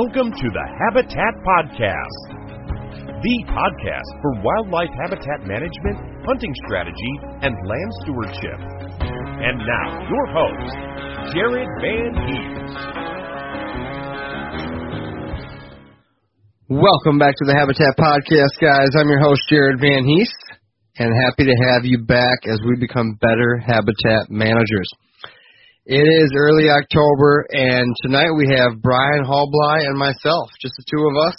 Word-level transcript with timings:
Welcome 0.00 0.32
to 0.32 0.48
the 0.48 0.66
Habitat 0.80 1.34
Podcast, 1.44 2.24
the 3.20 3.36
podcast 3.52 4.10
for 4.22 4.32
wildlife 4.40 4.88
habitat 4.96 5.44
management, 5.44 6.24
hunting 6.24 6.54
strategy, 6.64 7.12
and 7.44 7.52
land 7.68 7.92
stewardship. 8.00 8.58
And 9.44 9.60
now, 9.60 10.00
your 10.08 10.26
host, 10.32 10.72
Jared 11.36 11.68
Van 11.84 12.16
Hees. 12.16 12.72
Welcome 16.70 17.18
back 17.18 17.36
to 17.36 17.44
the 17.44 17.52
Habitat 17.52 17.92
Podcast, 18.00 18.56
guys. 18.58 18.88
I'm 18.96 19.08
your 19.08 19.20
host, 19.20 19.42
Jared 19.50 19.80
Van 19.80 20.06
Hees, 20.06 20.32
and 20.96 21.12
happy 21.28 21.44
to 21.44 21.56
have 21.68 21.84
you 21.84 21.98
back 21.98 22.38
as 22.48 22.58
we 22.64 22.80
become 22.80 23.18
better 23.20 23.58
habitat 23.58 24.30
managers. 24.30 24.88
It 25.90 26.06
is 26.06 26.30
early 26.38 26.70
October, 26.70 27.50
and 27.50 27.90
tonight 28.06 28.30
we 28.38 28.46
have 28.54 28.78
Brian 28.78 29.26
Hallbly 29.26 29.90
and 29.90 29.98
myself, 29.98 30.46
just 30.62 30.78
the 30.78 30.86
two 30.86 31.02
of 31.02 31.18
us, 31.18 31.34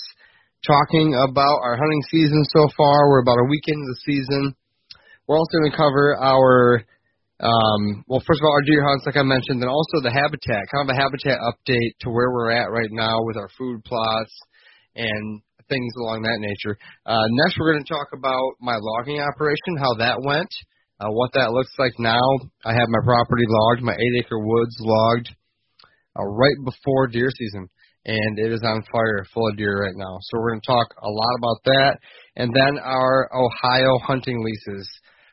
talking 0.67 1.15
about 1.15 1.63
our 1.63 1.79
hunting 1.79 2.03
season 2.11 2.43
so 2.51 2.67
far. 2.75 3.07
We're 3.07 3.23
about 3.23 3.39
a 3.39 3.47
week 3.47 3.63
into 3.71 3.87
the 3.87 4.03
season. 4.03 4.51
We're 5.23 5.39
also 5.39 5.55
going 5.55 5.71
to 5.71 5.77
cover 5.77 6.19
our, 6.19 6.83
um, 7.39 8.03
well, 8.11 8.19
first 8.27 8.43
of 8.43 8.51
all, 8.51 8.51
our 8.51 8.67
deer 8.67 8.83
hunts, 8.83 9.07
like 9.07 9.15
I 9.15 9.23
mentioned, 9.23 9.63
and 9.63 9.71
also 9.71 10.03
the 10.03 10.11
habitat, 10.11 10.67
kind 10.67 10.83
of 10.83 10.91
a 10.91 10.99
habitat 10.99 11.39
update 11.47 11.95
to 12.03 12.11
where 12.11 12.35
we're 12.35 12.51
at 12.51 12.75
right 12.75 12.91
now 12.91 13.23
with 13.23 13.37
our 13.37 13.47
food 13.57 13.79
plots 13.85 14.35
and 14.99 15.39
things 15.69 15.93
along 15.95 16.27
that 16.27 16.43
nature. 16.43 16.75
Uh, 17.05 17.23
next, 17.39 17.55
we're 17.55 17.71
going 17.71 17.85
to 17.85 17.93
talk 17.93 18.11
about 18.11 18.59
my 18.59 18.75
logging 18.75 19.23
operation, 19.23 19.79
how 19.79 19.95
that 20.03 20.19
went 20.19 20.51
uh, 21.01 21.09
what 21.09 21.33
that 21.33 21.49
looks 21.49 21.73
like 21.79 21.97
now, 21.97 22.21
I 22.63 22.73
have 22.73 22.85
my 22.93 23.01
property 23.03 23.45
logged, 23.49 23.81
my 23.81 23.97
eight 23.97 24.15
acre 24.21 24.37
woods 24.37 24.77
logged 24.79 25.33
uh, 26.13 26.23
right 26.23 26.59
before 26.63 27.07
deer 27.07 27.29
season, 27.33 27.67
and 28.05 28.37
it 28.37 28.53
is 28.53 28.61
on 28.61 28.85
fire, 28.93 29.25
full 29.33 29.49
of 29.49 29.57
deer 29.57 29.81
right 29.81 29.97
now. 29.97 30.19
So 30.21 30.37
we're 30.37 30.51
going 30.51 30.61
to 30.61 30.71
talk 30.71 30.93
a 31.01 31.09
lot 31.09 31.35
about 31.41 31.57
that, 31.65 31.97
and 32.35 32.53
then 32.53 32.77
our 32.77 33.29
Ohio 33.33 33.97
hunting 34.05 34.45
leases. 34.45 34.87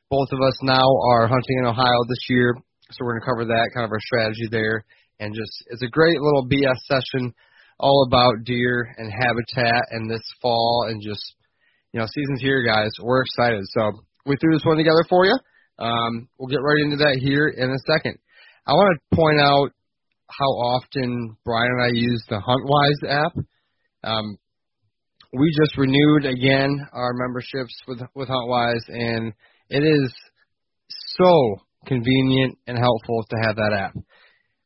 Both 0.08 0.32
of 0.32 0.40
us 0.40 0.56
now 0.62 0.88
are 1.12 1.28
hunting 1.28 1.58
in 1.60 1.66
Ohio 1.66 2.00
this 2.08 2.24
year, 2.30 2.56
so 2.90 3.04
we're 3.04 3.20
going 3.20 3.28
to 3.28 3.28
cover 3.28 3.44
that, 3.44 3.70
kind 3.74 3.84
of 3.84 3.92
our 3.92 4.00
strategy 4.00 4.48
there, 4.50 4.86
and 5.20 5.34
just 5.34 5.52
it's 5.68 5.82
a 5.82 5.92
great 5.92 6.18
little 6.18 6.48
BS 6.48 6.80
session, 6.88 7.34
all 7.78 8.08
about 8.08 8.44
deer 8.44 8.88
and 8.96 9.12
habitat, 9.12 9.84
and 9.90 10.10
this 10.10 10.24
fall, 10.40 10.86
and 10.88 11.02
just 11.02 11.34
you 11.92 12.00
know, 12.00 12.06
season's 12.06 12.40
here, 12.40 12.64
guys. 12.64 12.88
We're 13.02 13.22
excited. 13.22 13.64
So 13.76 13.92
we 14.24 14.36
threw 14.40 14.54
this 14.54 14.64
one 14.64 14.76
together 14.78 15.04
for 15.08 15.26
you. 15.26 15.36
Um, 15.78 16.28
we'll 16.38 16.48
get 16.48 16.62
right 16.62 16.82
into 16.82 16.96
that 16.96 17.18
here 17.22 17.48
in 17.48 17.70
a 17.70 17.78
second. 17.86 18.18
I 18.66 18.72
want 18.72 18.98
to 18.98 19.16
point 19.16 19.40
out 19.40 19.70
how 20.28 20.46
often 20.46 21.36
Brian 21.44 21.70
and 21.70 21.82
I 21.82 21.90
use 21.94 22.22
the 22.28 22.40
HuntWise 22.40 23.10
app. 23.10 23.32
Um, 24.04 24.36
we 25.32 25.50
just 25.60 25.76
renewed 25.76 26.24
again 26.24 26.86
our 26.92 27.12
memberships 27.14 27.74
with 27.86 28.00
with 28.14 28.28
HuntWise, 28.28 28.88
and 28.88 29.32
it 29.70 29.84
is 29.84 30.12
so 31.16 31.56
convenient 31.86 32.58
and 32.66 32.78
helpful 32.78 33.24
to 33.30 33.36
have 33.46 33.56
that 33.56 33.72
app. 33.72 33.94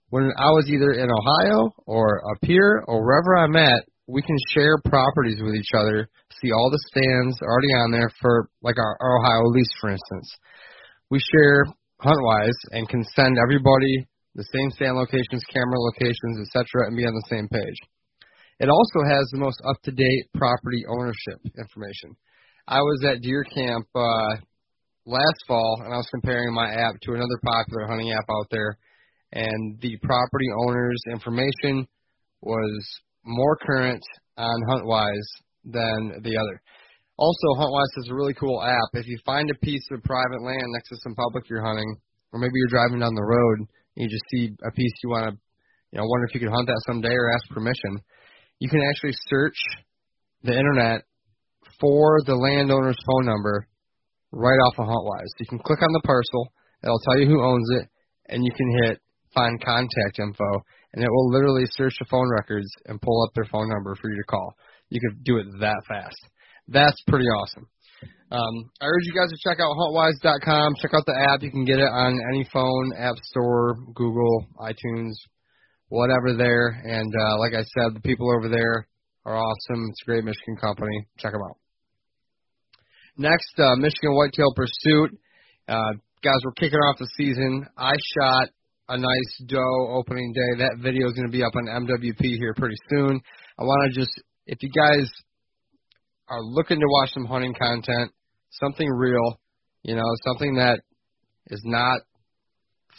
When 0.08 0.30
I 0.36 0.50
was 0.50 0.68
either 0.68 0.92
in 0.92 1.10
Ohio 1.10 1.70
or 1.86 2.22
up 2.32 2.38
here 2.42 2.84
or 2.86 3.04
wherever 3.04 3.36
I'm 3.36 3.56
at, 3.56 3.84
we 4.06 4.22
can 4.22 4.36
share 4.50 4.78
properties 4.84 5.40
with 5.42 5.54
each 5.54 5.70
other, 5.78 6.08
see 6.42 6.52
all 6.52 6.70
the 6.70 6.80
stands 6.90 7.36
already 7.40 7.72
on 7.84 7.92
there 7.92 8.10
for 8.20 8.48
like 8.62 8.76
our, 8.78 8.96
our 9.00 9.18
Ohio 9.18 9.48
lease, 9.48 9.72
for 9.80 9.90
instance 9.90 10.36
we 11.12 11.20
share 11.20 11.66
HuntWise 12.00 12.60
and 12.70 12.88
can 12.88 13.04
send 13.14 13.36
everybody 13.36 14.08
the 14.34 14.44
same 14.50 14.70
stand 14.70 14.96
locations, 14.96 15.44
camera 15.52 15.78
locations, 15.78 16.40
etc., 16.40 16.88
and 16.88 16.96
be 16.96 17.04
on 17.04 17.12
the 17.12 17.28
same 17.28 17.46
page. 17.48 17.76
It 18.58 18.70
also 18.70 19.04
has 19.04 19.28
the 19.30 19.38
most 19.38 19.60
up-to-date 19.68 20.30
property 20.34 20.84
ownership 20.88 21.36
information. 21.58 22.16
I 22.66 22.80
was 22.80 23.04
at 23.04 23.20
deer 23.20 23.44
camp 23.44 23.86
uh, 23.94 24.40
last 25.04 25.44
fall, 25.46 25.82
and 25.84 25.92
I 25.92 25.98
was 25.98 26.08
comparing 26.10 26.54
my 26.54 26.70
app 26.72 26.98
to 27.02 27.12
another 27.12 27.38
popular 27.44 27.88
hunting 27.88 28.10
app 28.12 28.24
out 28.30 28.46
there, 28.50 28.78
and 29.32 29.78
the 29.82 29.98
property 30.02 30.48
owner's 30.66 31.02
information 31.12 31.86
was 32.40 32.88
more 33.22 33.58
current 33.58 34.02
on 34.38 34.62
HuntWise 34.66 35.28
than 35.66 36.22
the 36.22 36.38
other. 36.38 36.62
Also, 37.22 37.54
HuntWise 37.54 38.02
is 38.02 38.10
a 38.10 38.14
really 38.18 38.34
cool 38.34 38.60
app. 38.60 38.90
If 38.94 39.06
you 39.06 39.16
find 39.24 39.48
a 39.48 39.54
piece 39.62 39.86
of 39.92 40.02
private 40.02 40.42
land 40.42 40.66
next 40.74 40.88
to 40.88 40.96
some 41.06 41.14
public 41.14 41.48
you're 41.48 41.62
hunting, 41.62 41.94
or 42.32 42.40
maybe 42.40 42.50
you're 42.58 42.74
driving 42.74 42.98
down 42.98 43.14
the 43.14 43.22
road 43.22 43.58
and 43.62 43.68
you 43.94 44.10
just 44.10 44.26
see 44.26 44.50
a 44.66 44.72
piece 44.72 44.90
you 45.04 45.10
want 45.10 45.30
to, 45.30 45.32
you 45.92 46.02
know, 46.02 46.04
wonder 46.04 46.26
if 46.26 46.34
you 46.34 46.40
could 46.40 46.50
hunt 46.50 46.66
that 46.66 46.82
someday 46.84 47.14
or 47.14 47.30
ask 47.30 47.46
permission, 47.54 48.02
you 48.58 48.68
can 48.68 48.82
actually 48.90 49.14
search 49.30 49.54
the 50.42 50.50
internet 50.50 51.06
for 51.78 52.18
the 52.26 52.34
landowner's 52.34 52.98
phone 53.06 53.26
number 53.26 53.68
right 54.32 54.58
off 54.66 54.82
of 54.82 54.90
HuntWise. 54.90 55.30
You 55.38 55.46
can 55.46 55.60
click 55.60 55.78
on 55.78 55.92
the 55.92 56.02
parcel, 56.02 56.50
it'll 56.82 57.06
tell 57.06 57.20
you 57.20 57.30
who 57.30 57.38
owns 57.38 57.70
it, 57.78 57.86
and 58.34 58.42
you 58.42 58.50
can 58.50 58.66
hit 58.82 58.98
find 59.32 59.62
contact 59.62 60.18
info, 60.18 60.50
and 60.92 61.04
it 61.04 61.08
will 61.08 61.30
literally 61.30 61.70
search 61.70 61.94
the 62.00 62.06
phone 62.10 62.34
records 62.34 62.66
and 62.86 63.00
pull 63.00 63.22
up 63.22 63.30
their 63.34 63.46
phone 63.46 63.68
number 63.68 63.94
for 63.94 64.10
you 64.10 64.16
to 64.16 64.26
call. 64.26 64.56
You 64.90 64.98
could 64.98 65.22
do 65.22 65.38
it 65.38 65.46
that 65.60 65.82
fast. 65.86 66.18
That's 66.68 67.00
pretty 67.06 67.26
awesome. 67.26 67.66
Um, 68.32 68.70
I 68.80 68.86
urge 68.86 69.04
you 69.04 69.12
guys 69.12 69.28
to 69.28 69.36
check 69.44 69.60
out 69.60 69.76
huntwise.com. 69.76 70.74
Check 70.80 70.92
out 70.94 71.04
the 71.04 71.28
app. 71.28 71.42
You 71.42 71.50
can 71.50 71.66
get 71.66 71.78
it 71.78 71.90
on 71.92 72.18
any 72.32 72.48
phone, 72.50 72.92
App 72.96 73.16
Store, 73.24 73.76
Google, 73.94 74.46
iTunes, 74.58 75.12
whatever 75.88 76.34
there. 76.34 76.68
And 76.68 77.12
uh, 77.14 77.38
like 77.38 77.52
I 77.52 77.62
said, 77.76 77.94
the 77.94 78.00
people 78.00 78.32
over 78.34 78.48
there 78.48 78.88
are 79.26 79.36
awesome. 79.36 79.90
It's 79.90 80.00
a 80.02 80.06
great 80.06 80.24
Michigan 80.24 80.56
company. 80.56 81.06
Check 81.18 81.32
them 81.32 81.42
out. 81.42 81.58
Next, 83.18 83.52
uh, 83.58 83.76
Michigan 83.76 84.16
Whitetail 84.16 84.54
Pursuit. 84.56 85.10
Uh, 85.68 85.92
guys, 86.24 86.40
we're 86.42 86.52
kicking 86.52 86.78
off 86.78 86.96
the 86.98 87.08
season. 87.18 87.66
I 87.76 87.92
shot 88.16 88.48
a 88.88 88.96
nice 88.96 89.42
doe 89.46 89.88
opening 89.92 90.32
day. 90.32 90.64
That 90.64 90.78
video 90.82 91.06
is 91.08 91.12
going 91.12 91.28
to 91.28 91.32
be 91.32 91.44
up 91.44 91.52
on 91.54 91.66
MWP 91.66 92.22
here 92.38 92.54
pretty 92.56 92.76
soon. 92.88 93.20
I 93.58 93.62
want 93.62 93.92
to 93.92 94.00
just, 94.00 94.12
if 94.46 94.56
you 94.62 94.70
guys 94.70 95.10
are 96.32 96.42
looking 96.42 96.80
to 96.80 96.86
watch 96.88 97.10
some 97.12 97.26
hunting 97.26 97.52
content, 97.52 98.10
something 98.50 98.88
real, 98.88 99.38
you 99.82 99.94
know, 99.94 100.08
something 100.24 100.54
that 100.56 100.80
is 101.48 101.60
not 101.64 102.00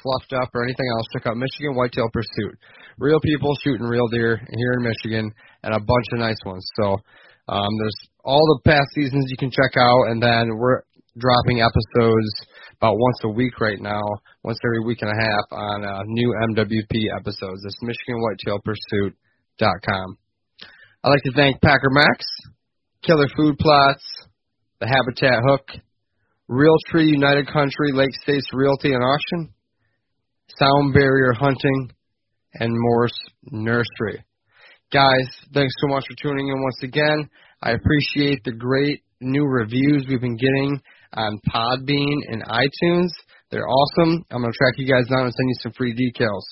fluffed 0.01 0.33
up 0.33 0.49
or 0.53 0.63
anything 0.63 0.87
else, 0.95 1.07
check 1.13 1.25
out 1.25 1.35
Michigan 1.35 1.75
Whitetail 1.75 2.09
Pursuit. 2.13 2.59
Real 2.99 3.19
people 3.19 3.55
shooting 3.63 3.87
real 3.87 4.07
deer 4.07 4.37
here 4.37 4.73
in 4.73 4.83
Michigan, 4.83 5.31
and 5.63 5.73
a 5.73 5.79
bunch 5.79 6.05
of 6.13 6.19
nice 6.19 6.37
ones. 6.45 6.63
So 6.75 6.99
um, 7.47 7.75
there's 7.79 7.97
all 8.23 8.45
the 8.55 8.61
past 8.69 8.91
seasons 8.93 9.25
you 9.29 9.37
can 9.37 9.49
check 9.49 9.71
out, 9.79 10.09
and 10.09 10.21
then 10.21 10.55
we're 10.55 10.83
dropping 11.17 11.61
episodes 11.61 12.35
about 12.77 12.97
once 12.97 13.17
a 13.23 13.29
week 13.29 13.59
right 13.59 13.81
now, 13.81 14.03
once 14.43 14.59
every 14.63 14.81
week 14.85 15.01
and 15.01 15.09
a 15.09 15.15
half 15.15 15.45
on 15.51 15.83
uh, 15.85 16.03
new 16.05 16.31
MWP 16.53 17.09
episodes. 17.17 17.65
It's 17.65 17.79
MichiganWhitetailPursuit.com. 17.81 20.17
I'd 21.03 21.09
like 21.09 21.23
to 21.23 21.31
thank 21.35 21.59
Packer 21.61 21.89
Max, 21.89 22.25
Killer 23.03 23.27
Food 23.35 23.57
Plots, 23.59 24.03
the 24.79 24.87
Habitat 24.87 25.39
Hook, 25.45 25.67
Realtree 26.49 27.07
United 27.07 27.47
Country, 27.47 27.91
Lake 27.91 28.13
States 28.21 28.47
Realty 28.53 28.93
and 28.93 29.03
Auction, 29.03 29.53
Sound 30.57 30.93
Barrier 30.93 31.33
Hunting, 31.33 31.91
and 32.53 32.71
Morse 32.71 33.19
Nursery. 33.51 34.23
Guys, 34.93 35.27
thanks 35.53 35.73
so 35.81 35.87
much 35.87 36.05
for 36.07 36.15
tuning 36.21 36.47
in 36.47 36.61
once 36.61 36.79
again. 36.83 37.29
I 37.61 37.71
appreciate 37.71 38.43
the 38.45 38.53
great 38.53 39.03
new 39.19 39.45
reviews 39.45 40.05
we've 40.07 40.21
been 40.21 40.37
getting 40.37 40.79
on 41.13 41.39
Podbean 41.49 42.17
and 42.29 42.43
iTunes. 42.43 43.09
They're 43.51 43.67
awesome. 43.67 44.23
I'm 44.31 44.41
going 44.41 44.53
to 44.53 44.57
track 44.57 44.75
you 44.77 44.87
guys 44.87 45.07
down 45.09 45.25
and 45.25 45.33
send 45.33 45.49
you 45.49 45.55
some 45.61 45.73
free 45.73 45.93
decals. 45.93 46.43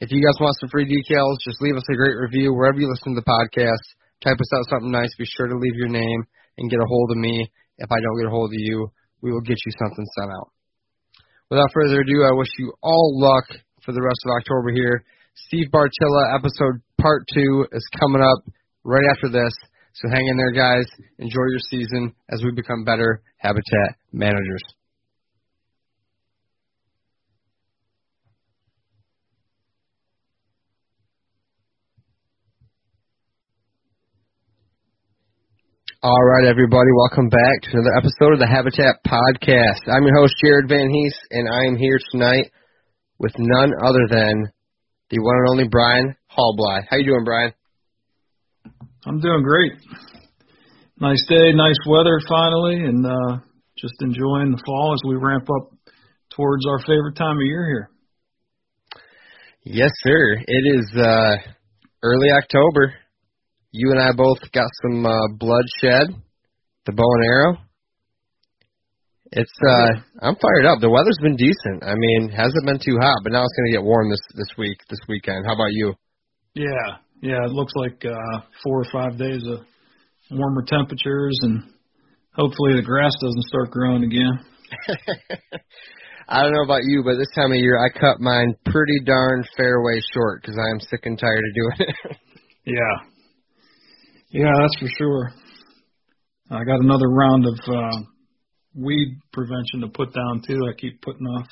If 0.00 0.10
you 0.10 0.24
guys 0.24 0.40
want 0.40 0.56
some 0.58 0.70
free 0.70 0.86
decals, 0.86 1.36
just 1.44 1.62
leave 1.62 1.76
us 1.76 1.84
a 1.90 1.96
great 1.96 2.16
review 2.16 2.52
wherever 2.54 2.80
you 2.80 2.88
listen 2.90 3.14
to 3.14 3.20
the 3.20 3.28
podcast. 3.28 3.86
Type 4.22 4.38
us 4.38 4.52
out 4.54 4.70
something 4.70 4.90
nice. 4.90 5.14
Be 5.18 5.26
sure 5.26 5.48
to 5.48 5.58
leave 5.58 5.74
your 5.74 5.88
name 5.88 6.24
and 6.58 6.70
get 6.70 6.78
a 6.78 6.86
hold 6.86 7.10
of 7.10 7.18
me. 7.18 7.50
If 7.78 7.90
I 7.90 7.98
don't 8.00 8.18
get 8.18 8.28
a 8.28 8.34
hold 8.34 8.50
of 8.50 8.58
you, 8.58 8.90
we 9.20 9.32
will 9.32 9.40
get 9.40 9.58
you 9.64 9.72
something 9.78 10.06
sent 10.18 10.30
out. 10.30 10.50
Without 11.50 11.70
further 11.74 12.00
ado, 12.00 12.24
I 12.24 12.36
wish 12.38 12.48
you 12.58 12.72
all 12.82 13.20
luck 13.20 13.44
for 13.84 13.92
the 13.92 14.02
rest 14.02 14.20
of 14.24 14.30
October 14.38 14.70
here. 14.72 15.04
Steve 15.46 15.68
Bartylla 15.72 16.34
episode 16.34 16.80
part 17.00 17.26
two 17.32 17.66
is 17.72 17.86
coming 17.98 18.22
up 18.22 18.44
right 18.84 19.04
after 19.10 19.28
this. 19.28 19.52
So 19.94 20.08
hang 20.08 20.26
in 20.26 20.36
there, 20.36 20.52
guys. 20.52 20.86
Enjoy 21.18 21.44
your 21.50 21.60
season 21.70 22.14
as 22.30 22.42
we 22.42 22.52
become 22.52 22.84
better 22.84 23.22
habitat 23.36 23.96
managers. 24.12 24.62
All 36.04 36.24
right, 36.24 36.50
everybody, 36.50 36.90
welcome 36.96 37.28
back 37.28 37.62
to 37.62 37.78
another 37.78 37.94
episode 37.96 38.32
of 38.32 38.40
the 38.40 38.50
Habitat 38.50 39.06
Podcast. 39.06 39.86
I'm 39.86 40.02
your 40.02 40.18
host, 40.18 40.34
Jared 40.42 40.68
Van 40.68 40.90
Hees, 40.90 41.14
and 41.30 41.46
I 41.48 41.68
am 41.70 41.76
here 41.76 41.96
tonight 42.10 42.50
with 43.20 43.30
none 43.38 43.70
other 43.78 44.10
than 44.10 44.50
the 45.10 45.20
one 45.20 45.36
and 45.38 45.48
only 45.50 45.68
Brian 45.70 46.16
Hallbly. 46.26 46.88
How 46.90 46.96
you 46.96 47.06
doing, 47.06 47.22
Brian? 47.24 47.54
I'm 49.06 49.20
doing 49.20 49.44
great. 49.44 49.74
Nice 50.98 51.24
day, 51.28 51.52
nice 51.52 51.78
weather 51.86 52.18
finally, 52.28 52.82
and 52.82 53.06
uh, 53.06 53.38
just 53.78 53.94
enjoying 54.00 54.50
the 54.50 54.62
fall 54.66 54.94
as 54.94 55.08
we 55.08 55.14
ramp 55.14 55.46
up 55.54 55.70
towards 56.34 56.66
our 56.66 56.80
favorite 56.80 57.14
time 57.14 57.36
of 57.36 57.46
year 57.46 57.64
here. 57.68 57.90
Yes, 59.62 59.92
sir. 60.02 60.34
It 60.48 60.80
is 60.80 60.98
uh, 60.98 61.36
early 62.02 62.32
October. 62.32 62.92
You 63.72 63.90
and 63.90 64.00
I 64.00 64.12
both 64.14 64.38
got 64.52 64.68
some 64.82 65.06
uh, 65.06 65.28
bloodshed, 65.38 66.14
the 66.86 66.92
bow 66.92 67.08
and 67.16 67.24
arrow. 67.24 67.56
It's 69.32 69.58
uh 69.64 69.88
I'm 70.20 70.36
fired 70.36 70.68
up. 70.68 70.80
The 70.80 70.92
weather's 70.92 71.18
been 71.22 71.36
decent. 71.36 71.80
I 71.82 71.94
mean, 71.96 72.28
hasn't 72.28 72.66
been 72.66 72.78
too 72.78 73.00
hot, 73.00 73.24
but 73.24 73.32
now 73.32 73.40
it's 73.40 73.56
gonna 73.56 73.72
get 73.72 73.82
warm 73.82 74.10
this 74.10 74.20
this 74.36 74.52
week, 74.58 74.76
this 74.90 75.00
weekend. 75.08 75.46
How 75.46 75.54
about 75.54 75.72
you? 75.72 75.94
Yeah, 76.52 77.00
yeah. 77.22 77.40
It 77.48 77.52
looks 77.56 77.72
like 77.74 78.04
uh 78.04 78.44
four 78.62 78.84
or 78.84 78.88
five 78.92 79.16
days 79.16 79.40
of 79.48 79.64
warmer 80.30 80.64
temperatures, 80.68 81.38
and 81.42 81.64
hopefully 82.36 82.76
the 82.76 82.84
grass 82.84 83.16
doesn't 83.22 83.48
start 83.48 83.70
growing 83.70 84.04
again. 84.04 84.36
I 86.28 86.42
don't 86.42 86.52
know 86.52 86.64
about 86.64 86.84
you, 86.84 87.02
but 87.02 87.16
this 87.16 87.32
time 87.34 87.52
of 87.52 87.58
year 87.58 87.80
I 87.80 87.88
cut 87.88 88.20
mine 88.20 88.54
pretty 88.66 89.00
darn 89.04 89.44
fairway 89.56 89.96
short 90.12 90.42
because 90.42 90.58
I 90.60 90.70
am 90.70 90.80
sick 90.80 91.04
and 91.04 91.18
tired 91.18 91.40
of 91.40 91.54
doing 91.54 91.88
it. 91.88 92.16
yeah, 92.76 93.11
yeah, 94.32 94.50
that's 94.60 94.78
for 94.80 94.88
sure. 94.98 95.32
I 96.50 96.64
got 96.64 96.80
another 96.80 97.08
round 97.08 97.46
of 97.46 97.58
uh, 97.68 97.98
weed 98.74 99.18
prevention 99.32 99.80
to 99.82 99.88
put 99.88 100.12
down 100.14 100.42
too. 100.46 100.58
I 100.68 100.72
keep 100.78 101.00
putting 101.02 101.26
off. 101.26 101.46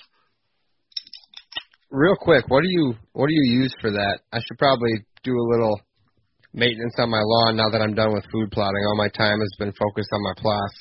Real 1.91 2.17
quick, 2.21 2.44
what 2.49 2.62
do 2.62 2.69
you 2.69 2.94
what 3.12 3.27
do 3.27 3.35
you 3.35 3.61
use 3.62 3.75
for 3.81 3.91
that? 3.91 4.21
I 4.32 4.38
should 4.38 4.59
probably 4.59 4.93
do 5.23 5.32
a 5.32 5.50
little 5.53 5.81
maintenance 6.55 6.94
on 6.99 7.11
my 7.11 7.21
lawn 7.23 7.56
now 7.56 7.69
that 7.71 7.82
I'm 7.82 7.94
done 7.94 8.12
with 8.12 8.25
food 8.32 8.50
plotting. 8.50 8.85
All 8.87 8.97
my 8.97 9.09
time 9.09 9.41
has 9.41 9.55
been 9.59 9.73
focused 9.73 10.11
on 10.12 10.23
my 10.23 10.35
plots. 10.37 10.75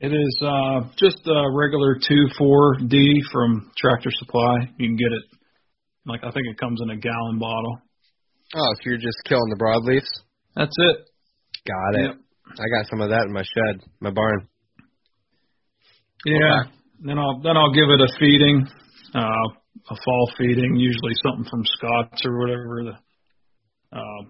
It 0.00 0.12
is 0.12 0.42
uh, 0.42 0.90
just 0.96 1.22
a 1.26 1.50
regular 1.54 1.96
two 1.96 2.26
four 2.36 2.76
D 2.86 3.22
from 3.32 3.70
Tractor 3.78 4.10
Supply. 4.10 4.72
You 4.78 4.88
can 4.88 4.96
get 4.96 5.12
it 5.12 5.22
like 6.06 6.20
I 6.24 6.30
think 6.30 6.46
it 6.50 6.58
comes 6.58 6.80
in 6.82 6.90
a 6.90 6.96
gallon 6.96 7.38
bottle. 7.38 7.78
Oh, 8.56 8.74
so 8.74 8.80
you're 8.84 8.98
just 8.98 9.18
killing 9.24 9.50
the 9.50 9.56
broadleaves? 9.56 10.23
That's 10.56 10.76
it. 10.76 10.96
Got 11.66 12.00
it. 12.00 12.06
Yep. 12.06 12.16
I 12.52 12.78
got 12.78 12.90
some 12.90 13.00
of 13.00 13.10
that 13.10 13.24
in 13.26 13.32
my 13.32 13.42
shed, 13.42 13.80
my 14.00 14.10
barn. 14.10 14.48
Yeah. 16.24 16.60
Okay. 16.60 16.70
Then 17.00 17.18
I'll 17.18 17.40
then 17.42 17.56
I'll 17.56 17.72
give 17.72 17.90
it 17.90 18.00
a 18.00 18.08
feeding, 18.18 18.66
uh, 19.14 19.48
a 19.90 19.96
fall 20.04 20.30
feeding, 20.38 20.76
usually 20.76 21.12
something 21.22 21.50
from 21.50 21.62
Scott's 21.64 22.24
or 22.24 22.38
whatever 22.38 22.84
the 22.84 23.98
uh, 23.98 24.22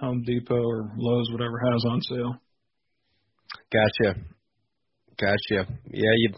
Home 0.00 0.22
Depot 0.24 0.54
or 0.54 0.92
Lowe's, 0.96 1.30
whatever 1.32 1.60
has 1.72 1.84
on 1.88 2.00
sale. 2.02 2.36
Gotcha. 3.72 4.20
Gotcha. 5.18 5.72
Yeah, 5.90 6.14
you 6.16 6.32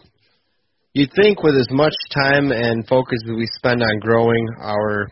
you'd 0.93 1.11
think 1.15 1.43
with 1.43 1.55
as 1.55 1.67
much 1.71 1.93
time 2.13 2.51
and 2.51 2.87
focus 2.87 3.19
that 3.25 3.35
we 3.35 3.47
spend 3.57 3.83
on 3.83 3.99
growing 3.99 4.47
our 4.61 5.07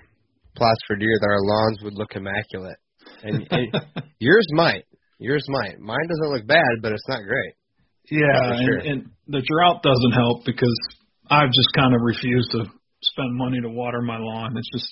plots 0.55 0.79
for 0.87 0.95
deer 0.95 1.17
that 1.19 1.27
our 1.27 1.41
lawns 1.41 1.79
would 1.83 1.95
look 1.95 2.15
immaculate. 2.15 2.77
And, 3.23 3.47
and 3.49 3.67
yours 4.19 4.47
might. 4.51 4.85
Yours 5.19 5.45
might. 5.47 5.79
Mine 5.79 6.07
doesn't 6.07 6.33
look 6.33 6.47
bad, 6.47 6.81
but 6.81 6.91
it's 6.91 7.07
not 7.07 7.23
great. 7.23 7.53
Yeah, 8.11 8.59
sure. 8.65 8.77
and, 8.77 8.87
and 8.87 8.99
the 9.27 9.41
drought 9.41 9.81
doesn't 9.81 10.11
help 10.11 10.45
because 10.45 10.75
I've 11.29 11.51
just 11.51 11.71
kind 11.73 11.95
of 11.95 12.01
refused 12.03 12.51
to 12.51 12.65
spend 13.01 13.31
money 13.35 13.61
to 13.61 13.69
water 13.69 14.01
my 14.01 14.17
lawn. 14.17 14.57
It's 14.57 14.69
just 14.73 14.91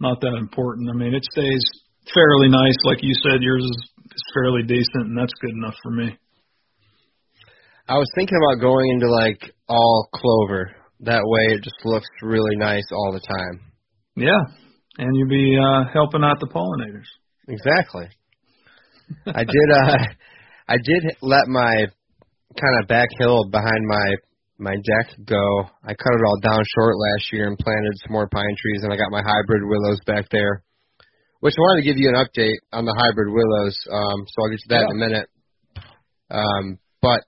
not 0.00 0.20
that 0.20 0.34
important. 0.38 0.90
I 0.90 0.94
mean, 0.94 1.14
it 1.14 1.24
stays 1.32 1.64
fairly 2.14 2.48
nice, 2.48 2.78
like 2.84 3.02
you 3.02 3.14
said. 3.22 3.42
Yours 3.42 3.64
is, 3.64 3.90
is 4.14 4.24
fairly 4.34 4.62
decent, 4.62 5.10
and 5.10 5.18
that's 5.18 5.34
good 5.40 5.54
enough 5.54 5.74
for 5.82 5.90
me. 5.90 6.16
I 7.88 7.94
was 7.94 8.08
thinking 8.14 8.38
about 8.38 8.62
going 8.62 8.90
into 8.90 9.10
like 9.10 9.52
all 9.68 10.08
clover. 10.14 10.70
That 11.00 11.22
way 11.24 11.54
it 11.54 11.62
just 11.62 11.84
looks 11.84 12.06
really 12.22 12.56
nice 12.56 12.86
all 12.92 13.12
the 13.12 13.20
time. 13.20 13.60
Yeah, 14.16 14.40
and 14.98 15.16
you'll 15.16 15.28
be 15.28 15.58
uh, 15.58 15.84
helping 15.92 16.24
out 16.24 16.40
the 16.40 16.46
pollinators. 16.46 17.10
Exactly. 17.48 18.08
I 19.26 19.44
did 19.44 19.68
uh 19.72 19.98
I 20.68 20.76
did 20.76 21.16
let 21.20 21.46
my 21.48 21.86
kind 22.60 22.76
of 22.80 22.88
back 22.88 23.08
hill 23.18 23.48
behind 23.50 23.86
my 23.86 24.16
my 24.58 24.74
deck 24.74 25.10
go. 25.26 25.68
I 25.82 25.92
cut 25.94 26.14
it 26.14 26.24
all 26.24 26.40
down 26.40 26.62
short 26.74 26.94
last 26.96 27.32
year 27.32 27.48
and 27.48 27.58
planted 27.58 27.92
some 28.02 28.12
more 28.12 28.28
pine 28.28 28.56
trees 28.56 28.82
and 28.82 28.92
I 28.92 28.96
got 28.96 29.10
my 29.10 29.22
hybrid 29.22 29.62
willows 29.64 30.00
back 30.06 30.26
there. 30.30 30.62
Which 31.40 31.54
I 31.58 31.60
wanted 31.60 31.82
to 31.82 31.88
give 31.88 31.98
you 31.98 32.08
an 32.08 32.16
update 32.16 32.56
on 32.72 32.86
the 32.86 32.96
hybrid 32.96 33.28
willows, 33.28 33.76
um, 33.92 34.24
so 34.24 34.34
I'll 34.40 34.48
get 34.48 34.60
to 34.60 34.68
that 34.70 34.88
in 34.88 34.96
a 34.96 35.04
minute. 35.06 35.28
Um, 36.30 36.78
but 37.02 37.20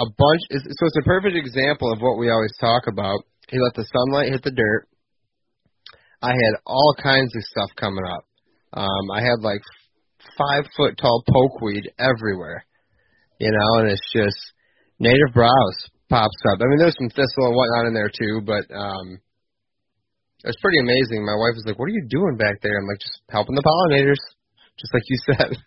a 0.00 0.06
bunch 0.06 0.40
so 0.48 0.86
it's 0.86 0.96
a 0.96 1.04
perfect 1.04 1.36
example 1.36 1.92
of 1.92 2.00
what 2.00 2.18
we 2.18 2.30
always 2.30 2.56
talk 2.58 2.84
about. 2.88 3.20
He 3.48 3.58
let 3.60 3.74
the 3.74 3.84
sunlight 3.84 4.32
hit 4.32 4.42
the 4.42 4.50
dirt. 4.50 4.88
I 6.22 6.30
had 6.30 6.60
all 6.64 6.94
kinds 7.02 7.34
of 7.36 7.42
stuff 7.42 7.68
coming 7.76 8.04
up. 8.08 8.24
Um, 8.72 9.10
I 9.12 9.20
had 9.20 9.40
like 9.40 9.62
five 10.38 10.64
foot 10.76 10.98
tall 11.00 11.24
pokeweed 11.28 11.86
everywhere, 11.98 12.64
you 13.38 13.50
know, 13.50 13.80
and 13.80 13.90
it's 13.90 14.12
just 14.14 14.38
native 14.98 15.34
browse 15.34 15.80
pops 16.08 16.42
up. 16.50 16.58
I 16.60 16.66
mean, 16.66 16.78
there's 16.78 16.96
some 16.98 17.10
thistle 17.10 17.46
and 17.46 17.56
whatnot 17.56 17.86
in 17.86 17.94
there 17.94 18.10
too, 18.10 18.42
but 18.44 18.66
um, 18.74 19.18
it's 20.44 20.60
pretty 20.60 20.78
amazing. 20.80 21.24
My 21.24 21.36
wife 21.36 21.54
was 21.54 21.64
like, 21.66 21.78
"What 21.78 21.86
are 21.86 21.96
you 21.96 22.06
doing 22.08 22.36
back 22.36 22.60
there?" 22.62 22.78
I'm 22.78 22.86
like, 22.86 23.00
"Just 23.00 23.20
helping 23.30 23.54
the 23.54 23.62
pollinators, 23.62 24.20
just 24.78 24.94
like 24.94 25.04
you 25.08 25.18
said." 25.26 25.56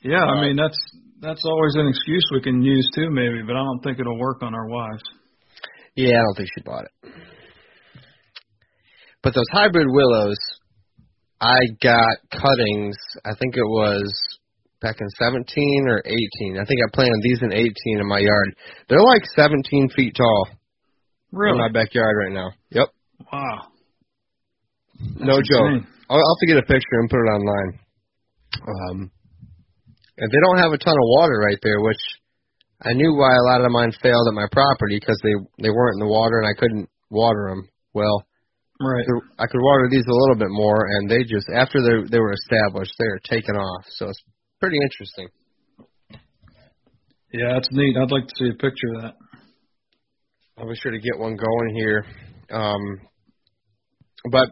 Yeah, 0.00 0.22
I 0.22 0.40
mean 0.40 0.54
that's 0.54 0.78
that's 1.20 1.44
always 1.44 1.74
an 1.74 1.88
excuse 1.88 2.24
we 2.32 2.40
can 2.40 2.62
use 2.62 2.88
too, 2.94 3.10
maybe, 3.10 3.42
but 3.44 3.56
I 3.56 3.64
don't 3.64 3.80
think 3.82 3.98
it'll 3.98 4.18
work 4.18 4.42
on 4.42 4.54
our 4.54 4.68
wives. 4.68 5.02
Yeah, 5.96 6.14
I 6.14 6.22
don't 6.22 6.36
think 6.36 6.48
she 6.54 6.62
bought 6.62 6.84
it. 6.84 7.12
But 9.22 9.34
those 9.34 9.48
hybrid 9.50 9.88
willows, 9.90 10.38
I 11.40 11.58
got 11.82 12.16
cuttings. 12.32 12.96
I 13.24 13.30
think 13.38 13.56
it 13.56 13.66
was 13.66 14.10
back 14.80 14.96
in 15.00 15.08
17 15.18 15.86
or 15.88 16.02
18. 16.04 16.58
I 16.60 16.64
think 16.64 16.80
I 16.82 16.90
planted 16.92 17.20
these 17.22 17.40
in 17.42 17.52
18 17.52 17.64
in 18.00 18.08
my 18.08 18.18
yard. 18.18 18.54
They're 18.88 19.02
like 19.02 19.22
17 19.36 19.90
feet 19.96 20.14
tall 20.16 20.48
Really? 21.32 21.52
in 21.52 21.58
my 21.58 21.68
backyard 21.70 22.16
right 22.26 22.32
now. 22.34 22.50
Yep, 22.70 22.88
Wow. 23.32 23.66
no 25.20 25.36
That's 25.36 25.48
joke. 25.48 25.66
insane. 25.70 25.86
I'll, 26.10 26.16
I'll 26.16 26.36
have 26.36 26.40
to 26.40 26.46
get 26.46 26.58
a 26.58 26.66
picture 26.66 26.98
and 27.00 27.10
put 27.10 27.18
it 27.20 27.30
online. 27.30 27.78
Um, 28.66 29.10
and 30.16 30.30
they 30.32 30.38
don't 30.42 30.58
have 30.58 30.72
a 30.72 30.78
ton 30.78 30.94
of 30.94 31.06
water 31.14 31.38
right 31.38 31.58
there, 31.62 31.80
which 31.80 32.00
I 32.82 32.92
knew 32.94 33.14
why 33.14 33.34
a 33.36 33.42
lot 33.52 33.64
of 33.64 33.70
mine 33.70 33.92
failed 34.02 34.26
at 34.28 34.34
my 34.34 34.46
property 34.50 34.98
because 34.98 35.18
they 35.22 35.34
they 35.62 35.70
weren't 35.70 36.00
in 36.00 36.06
the 36.06 36.10
water 36.12 36.38
and 36.38 36.46
I 36.48 36.58
couldn't 36.58 36.88
water 37.10 37.46
them. 37.50 37.68
Well, 37.94 38.24
Right. 38.80 39.04
I 39.38 39.46
could 39.46 39.60
water 39.60 39.88
these 39.90 40.06
a 40.06 40.14
little 40.14 40.36
bit 40.36 40.50
more, 40.50 40.86
and 40.86 41.10
they 41.10 41.24
just 41.24 41.48
after 41.52 41.82
they 41.82 42.08
they 42.10 42.20
were 42.20 42.32
established, 42.32 42.94
they 42.98 43.06
are 43.06 43.20
taken 43.24 43.56
off. 43.56 43.84
So 43.90 44.08
it's 44.08 44.22
pretty 44.60 44.78
interesting. 44.80 45.28
Yeah, 47.32 47.54
that's 47.54 47.68
neat. 47.72 47.96
I'd 47.96 48.12
like 48.12 48.26
to 48.28 48.34
see 48.38 48.50
a 48.50 48.54
picture 48.54 48.94
of 48.94 49.02
that. 49.02 49.14
I'll 50.56 50.68
be 50.68 50.76
sure 50.76 50.92
to 50.92 51.00
get 51.00 51.18
one 51.18 51.36
going 51.36 51.74
here. 51.74 52.04
Um, 52.50 52.80
but 54.30 54.50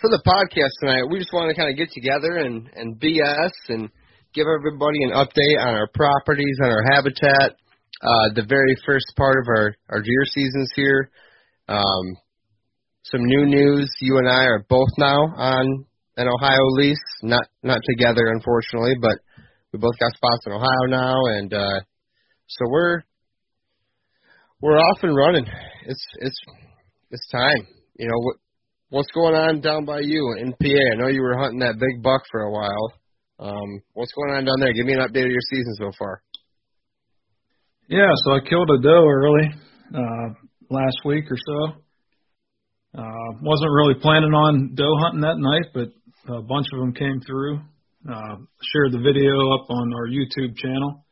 for 0.00 0.10
the 0.10 0.22
podcast 0.24 0.70
tonight, 0.80 1.08
we 1.10 1.18
just 1.18 1.32
want 1.32 1.48
to 1.48 1.56
kind 1.58 1.70
of 1.70 1.76
get 1.76 1.90
together 1.90 2.36
and 2.36 2.68
and 2.76 3.00
BS 3.00 3.52
and 3.68 3.88
give 4.34 4.46
everybody 4.46 5.02
an 5.04 5.12
update 5.12 5.58
on 5.58 5.74
our 5.74 5.88
properties, 5.94 6.58
on 6.62 6.70
our 6.70 6.84
habitat. 6.92 7.56
Uh, 8.00 8.28
the 8.34 8.44
very 8.46 8.76
first 8.84 9.06
part 9.16 9.36
of 9.40 9.48
our 9.48 9.74
our 9.88 10.02
deer 10.02 10.24
seasons 10.26 10.70
here. 10.76 11.10
Um, 11.66 12.16
some 13.10 13.24
new 13.24 13.46
news. 13.46 13.90
You 14.00 14.18
and 14.18 14.28
I 14.28 14.44
are 14.44 14.64
both 14.68 14.88
now 14.98 15.20
on 15.36 15.84
an 16.16 16.28
Ohio 16.28 16.66
lease, 16.72 16.96
not 17.22 17.46
not 17.62 17.80
together, 17.88 18.28
unfortunately, 18.28 18.94
but 19.00 19.18
we 19.72 19.78
both 19.78 19.98
got 19.98 20.12
spots 20.12 20.46
in 20.46 20.52
Ohio 20.52 20.86
now, 20.88 21.16
and 21.26 21.52
uh, 21.52 21.80
so 22.46 22.64
we're 22.68 23.02
we're 24.60 24.78
off 24.78 24.98
and 25.02 25.16
running. 25.16 25.46
It's 25.86 26.04
it's 26.20 26.40
it's 27.10 27.28
time. 27.30 27.66
You 27.98 28.08
know 28.08 28.18
what 28.18 28.36
what's 28.90 29.10
going 29.12 29.34
on 29.34 29.60
down 29.60 29.84
by 29.84 30.00
you 30.00 30.34
in 30.38 30.52
PA? 30.52 30.92
I 30.92 30.96
know 30.96 31.08
you 31.08 31.22
were 31.22 31.38
hunting 31.38 31.60
that 31.60 31.78
big 31.78 32.02
buck 32.02 32.22
for 32.30 32.42
a 32.42 32.50
while. 32.50 32.92
Um, 33.38 33.82
what's 33.92 34.12
going 34.12 34.36
on 34.36 34.44
down 34.44 34.60
there? 34.60 34.72
Give 34.72 34.86
me 34.86 34.94
an 34.94 35.00
update 35.00 35.24
of 35.24 35.30
your 35.30 35.46
season 35.50 35.74
so 35.78 35.92
far. 35.98 36.22
Yeah, 37.88 38.10
so 38.24 38.32
I 38.32 38.40
killed 38.40 38.68
a 38.70 38.82
doe 38.82 39.06
early 39.06 39.48
uh, 39.94 40.28
last 40.68 40.98
week 41.04 41.24
or 41.30 41.38
so. 41.46 41.80
Uh, 42.98 43.30
wasn't 43.42 43.70
really 43.70 43.94
planning 44.02 44.34
on 44.34 44.74
doe 44.74 44.98
hunting 44.98 45.22
that 45.22 45.38
night, 45.38 45.70
but 45.70 45.94
a 46.34 46.42
bunch 46.42 46.66
of 46.74 46.80
them 46.80 46.92
came 46.92 47.20
through. 47.22 47.62
Uh, 48.02 48.42
shared 48.74 48.90
the 48.90 48.98
video 48.98 49.54
up 49.54 49.70
on 49.70 49.94
our 49.94 50.10
YouTube 50.10 50.58
channel. 50.58 51.06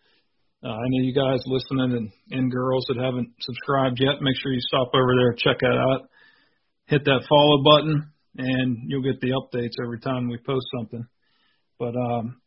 Uh, 0.64 0.74
I 0.74 0.86
know 0.90 1.06
you 1.06 1.14
guys 1.14 1.38
listening 1.46 1.94
and, 1.94 2.10
and 2.34 2.50
girls 2.50 2.86
that 2.88 2.98
haven't 2.98 3.30
subscribed 3.38 4.00
yet, 4.00 4.18
make 4.20 4.34
sure 4.42 4.50
you 4.52 4.66
stop 4.66 4.90
over 4.94 5.14
there, 5.14 5.38
check 5.38 5.60
that 5.60 5.78
out. 5.78 6.10
Hit 6.86 7.04
that 7.04 7.22
follow 7.28 7.62
button, 7.62 8.10
and 8.38 8.78
you'll 8.88 9.06
get 9.06 9.20
the 9.20 9.38
updates 9.38 9.78
every 9.84 10.00
time 10.00 10.28
we 10.28 10.38
post 10.38 10.66
something. 10.78 11.06
But 11.78 11.94
um, 11.94 12.40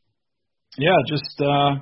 yeah, 0.78 1.00
just 1.08 1.40
uh, 1.40 1.80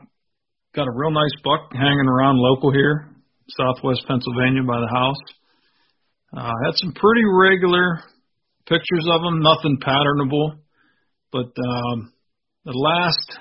got 0.76 0.86
a 0.86 0.94
real 0.94 1.12
nice 1.12 1.34
buck 1.44 1.74
hanging 1.74 2.08
around 2.08 2.38
local 2.38 2.72
here, 2.72 3.16
southwest 3.50 4.06
Pennsylvania 4.08 4.62
by 4.62 4.80
the 4.80 4.94
house. 4.94 5.22
Uh, 6.38 6.54
had 6.66 6.76
some 6.76 6.94
pretty 6.94 7.24
regular 7.26 7.98
pictures 8.68 9.08
of 9.10 9.22
him, 9.24 9.42
nothing 9.42 9.80
patternable, 9.82 10.60
but 11.32 11.50
um, 11.50 12.14
the 12.64 12.74
last, 12.74 13.40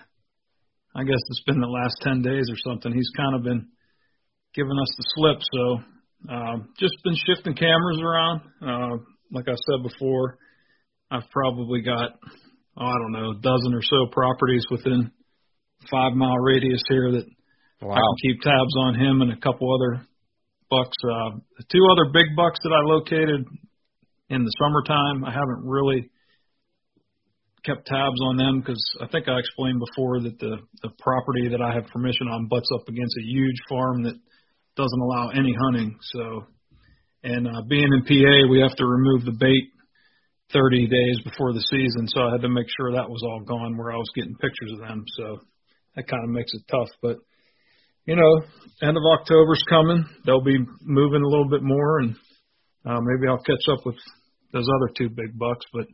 I 0.95 1.05
guess 1.05 1.21
it's 1.29 1.43
been 1.45 1.61
the 1.61 1.67
last 1.67 1.97
10 2.01 2.23
days 2.23 2.47
or 2.49 2.57
something, 2.65 2.95
he's 2.95 3.11
kind 3.15 3.37
of 3.37 3.43
been 3.43 3.69
giving 4.55 4.79
us 4.81 4.89
the 4.97 5.05
slip. 5.15 5.39
So 5.53 6.35
um, 6.35 6.69
just 6.79 6.95
been 7.05 7.17
shifting 7.27 7.55
cameras 7.55 8.01
around. 8.03 8.41
Uh, 8.63 8.97
like 9.31 9.45
I 9.47 9.57
said 9.57 9.83
before, 9.83 10.39
I've 11.11 11.29
probably 11.31 11.83
got, 11.83 12.13
oh, 12.79 12.87
I 12.87 12.95
don't 12.95 13.13
know, 13.13 13.33
a 13.33 13.41
dozen 13.43 13.75
or 13.75 13.83
so 13.83 14.07
properties 14.11 14.65
within 14.71 15.11
five 15.91 16.15
mile 16.15 16.39
radius 16.39 16.81
here 16.89 17.13
that 17.13 17.27
I 17.83 17.95
can 17.95 18.17
keep 18.23 18.41
tabs 18.41 18.75
on 18.79 18.95
him 18.95 19.21
and 19.21 19.33
a 19.33 19.41
couple 19.41 19.69
other 19.75 20.07
bucks. 20.71 20.97
Uh, 21.05 21.39
the 21.59 21.65
two 21.71 21.85
other 21.91 22.11
big 22.13 22.35
bucks 22.37 22.59
that 22.63 22.73
I 22.73 22.83
located 22.85 23.47
in 24.29 24.45
the 24.45 24.53
summertime, 24.59 25.25
I 25.25 25.31
haven't 25.31 25.63
really 25.65 26.11
kept 27.65 27.87
tabs 27.87 28.21
on 28.23 28.37
them 28.37 28.61
because 28.61 28.83
I 29.03 29.07
think 29.09 29.29
I 29.29 29.39
explained 29.39 29.83
before 29.83 30.21
that 30.21 30.39
the 30.39 30.59
the 30.83 30.91
property 30.99 31.49
that 31.51 31.61
I 31.61 31.75
have 31.75 31.87
permission 31.89 32.29
on 32.29 32.47
butts 32.49 32.69
up 32.75 32.89
against 32.89 33.17
a 33.19 33.25
huge 33.27 33.59
farm 33.69 34.05
that 34.05 34.15
doesn't 34.77 35.01
allow 35.01 35.31
any 35.31 35.55
hunting. 35.67 35.99
So, 36.13 36.45
and 37.25 37.49
uh, 37.49 37.63
being 37.69 37.89
in 37.91 38.03
PA, 38.05 38.51
we 38.51 38.61
have 38.61 38.77
to 38.77 38.87
remove 38.87 39.25
the 39.25 39.37
bait 39.39 39.73
30 40.53 40.87
days 40.87 41.19
before 41.25 41.53
the 41.53 41.65
season, 41.71 42.07
so 42.07 42.29
I 42.29 42.33
had 42.33 42.43
to 42.43 42.49
make 42.49 42.67
sure 42.77 42.93
that 42.93 43.11
was 43.11 43.23
all 43.25 43.41
gone 43.41 43.77
where 43.77 43.91
I 43.91 43.97
was 43.97 44.11
getting 44.15 44.37
pictures 44.37 44.71
of 44.75 44.79
them. 44.79 45.03
So 45.17 45.41
that 45.97 46.07
kind 46.07 46.23
of 46.23 46.31
makes 46.31 46.53
it 46.55 46.63
tough, 46.71 46.89
but 47.03 47.17
you 48.07 48.17
know, 48.17 48.43
end 48.83 48.97
of 48.97 49.03
October's 49.19 49.63
coming. 49.69 50.05
They'll 50.25 50.45
be 50.45 50.59
moving 50.83 51.23
a 51.23 51.29
little 51.29 51.49
bit 51.49 51.63
more, 51.63 52.01
and 52.01 52.17
uh, 52.85 53.01
maybe 53.03 53.29
I'll 53.29 53.43
catch 53.43 53.67
up 53.71 53.85
with 53.85 53.97
those 54.53 54.67
other 54.67 54.93
two 54.97 55.09
big 55.09 55.37
bucks. 55.37 55.67
But 55.73 55.87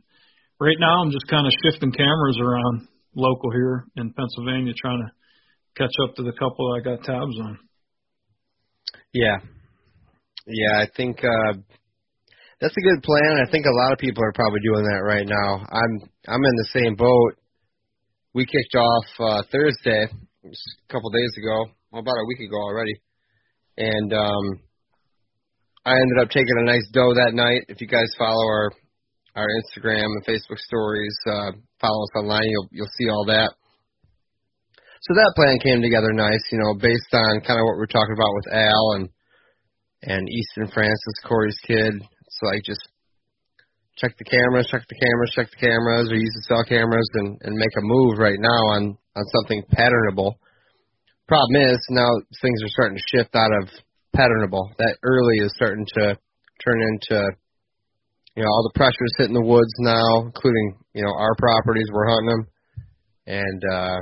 right 0.59 0.77
now, 0.79 1.01
I'm 1.01 1.11
just 1.11 1.27
kind 1.27 1.45
of 1.45 1.53
shifting 1.63 1.91
cameras 1.91 2.39
around 2.39 2.87
local 3.15 3.51
here 3.51 3.85
in 3.97 4.13
Pennsylvania, 4.13 4.73
trying 4.77 5.01
to 5.01 5.11
catch 5.77 5.93
up 6.05 6.15
to 6.15 6.23
the 6.23 6.33
couple 6.33 6.73
I 6.73 6.83
got 6.83 7.03
tabs 7.03 7.37
on. 7.41 7.59
Yeah. 9.11 9.37
Yeah, 10.45 10.81
I 10.81 10.87
think 10.95 11.19
uh 11.23 11.53
that's 12.59 12.75
a 12.77 12.81
good 12.81 13.03
plan. 13.03 13.43
I 13.45 13.49
think 13.51 13.65
a 13.65 13.75
lot 13.75 13.91
of 13.91 13.99
people 13.99 14.23
are 14.23 14.33
probably 14.33 14.59
doing 14.63 14.83
that 14.83 15.03
right 15.03 15.25
now. 15.25 15.65
I'm 15.71 16.09
I'm 16.27 16.43
in 16.43 16.55
the 16.57 16.69
same 16.73 16.95
boat. 16.95 17.37
We 18.33 18.45
kicked 18.45 18.75
off 18.75 19.05
uh 19.19 19.43
Thursday, 19.51 20.07
a 20.45 20.91
couple 20.91 21.09
days 21.11 21.31
ago, 21.37 21.65
well, 21.93 22.01
about 22.01 22.17
a 22.17 22.27
week 22.27 22.41
ago 22.41 22.57
already. 22.57 22.97
And 23.77 24.11
um 24.13 24.59
I 25.85 25.93
ended 25.93 26.17
up 26.21 26.29
taking 26.29 26.57
a 26.57 26.65
nice 26.65 26.89
doe 26.91 27.13
that 27.13 27.37
night. 27.37 27.69
If 27.69 27.81
you 27.81 27.87
guys 27.87 28.09
follow 28.17 28.41
our 28.41 28.71
our 29.35 29.47
Instagram 29.61 30.09
and 30.09 30.25
Facebook 30.25 30.57
stories, 30.57 31.15
uh 31.29 31.51
follow 31.79 32.03
us 32.03 32.17
online, 32.17 32.49
you'll 32.49 32.69
you'll 32.71 32.97
see 32.97 33.09
all 33.09 33.25
that. 33.29 33.53
So 35.03 35.13
that 35.13 35.33
plan 35.35 35.59
came 35.59 35.81
together 35.81 36.13
nice, 36.13 36.41
you 36.51 36.57
know, 36.57 36.73
based 36.79 37.13
on 37.13 37.41
kind 37.45 37.59
of 37.59 37.65
what 37.67 37.77
we 37.77 37.83
are 37.83 37.93
talking 37.93 38.17
about 38.17 38.33
with 38.41 38.53
Al 38.53 38.85
and 38.97 39.09
and 40.01 40.27
Easton 40.27 40.73
Francis, 40.73 41.23
Corey's 41.27 41.59
kid. 41.67 41.93
It's 41.93 42.41
like 42.41 42.63
just 42.65 42.81
check 43.97 44.17
the 44.17 44.25
cameras, 44.25 44.67
check 44.71 44.81
the 44.89 44.97
cameras, 44.97 45.31
check 45.35 45.47
the 45.51 45.61
cameras, 45.61 46.09
or 46.09 46.17
use 46.17 46.33
the 46.41 46.47
cell 46.49 46.65
cameras 46.65 47.09
and 47.21 47.37
and 47.43 47.53
make 47.53 47.75
a 47.77 47.85
move 47.85 48.17
right 48.17 48.39
now 48.39 48.61
on 48.73 48.97
on 49.15 49.23
something 49.29 49.61
patternable. 49.77 50.41
Problem 51.27 51.61
is 51.61 51.79
now 51.89 52.09
things 52.41 52.59
are 52.63 52.73
starting 52.75 52.97
to 52.97 53.17
shift 53.17 53.35
out 53.35 53.51
of 53.61 53.69
patternable. 54.15 54.75
That 54.77 54.97
early 55.03 55.37
is 55.39 55.53
starting 55.55 55.85
to 55.97 56.17
turn 56.63 56.81
into 56.81 57.31
you 58.35 58.43
know 58.43 58.49
all 58.49 58.69
the 58.69 58.77
pressure's 58.77 59.15
hitting 59.17 59.33
the 59.33 59.45
woods 59.45 59.73
now, 59.79 60.25
including 60.25 60.77
you 60.93 61.03
know 61.03 61.13
our 61.15 61.35
properties. 61.39 61.87
We're 61.91 62.09
hunting 62.09 62.29
them, 62.29 62.47
and 63.27 63.61
uh 63.71 63.97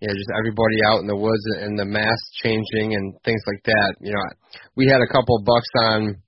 yeah, 0.00 0.14
just 0.14 0.30
everybody 0.38 0.78
out 0.86 1.02
in 1.02 1.10
the 1.10 1.18
woods 1.18 1.42
and 1.58 1.74
the 1.74 1.84
mass 1.84 2.20
changing 2.38 2.94
and 2.94 3.18
things 3.26 3.42
like 3.50 3.62
that. 3.66 3.98
You 3.98 4.14
know, 4.14 4.22
we 4.78 4.86
had 4.86 5.02
a 5.02 5.10
couple 5.10 5.34
of 5.34 5.42
bucks 5.42 5.70
on 5.90 6.22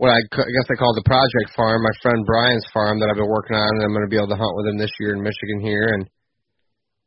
what 0.00 0.08
I, 0.08 0.24
I 0.24 0.48
guess 0.48 0.68
I 0.72 0.80
call 0.80 0.96
the 0.96 1.04
project 1.04 1.52
farm, 1.52 1.84
my 1.84 1.92
friend 2.00 2.24
Brian's 2.24 2.64
farm 2.72 2.96
that 2.98 3.12
I've 3.12 3.20
been 3.20 3.28
working 3.28 3.60
on, 3.60 3.68
and 3.76 3.84
I'm 3.84 3.92
going 3.92 4.08
to 4.08 4.12
be 4.12 4.16
able 4.16 4.32
to 4.32 4.40
hunt 4.40 4.56
with 4.56 4.72
him 4.72 4.80
this 4.80 4.92
year 4.96 5.12
in 5.12 5.20
Michigan 5.20 5.60
here. 5.60 5.92
And 5.92 6.08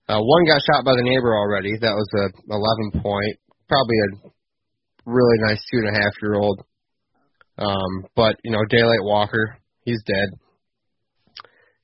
uh, 0.09 0.19
one 0.19 0.43
got 0.45 0.61
shot 0.67 0.83
by 0.85 0.95
the 0.95 1.03
neighbor 1.03 1.35
already. 1.35 1.73
That 1.79 1.95
was 1.95 2.09
a 2.19 2.25
11 2.51 3.01
point, 3.03 3.39
probably 3.67 3.97
a 4.03 4.29
really 5.05 5.37
nice 5.47 5.61
two 5.71 5.79
and 5.79 5.95
a 5.95 5.99
half 5.99 6.13
year 6.21 6.35
old. 6.35 6.61
Um, 7.57 8.07
but 8.15 8.35
you 8.43 8.51
know, 8.51 8.63
daylight 8.69 9.03
walker, 9.03 9.57
he's 9.85 10.01
dead 10.05 10.29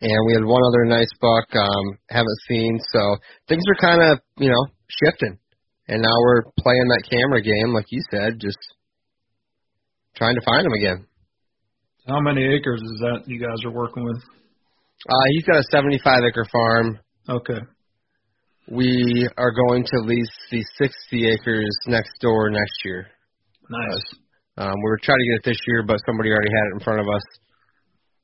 and 0.02 0.26
we 0.28 0.34
had 0.34 0.46
one 0.46 0.62
other 0.64 0.86
nice 0.86 1.12
buck 1.20 1.48
um 1.56 1.98
haven't 2.10 2.40
seen 2.48 2.80
so 2.94 3.18
things 3.50 3.62
are 3.68 3.76
kind 3.82 4.02
of 4.02 4.20
you 4.38 4.50
know 4.50 4.66
shifting 4.88 5.38
and 5.90 6.02
now 6.02 6.16
we're 6.24 6.44
playing 6.58 6.88
that 6.88 7.04
camera 7.12 7.42
game 7.42 7.74
like 7.74 7.86
you 7.90 8.02
said 8.10 8.40
just 8.40 8.58
trying 10.16 10.36
to 10.36 10.42
find 10.46 10.66
them 10.66 10.72
again 10.72 11.06
How 12.08 12.22
many 12.22 12.44
acres 12.46 12.82
is 12.82 13.00
that 13.02 13.24
you 13.28 13.40
guys 13.40 13.60
are 13.66 13.72
working 13.72 14.06
with? 14.06 14.24
uh 15.10 15.26
he's 15.32 15.44
got 15.44 15.58
a 15.60 15.64
75 15.70 16.20
acre 16.30 16.46
farm 16.50 17.00
Okay. 17.28 17.60
We 18.70 19.28
are 19.38 19.52
going 19.52 19.84
to 19.84 19.98
lease 20.06 20.38
the 20.52 20.64
60 20.78 21.32
acres 21.32 21.76
next 21.88 22.12
door 22.22 22.50
next 22.52 22.86
year. 22.86 23.08
Nice. 23.70 24.04
Um, 24.58 24.76
we 24.78 24.90
were 24.90 25.00
trying 25.02 25.18
to 25.18 25.30
get 25.32 25.40
it 25.42 25.50
this 25.50 25.62
year, 25.68 25.84
but 25.84 25.98
somebody 26.06 26.30
already 26.30 26.52
had 26.54 26.68
it 26.70 26.76
in 26.76 26.84
front 26.84 27.00
of 27.00 27.08
us, 27.08 27.24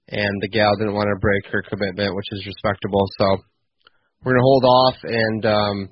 and 0.10 0.42
the 0.42 0.50
gal 0.50 0.76
didn't 0.78 0.94
want 0.94 1.10
to 1.10 1.20
break 1.20 1.46
her 1.52 1.64
commitment, 1.64 2.16
which 2.16 2.30
is 2.32 2.46
respectable. 2.46 3.06
So 3.18 3.38
we're 4.24 4.34
gonna 4.34 4.44
hold 4.44 4.66
off, 4.66 4.96
and 5.04 5.46
um, 5.46 5.90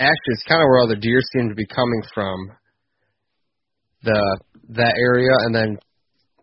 actually, 0.00 0.34
it's 0.34 0.48
kind 0.48 0.62
of 0.62 0.66
where 0.66 0.80
all 0.80 0.88
the 0.88 0.96
deer 0.96 1.20
seem 1.34 1.48
to 1.48 1.54
be 1.54 1.66
coming 1.66 2.02
from. 2.14 2.38
The 4.02 4.40
that 4.70 4.94
area, 4.98 5.30
and 5.46 5.54
then 5.54 5.78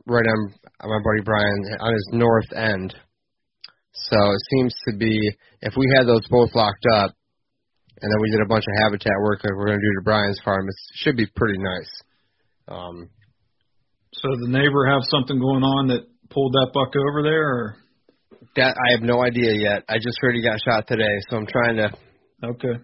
right 0.06 0.26
on 0.26 0.54
my 0.84 1.00
buddy 1.04 1.24
Brian 1.26 1.60
on 1.80 1.94
his 1.94 2.10
north 2.14 2.54
end. 2.56 2.96
So 3.92 4.18
it 4.32 4.42
seems 4.52 4.74
to 4.88 4.98
be 4.98 5.32
if 5.62 5.74
we 5.76 5.92
had 5.98 6.08
those 6.08 6.26
both 6.30 6.56
locked 6.56 6.86
up, 6.94 7.16
and 8.02 8.12
then 8.12 8.20
we 8.22 8.32
did 8.32 8.42
a 8.42 8.48
bunch 8.48 8.64
of 8.68 8.76
habitat 8.84 9.14
work 9.22 9.44
like 9.44 9.54
we're 9.56 9.68
going 9.68 9.80
to 9.80 9.86
do 9.86 10.00
to 10.00 10.04
Brian's 10.04 10.40
farm, 10.44 10.68
it 10.68 10.76
should 10.96 11.18
be 11.18 11.28
pretty 11.36 11.58
nice. 11.58 11.92
Um, 12.68 13.10
So 14.14 14.28
the 14.42 14.50
neighbor 14.50 14.86
have 14.88 15.02
something 15.10 15.40
going 15.40 15.64
on 15.64 15.88
that 15.90 16.08
pulled 16.30 16.54
that 16.54 16.72
buck 16.74 16.94
over 16.96 17.24
there, 17.24 17.48
or 17.50 17.76
that 18.56 18.76
I 18.78 18.92
have 18.94 19.02
no 19.02 19.22
idea 19.24 19.54
yet. 19.54 19.84
I 19.90 19.98
just 19.98 20.18
heard 20.22 20.36
he 20.36 20.42
got 20.42 20.60
shot 20.62 20.88
today, 20.88 21.16
so 21.30 21.38
I'm 21.38 21.48
trying 21.48 21.78
to 21.78 21.92
okay, 22.44 22.76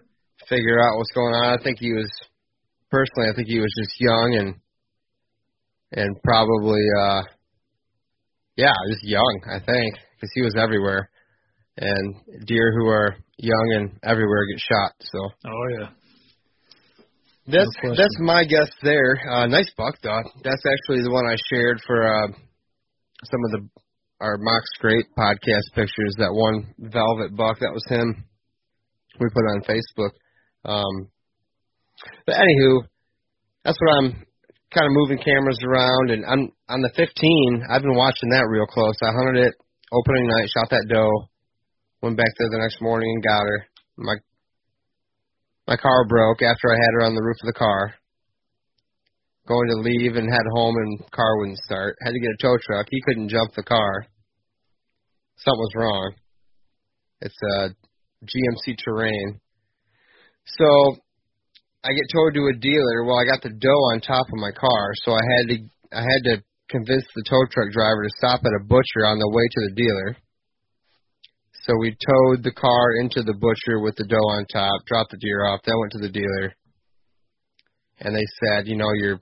figure 0.48 0.80
out 0.80 0.96
what's 0.96 1.12
going 1.12 1.34
on. 1.34 1.58
I 1.58 1.62
think 1.62 1.78
he 1.78 1.92
was 1.92 2.10
personally, 2.90 3.30
I 3.30 3.34
think 3.34 3.48
he 3.48 3.58
was 3.58 3.74
just 3.78 3.94
young 4.00 4.36
and 4.38 4.54
and 5.92 6.22
probably 6.22 6.82
uh 7.00 7.22
yeah, 8.56 8.72
just 8.90 9.04
young, 9.04 9.40
I 9.50 9.58
think, 9.58 9.94
because 10.14 10.30
he 10.34 10.42
was 10.42 10.56
everywhere. 10.56 11.10
And 11.76 12.46
deer 12.46 12.72
who 12.72 12.88
are 12.88 13.16
young 13.38 13.72
and 13.76 13.98
everywhere 14.02 14.46
get 14.46 14.60
shot. 14.60 14.92
So 15.00 15.18
oh 15.46 15.68
yeah, 15.78 15.88
that's 17.46 17.70
No 17.82 17.90
that's 17.90 18.18
my 18.20 18.44
guess 18.44 18.70
there. 18.82 19.18
Uh, 19.30 19.46
nice 19.46 19.70
buck 19.76 19.96
though. 20.02 20.22
That's 20.42 20.62
actually 20.66 21.02
the 21.02 21.12
one 21.12 21.26
I 21.26 21.36
shared 21.50 21.80
for 21.86 22.02
uh, 22.02 22.28
some 23.24 23.40
of 23.44 23.50
the 23.52 23.68
our 24.20 24.38
mock 24.38 24.62
scrape 24.74 25.06
podcast 25.16 25.74
pictures. 25.74 26.14
That 26.18 26.32
one 26.32 26.74
velvet 26.78 27.36
buck 27.36 27.58
that 27.60 27.72
was 27.72 27.84
him. 27.88 28.24
We 29.20 29.26
put 29.32 29.44
on 29.44 29.62
Facebook. 29.62 30.10
Um, 30.64 31.08
but 32.26 32.36
anywho, 32.36 32.82
that's 33.64 33.78
what 33.80 33.96
I'm 33.98 34.26
kind 34.74 34.86
of 34.86 34.92
moving 34.92 35.18
cameras 35.18 35.58
around, 35.64 36.10
and 36.10 36.24
I'm 36.24 36.52
on 36.68 36.80
the 36.82 36.90
15. 36.96 37.64
I've 37.70 37.82
been 37.82 37.96
watching 37.96 38.30
that 38.30 38.48
real 38.48 38.66
close. 38.66 38.94
I 39.02 39.12
hunted 39.12 39.46
it 39.46 39.54
opening 39.92 40.26
night, 40.26 40.50
shot 40.52 40.70
that 40.70 40.86
doe, 40.88 41.28
went 42.06 42.16
back 42.16 42.30
there 42.38 42.48
the 42.50 42.62
next 42.62 42.78
morning 42.80 43.10
and 43.10 43.24
got 43.24 43.42
her. 43.42 43.66
My 43.98 44.14
my 45.66 45.76
car 45.76 46.06
broke 46.06 46.42
after 46.42 46.70
I 46.70 46.78
had 46.78 46.94
her 46.94 47.02
on 47.02 47.14
the 47.14 47.22
roof 47.22 47.36
of 47.42 47.50
the 47.50 47.58
car. 47.58 47.94
Going 49.48 49.68
to 49.74 49.82
leave 49.82 50.14
and 50.14 50.30
head 50.30 50.46
home 50.54 50.76
and 50.76 51.10
car 51.10 51.38
wouldn't 51.38 51.58
start. 51.58 51.96
Had 52.02 52.12
to 52.12 52.20
get 52.20 52.30
a 52.30 52.42
tow 52.42 52.56
truck. 52.62 52.86
He 52.90 53.02
couldn't 53.02 53.28
jump 53.28 53.54
the 53.54 53.62
car. 53.62 54.06
Something 55.38 55.58
was 55.58 55.74
wrong. 55.74 56.14
It's 57.20 57.40
uh, 57.58 57.66
a 57.66 58.26
GMC 58.26 58.78
terrain. 58.84 59.40
So 60.46 60.96
I 61.82 61.90
get 61.90 62.06
towed 62.14 62.34
to 62.34 62.50
a 62.54 62.58
dealer. 62.58 63.02
Well, 63.02 63.18
I 63.18 63.26
got 63.26 63.42
the 63.42 63.50
doe 63.50 63.82
on 63.90 64.00
top 64.00 64.26
of 64.26 64.38
my 64.38 64.52
car, 64.52 64.92
so 65.02 65.12
I 65.12 65.24
had 65.38 65.44
to 65.50 65.56
I 65.92 66.02
had 66.02 66.22
to 66.30 66.34
convince 66.70 67.06
the 67.14 67.24
tow 67.28 67.42
truck 67.50 67.72
driver 67.72 68.02
to 68.02 68.18
stop 68.18 68.40
at 68.44 68.58
a 68.60 68.64
butcher 68.64 69.06
on 69.06 69.18
the 69.18 69.30
way 69.30 69.46
to 69.50 69.60
the 69.66 69.74
dealer. 69.74 70.16
So 71.66 71.74
we 71.82 71.90
towed 71.90 72.46
the 72.46 72.54
car 72.54 72.94
into 73.02 73.26
the 73.26 73.34
butcher 73.34 73.82
with 73.82 73.98
the 73.98 74.06
doe 74.06 74.30
on 74.38 74.46
top, 74.46 74.86
dropped 74.86 75.10
the 75.10 75.18
deer 75.18 75.42
off, 75.50 75.66
then 75.66 75.74
went 75.80 75.92
to 75.98 75.98
the 75.98 76.14
dealer. 76.14 76.54
And 77.98 78.14
they 78.14 78.26
said, 78.38 78.70
you 78.70 78.76
know, 78.76 78.92
your 78.94 79.18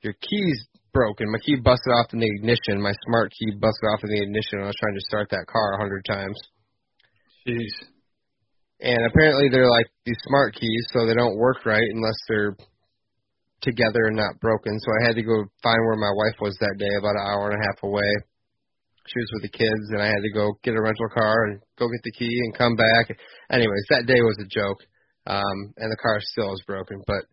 your 0.00 0.14
key's 0.16 0.64
broken. 0.96 1.30
My 1.30 1.38
key 1.44 1.60
busted 1.60 1.92
off 1.92 2.08
in 2.16 2.20
the 2.20 2.32
ignition. 2.40 2.80
My 2.80 2.96
smart 3.04 3.32
key 3.36 3.52
busted 3.52 3.84
off 3.92 4.00
in 4.00 4.08
the 4.08 4.22
ignition 4.22 4.64
when 4.64 4.64
I 4.64 4.72
was 4.72 4.80
trying 4.80 4.96
to 4.96 5.08
start 5.12 5.28
that 5.28 5.44
car 5.44 5.74
a 5.74 5.78
hundred 5.78 6.08
times. 6.08 6.40
jeez, 7.44 7.68
And 8.80 9.04
apparently 9.04 9.52
they're 9.52 9.68
like 9.68 9.92
these 10.06 10.18
smart 10.24 10.54
keys, 10.54 10.88
so 10.92 11.04
they 11.04 11.14
don't 11.14 11.36
work 11.36 11.66
right 11.66 11.84
unless 11.92 12.16
they're 12.28 12.56
together 13.60 14.08
and 14.08 14.16
not 14.16 14.40
broken. 14.40 14.72
So 14.80 14.88
I 14.88 15.06
had 15.12 15.16
to 15.16 15.22
go 15.22 15.36
find 15.62 15.84
where 15.84 16.00
my 16.00 16.16
wife 16.16 16.40
was 16.40 16.56
that 16.60 16.76
day, 16.80 16.94
about 16.96 17.20
an 17.20 17.28
hour 17.28 17.50
and 17.50 17.60
a 17.60 17.66
half 17.68 17.82
away. 17.82 18.08
She 19.10 19.18
was 19.18 19.30
with 19.34 19.50
the 19.50 19.58
kids, 19.58 19.90
and 19.90 20.00
I 20.00 20.06
had 20.06 20.22
to 20.22 20.32
go 20.32 20.54
get 20.62 20.78
a 20.78 20.80
rental 20.80 21.08
car 21.12 21.46
and 21.46 21.60
go 21.76 21.88
get 21.88 22.02
the 22.04 22.12
key 22.12 22.30
and 22.30 22.56
come 22.56 22.76
back. 22.76 23.10
Anyways, 23.50 23.86
that 23.90 24.06
day 24.06 24.20
was 24.22 24.38
a 24.38 24.46
joke, 24.46 24.78
um, 25.26 25.74
and 25.78 25.90
the 25.90 25.98
car 26.00 26.18
still 26.20 26.54
is 26.54 26.62
broken. 26.64 27.02
But 27.08 27.26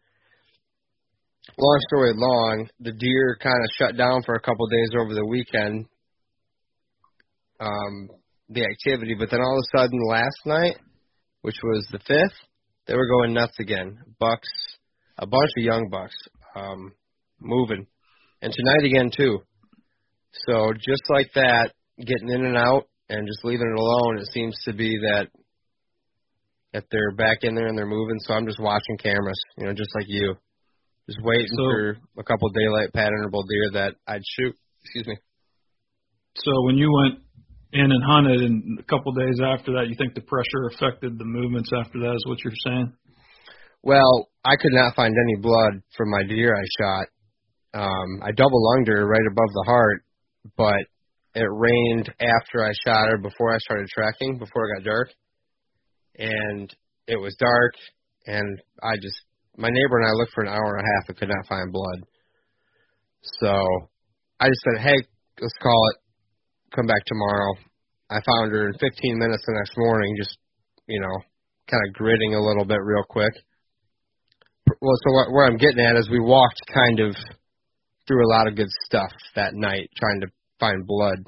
long 1.55 1.79
story 1.89 2.13
long, 2.15 2.67
the 2.79 2.93
deer 2.93 3.37
kind 3.41 3.61
of 3.63 3.69
shut 3.77 3.95
down 3.95 4.23
for 4.23 4.33
a 4.33 4.41
couple 4.41 4.65
days 4.67 4.89
over 4.99 5.13
the 5.13 5.25
weekend. 5.25 5.85
Um, 7.59 8.09
the 8.49 8.63
activity, 8.63 9.15
but 9.17 9.29
then 9.29 9.41
all 9.41 9.59
of 9.59 9.63
a 9.63 9.77
sudden 9.77 9.99
last 10.07 10.39
night, 10.45 10.77
which 11.41 11.57
was 11.63 11.87
the 11.91 11.99
fifth, 11.99 12.37
they 12.87 12.95
were 12.95 13.07
going 13.07 13.33
nuts 13.33 13.59
again. 13.59 13.99
Bucks, 14.19 14.49
a 15.17 15.27
bunch 15.27 15.49
of 15.57 15.63
young 15.63 15.89
bucks, 15.91 16.15
um, 16.55 16.93
moving, 17.39 17.85
and 18.41 18.53
tonight 18.53 18.85
again 18.85 19.11
too. 19.15 19.41
So 20.47 20.73
just 20.73 21.03
like 21.09 21.31
that, 21.35 21.71
getting 21.99 22.29
in 22.29 22.45
and 22.45 22.57
out 22.57 22.87
and 23.09 23.27
just 23.27 23.43
leaving 23.43 23.67
it 23.67 23.79
alone, 23.79 24.19
it 24.19 24.27
seems 24.33 24.57
to 24.65 24.73
be 24.73 24.97
that 25.03 25.27
that 26.73 26.83
they're 26.91 27.15
back 27.15 27.39
in 27.41 27.55
there 27.55 27.67
and 27.67 27.77
they're 27.77 27.85
moving. 27.87 28.19
So 28.19 28.33
I'm 28.33 28.45
just 28.45 28.59
watching 28.59 28.97
cameras, 29.01 29.39
you 29.57 29.65
know, 29.65 29.73
just 29.73 29.95
like 29.95 30.05
you, 30.07 30.35
just 31.07 31.19
waiting 31.23 31.47
So- 31.47 31.63
for 31.63 31.97
a 32.19 32.23
couple 32.23 32.49
daylight 32.49 32.91
patternable 32.93 33.43
deer 33.49 33.71
that 33.73 33.95
I'd 34.05 34.21
shoot. 34.37 34.55
Excuse 34.83 35.07
me. 35.07 35.17
So 36.35 36.51
when 36.65 36.77
you 36.77 36.91
went 36.91 37.19
in 37.73 37.91
and 37.91 38.03
hunted, 38.03 38.41
and 38.41 38.79
a 38.79 38.83
couple 38.83 39.11
days 39.13 39.39
after 39.43 39.73
that, 39.73 39.87
you 39.89 39.95
think 39.97 40.13
the 40.13 40.21
pressure 40.21 40.67
affected 40.71 41.17
the 41.17 41.25
movements 41.25 41.71
after 41.75 41.99
that? 41.99 42.15
Is 42.15 42.25
what 42.27 42.37
you're 42.43 42.53
saying? 42.65 42.93
Well, 43.83 44.29
I 44.45 44.55
could 44.55 44.73
not 44.73 44.95
find 44.95 45.13
any 45.13 45.41
blood 45.41 45.81
from 45.95 46.09
my 46.11 46.23
deer 46.23 46.55
I 46.55 46.63
shot. 46.79 47.07
Um, 47.73 48.21
I 48.23 48.31
double 48.31 48.63
lunged 48.63 48.89
her 48.89 49.05
right 49.05 49.27
above 49.31 49.51
the 49.53 49.63
heart, 49.67 50.03
but 50.55 50.83
it 51.35 51.47
rained 51.49 52.09
after 52.19 52.63
I 52.63 52.71
shot 52.85 53.09
her 53.09 53.17
before 53.17 53.53
I 53.53 53.57
started 53.59 53.87
tracking, 53.89 54.37
before 54.37 54.65
it 54.65 54.77
got 54.77 54.89
dark. 54.89 55.09
And 56.17 56.73
it 57.07 57.17
was 57.17 57.35
dark, 57.39 57.73
and 58.25 58.59
I 58.81 58.97
just, 59.01 59.21
my 59.55 59.69
neighbor 59.69 59.99
and 59.99 60.07
I 60.07 60.13
looked 60.13 60.33
for 60.33 60.43
an 60.43 60.49
hour 60.49 60.75
and 60.75 60.81
a 60.81 60.89
half 60.95 61.09
and 61.09 61.17
could 61.17 61.29
not 61.29 61.47
find 61.47 61.71
blood. 61.71 61.99
So 63.39 63.53
I 64.39 64.47
just 64.47 64.61
said, 64.65 64.83
hey, 64.83 64.97
let's 65.39 65.53
call 65.61 65.89
it, 65.93 65.97
come 66.75 66.87
back 66.87 67.05
tomorrow. 67.05 67.53
I 68.09 68.17
found 68.25 68.51
her 68.51 68.67
in 68.67 68.73
15 68.73 69.19
minutes 69.19 69.43
the 69.45 69.53
next 69.53 69.77
morning, 69.77 70.15
just, 70.17 70.37
you 70.87 70.99
know, 70.99 71.21
kind 71.69 71.83
of 71.87 71.93
gritting 71.93 72.33
a 72.33 72.41
little 72.41 72.65
bit 72.65 72.79
real 72.81 73.03
quick 73.07 73.33
well, 74.81 74.97
so 75.05 75.13
what, 75.13 75.31
where 75.31 75.45
I'm 75.45 75.57
getting 75.57 75.79
at 75.79 75.95
is 75.95 76.09
we 76.09 76.19
walked 76.19 76.61
kind 76.73 76.99
of 76.99 77.15
through 78.07 78.25
a 78.25 78.31
lot 78.31 78.47
of 78.47 78.55
good 78.55 78.69
stuff 78.85 79.11
that 79.35 79.53
night 79.53 79.89
trying 79.97 80.21
to 80.21 80.27
find 80.59 80.85
blood. 80.85 81.19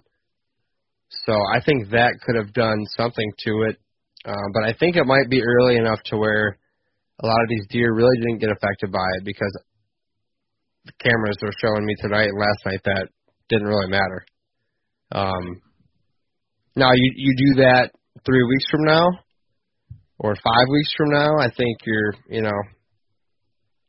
So 1.25 1.33
I 1.33 1.59
think 1.63 1.89
that 1.91 2.19
could 2.25 2.35
have 2.35 2.53
done 2.53 2.85
something 2.97 3.31
to 3.45 3.63
it. 3.69 3.77
Uh, 4.25 4.47
but 4.53 4.63
I 4.63 4.73
think 4.79 4.95
it 4.95 5.05
might 5.05 5.29
be 5.29 5.41
early 5.41 5.77
enough 5.77 5.99
to 6.05 6.17
where 6.17 6.57
a 7.21 7.25
lot 7.25 7.41
of 7.41 7.49
these 7.49 7.65
deer 7.69 7.93
really 7.93 8.17
didn't 8.17 8.39
get 8.39 8.51
affected 8.51 8.91
by 8.91 9.07
it 9.17 9.25
because 9.25 9.57
the 10.85 10.91
cameras 10.99 11.37
are 11.43 11.53
showing 11.61 11.85
me 11.85 11.95
tonight 12.01 12.29
and 12.29 12.39
last 12.39 12.65
night 12.65 12.81
that 12.85 13.07
didn't 13.49 13.67
really 13.67 13.89
matter. 13.89 14.25
Um, 15.11 15.61
now 16.75 16.89
you 16.93 17.13
you 17.15 17.35
do 17.35 17.61
that 17.61 17.91
three 18.25 18.43
weeks 18.43 18.65
from 18.69 18.85
now 18.85 19.07
or 20.19 20.35
five 20.35 20.67
weeks 20.69 20.93
from 20.97 21.09
now, 21.11 21.37
I 21.39 21.49
think 21.55 21.77
you're 21.85 22.13
you 22.29 22.41
know 22.41 22.59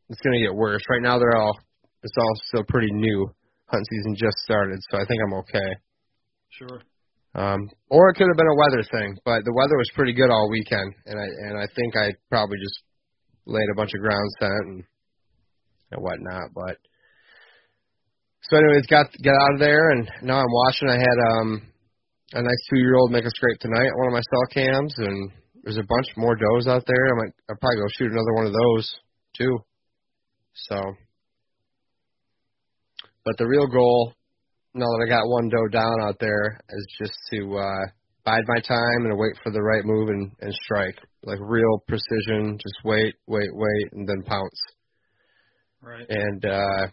it's 0.09 0.21
to 0.21 0.41
get 0.41 0.55
worse. 0.55 0.83
Right 0.91 1.03
now, 1.03 1.19
they're 1.19 1.37
all 1.37 1.59
it's 2.03 2.15
all 2.19 2.35
still 2.47 2.65
pretty 2.69 2.93
new. 2.93 3.31
Hunt 3.71 3.87
season 3.89 4.17
just 4.17 4.37
started, 4.39 4.81
so 4.91 4.99
I 4.99 5.05
think 5.07 5.21
I'm 5.25 5.35
okay. 5.35 5.71
Sure. 6.51 6.83
Um, 7.35 7.71
or 7.89 8.11
it 8.11 8.15
could 8.15 8.27
have 8.27 8.37
been 8.37 8.51
a 8.51 8.59
weather 8.59 8.83
thing, 8.91 9.17
but 9.25 9.45
the 9.45 9.55
weather 9.55 9.79
was 9.79 9.91
pretty 9.95 10.13
good 10.13 10.31
all 10.31 10.51
weekend, 10.51 10.95
and 11.07 11.19
I 11.19 11.27
and 11.47 11.59
I 11.59 11.67
think 11.77 11.95
I 11.97 12.11
probably 12.29 12.59
just 12.59 12.83
laid 13.47 13.71
a 13.71 13.77
bunch 13.77 13.95
of 13.95 14.01
ground 14.01 14.29
scent 14.39 14.67
and 14.67 14.85
and 15.93 16.03
whatnot. 16.03 16.51
But 16.55 16.79
so, 18.43 18.57
anyways, 18.59 18.87
got 18.87 19.07
got 19.23 19.39
out 19.39 19.55
of 19.55 19.61
there, 19.61 19.91
and 19.91 20.11
now 20.23 20.41
I'm 20.41 20.53
watching. 20.67 20.89
I 20.89 20.99
had 20.99 21.19
um 21.39 21.63
a 22.33 22.43
nice 22.43 22.63
two 22.71 22.79
year 22.79 22.97
old 22.97 23.13
make 23.13 23.25
a 23.25 23.31
scrape 23.31 23.59
tonight 23.61 23.87
at 23.87 23.99
one 23.99 24.09
of 24.09 24.13
my 24.13 24.27
cell 24.27 24.47
cams, 24.53 24.95
and 24.99 25.31
there's 25.63 25.79
a 25.79 25.87
bunch 25.87 26.07
more 26.17 26.35
does 26.35 26.67
out 26.67 26.83
there. 26.87 27.07
I 27.07 27.15
might 27.15 27.35
I'll 27.49 27.57
probably 27.63 27.79
go 27.79 27.95
shoot 27.95 28.11
another 28.11 28.35
one 28.35 28.47
of 28.47 28.53
those 28.53 28.95
too. 29.37 29.59
So, 30.55 30.95
but 33.25 33.37
the 33.39 33.47
real 33.47 33.67
goal, 33.67 34.15
now 34.75 34.87
that 34.87 35.05
I 35.07 35.09
got 35.09 35.29
one 35.29 35.49
doe 35.49 35.69
down 35.69 36.01
out 36.03 36.17
there, 36.21 36.61
is 36.71 36.87
just 36.99 37.15
to 37.33 37.57
uh 37.57 37.87
bide 38.25 38.45
my 38.47 38.61
time 38.61 39.07
and 39.07 39.19
wait 39.19 39.33
for 39.43 39.51
the 39.51 39.63
right 39.63 39.85
move 39.85 40.09
and, 40.09 40.31
and 40.41 40.55
strike. 40.55 40.97
Like 41.25 41.39
real 41.41 41.83
precision, 41.89 42.59
just 42.59 42.77
wait, 42.85 43.15
wait, 43.27 43.51
wait, 43.53 43.93
and 43.93 44.09
then 44.09 44.23
pounce. 44.23 44.61
Right. 45.83 46.07
And 46.09 46.45
uh 46.45 46.87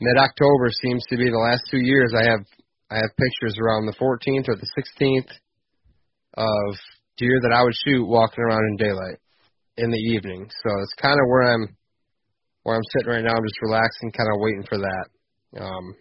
mid 0.00 0.16
October 0.16 0.70
seems 0.82 1.04
to 1.10 1.16
be 1.16 1.30
the 1.30 1.48
last 1.50 1.62
two 1.70 1.80
years 1.80 2.12
I 2.16 2.24
have 2.30 2.44
I 2.90 2.96
have 2.96 3.16
pictures 3.16 3.58
around 3.60 3.86
the 3.86 3.96
fourteenth 3.98 4.46
or 4.48 4.56
the 4.56 4.70
sixteenth 4.74 5.30
of 6.36 6.74
deer 7.16 7.40
that 7.42 7.52
I 7.52 7.62
would 7.62 7.74
shoot 7.84 8.06
walking 8.06 8.44
around 8.44 8.64
in 8.70 8.76
daylight 8.76 9.18
in 9.78 9.90
the 9.90 9.98
evening. 10.14 10.48
So 10.48 10.70
it's 10.82 10.94
kinda 11.00 11.22
where 11.26 11.52
I'm 11.54 11.76
where 12.66 12.74
I'm 12.74 12.88
sitting 12.98 13.14
right 13.14 13.22
now, 13.22 13.30
I'm 13.38 13.46
just 13.46 13.62
relaxing, 13.62 14.10
kinda 14.10 14.34
waiting 14.42 14.66
for 14.66 14.78
that. 14.82 15.06
Um 15.62 15.94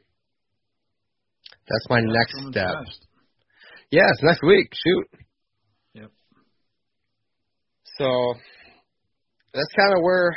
that's 1.70 1.88
my 1.90 2.02
That's 2.02 2.14
next 2.18 2.34
step. 2.52 2.74
fast. 2.74 3.08
Yeah, 3.92 4.10
it's 4.10 4.24
next 4.24 4.42
week. 4.42 4.70
Shoot. 4.74 5.08
Yep. 5.94 6.12
So 7.98 8.08
that's 9.54 9.74
kind 9.78 9.94
of 9.94 10.02
where 10.02 10.36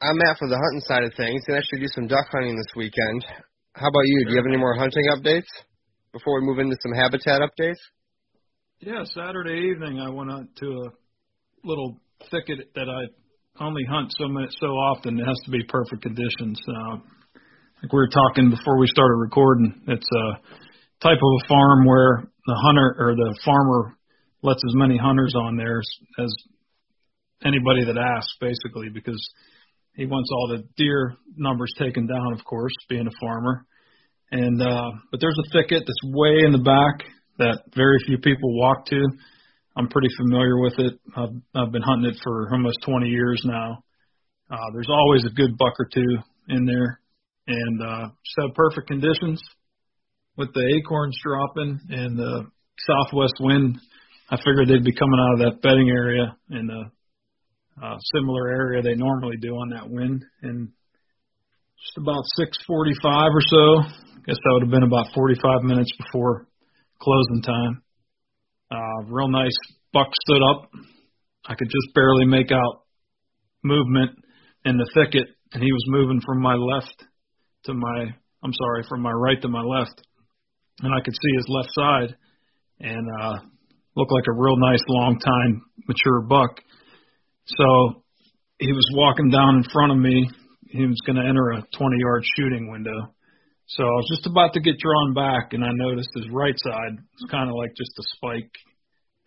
I'm 0.00 0.20
at 0.28 0.38
for 0.38 0.48
the 0.48 0.60
hunting 0.60 0.84
side 0.84 1.04
of 1.04 1.12
things. 1.16 1.42
And 1.48 1.56
I 1.56 1.60
should 1.60 1.80
do 1.80 1.88
some 1.88 2.06
duck 2.06 2.26
hunting 2.32 2.56
this 2.56 2.72
weekend. 2.76 3.24
How 3.74 3.88
about 3.88 4.04
you? 4.04 4.24
Do 4.26 4.30
you 4.32 4.36
have 4.36 4.46
any 4.46 4.58
more 4.58 4.74
hunting 4.76 5.04
updates 5.16 5.48
before 6.12 6.40
we 6.40 6.46
move 6.46 6.58
into 6.58 6.76
some 6.82 6.92
habitat 6.92 7.40
updates? 7.40 7.80
Yeah, 8.80 9.04
Saturday 9.04 9.70
evening 9.72 10.00
I 10.00 10.10
went 10.10 10.30
out 10.30 10.46
to 10.56 10.66
a 10.66 10.90
little 11.64 11.98
thicket 12.30 12.74
that 12.74 12.88
I 12.88 13.08
only 13.60 13.84
hunt 13.84 14.12
so 14.18 14.28
much 14.28 14.50
so 14.60 14.66
often. 14.68 15.18
It 15.18 15.24
has 15.24 15.38
to 15.44 15.50
be 15.50 15.62
perfect 15.68 16.02
conditions. 16.02 16.58
Uh, 16.66 16.96
like 17.82 17.92
we 17.92 17.98
were 17.98 18.08
talking 18.08 18.50
before 18.50 18.78
we 18.78 18.86
started 18.86 19.16
recording, 19.16 19.82
it's 19.88 20.08
a 20.16 20.32
type 21.02 21.18
of 21.18 21.44
a 21.44 21.48
farm 21.48 21.84
where 21.84 22.24
the 22.46 22.54
hunter 22.54 22.96
or 22.98 23.14
the 23.14 23.38
farmer 23.44 23.96
lets 24.42 24.62
as 24.66 24.74
many 24.74 24.96
hunters 24.96 25.34
on 25.36 25.56
there 25.56 25.80
as, 25.80 25.88
as 26.24 26.34
anybody 27.44 27.84
that 27.84 27.98
asks, 27.98 28.34
basically, 28.40 28.88
because 28.88 29.20
he 29.94 30.06
wants 30.06 30.30
all 30.32 30.48
the 30.48 30.64
deer 30.76 31.14
numbers 31.36 31.72
taken 31.78 32.06
down, 32.06 32.32
of 32.32 32.44
course, 32.44 32.72
being 32.88 33.06
a 33.06 33.20
farmer. 33.20 33.66
And 34.30 34.62
uh, 34.62 34.90
but 35.10 35.20
there's 35.20 35.38
a 35.38 35.50
thicket 35.52 35.82
that's 35.86 36.14
way 36.14 36.44
in 36.46 36.52
the 36.52 36.58
back 36.58 37.06
that 37.38 37.64
very 37.76 37.98
few 38.06 38.16
people 38.16 38.58
walk 38.58 38.86
to. 38.86 39.02
I'm 39.76 39.88
pretty 39.88 40.08
familiar 40.16 40.60
with 40.60 40.74
it. 40.78 41.00
I've, 41.16 41.34
I've 41.54 41.72
been 41.72 41.82
hunting 41.82 42.10
it 42.10 42.20
for 42.22 42.48
almost 42.52 42.78
20 42.84 43.08
years 43.08 43.42
now. 43.44 43.82
Uh, 44.50 44.70
there's 44.74 44.90
always 44.90 45.24
a 45.24 45.34
good 45.34 45.56
buck 45.56 45.74
or 45.78 45.88
two 45.92 46.18
in 46.48 46.66
there, 46.66 47.00
and 47.46 47.82
uh, 47.82 48.08
just 48.24 48.36
have 48.40 48.54
perfect 48.54 48.88
conditions 48.88 49.42
with 50.36 50.52
the 50.52 50.78
acorns 50.78 51.16
dropping 51.22 51.80
and 51.88 52.18
the 52.18 52.46
southwest 52.86 53.34
wind. 53.40 53.78
I 54.30 54.36
figured 54.36 54.68
they'd 54.68 54.84
be 54.84 54.94
coming 54.94 55.18
out 55.20 55.34
of 55.34 55.38
that 55.40 55.62
bedding 55.62 55.88
area 55.88 56.36
in 56.50 56.68
a 56.70 57.84
uh, 57.84 57.96
similar 58.14 58.48
area 58.48 58.82
they 58.82 58.94
normally 58.94 59.36
do 59.40 59.54
on 59.54 59.70
that 59.70 59.88
wind, 59.88 60.22
and 60.42 60.68
just 61.78 61.98
about 61.98 62.24
6:45 62.38 63.30
or 63.30 63.40
so. 63.40 63.80
I 63.80 64.24
guess 64.26 64.36
that 64.36 64.50
would 64.52 64.62
have 64.62 64.70
been 64.70 64.84
about 64.84 65.06
45 65.14 65.62
minutes 65.62 65.90
before 65.96 66.46
closing 67.00 67.42
time. 67.42 67.82
Uh, 68.72 69.04
real 69.08 69.28
nice 69.28 69.56
buck 69.92 70.08
stood 70.24 70.40
up. 70.42 70.70
I 71.44 71.54
could 71.54 71.68
just 71.68 71.94
barely 71.94 72.24
make 72.24 72.50
out 72.50 72.84
movement 73.62 74.12
in 74.64 74.78
the 74.78 74.88
thicket, 74.94 75.28
and 75.52 75.62
he 75.62 75.70
was 75.70 75.84
moving 75.88 76.22
from 76.24 76.40
my 76.40 76.54
left 76.54 77.04
to 77.64 77.74
my, 77.74 78.14
I'm 78.42 78.52
sorry, 78.54 78.84
from 78.88 79.02
my 79.02 79.10
right 79.10 79.40
to 79.42 79.48
my 79.48 79.60
left, 79.60 80.00
and 80.80 80.94
I 80.94 81.04
could 81.04 81.12
see 81.12 81.36
his 81.36 81.46
left 81.48 81.68
side, 81.72 82.16
and 82.80 83.06
uh, 83.20 83.38
looked 83.94 84.12
like 84.12 84.24
a 84.28 84.40
real 84.40 84.56
nice 84.56 84.82
long 84.88 85.18
time 85.18 85.62
mature 85.86 86.22
buck. 86.22 86.62
So 87.44 88.02
he 88.58 88.72
was 88.72 88.88
walking 88.94 89.28
down 89.28 89.56
in 89.56 89.64
front 89.70 89.92
of 89.92 89.98
me. 89.98 90.30
He 90.70 90.86
was 90.86 90.98
going 91.04 91.16
to 91.16 91.28
enter 91.28 91.50
a 91.50 91.66
20 91.76 91.96
yard 91.98 92.24
shooting 92.36 92.70
window. 92.70 93.12
So 93.76 93.84
I 93.84 93.96
was 93.96 94.08
just 94.12 94.26
about 94.28 94.52
to 94.52 94.60
get 94.60 94.76
drawn 94.76 95.14
back, 95.14 95.56
and 95.56 95.64
I 95.64 95.72
noticed 95.72 96.10
his 96.14 96.28
right 96.30 96.56
side 96.58 97.00
was 97.00 97.30
kind 97.30 97.48
of 97.48 97.56
like 97.56 97.72
just 97.72 97.96
a 97.96 98.04
spike, 98.16 98.52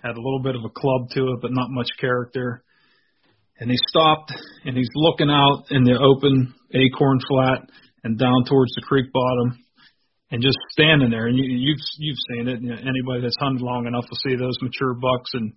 had 0.03 0.13
a 0.13 0.21
little 0.21 0.41
bit 0.43 0.53
of 0.53 0.61
a 0.61 0.69
club 0.69 1.09
to 1.17 1.33
it, 1.33 1.39
but 1.41 1.49
not 1.49 1.73
much 1.73 1.89
character. 1.99 2.63
And 3.57 3.71
he 3.71 3.77
stopped, 3.89 4.33
and 4.65 4.77
he's 4.77 4.91
looking 4.93 5.31
out 5.31 5.65
in 5.71 5.83
the 5.83 5.97
open 5.97 6.53
acorn 6.75 7.19
flat 7.25 7.65
and 8.03 8.19
down 8.19 8.45
towards 8.45 8.75
the 8.75 8.85
creek 8.85 9.11
bottom, 9.11 9.57
and 10.29 10.43
just 10.43 10.57
standing 10.77 11.09
there. 11.09 11.25
And 11.25 11.37
you, 11.37 11.45
you've 11.49 11.81
you've 11.97 12.21
seen 12.29 12.45
it. 12.47 12.61
Anybody 12.61 13.25
that's 13.25 13.39
hunted 13.39 13.65
long 13.65 13.87
enough 13.87 14.05
will 14.05 14.21
see 14.29 14.35
those 14.37 14.61
mature 14.61 14.93
bucks, 14.93 15.31
and 15.33 15.53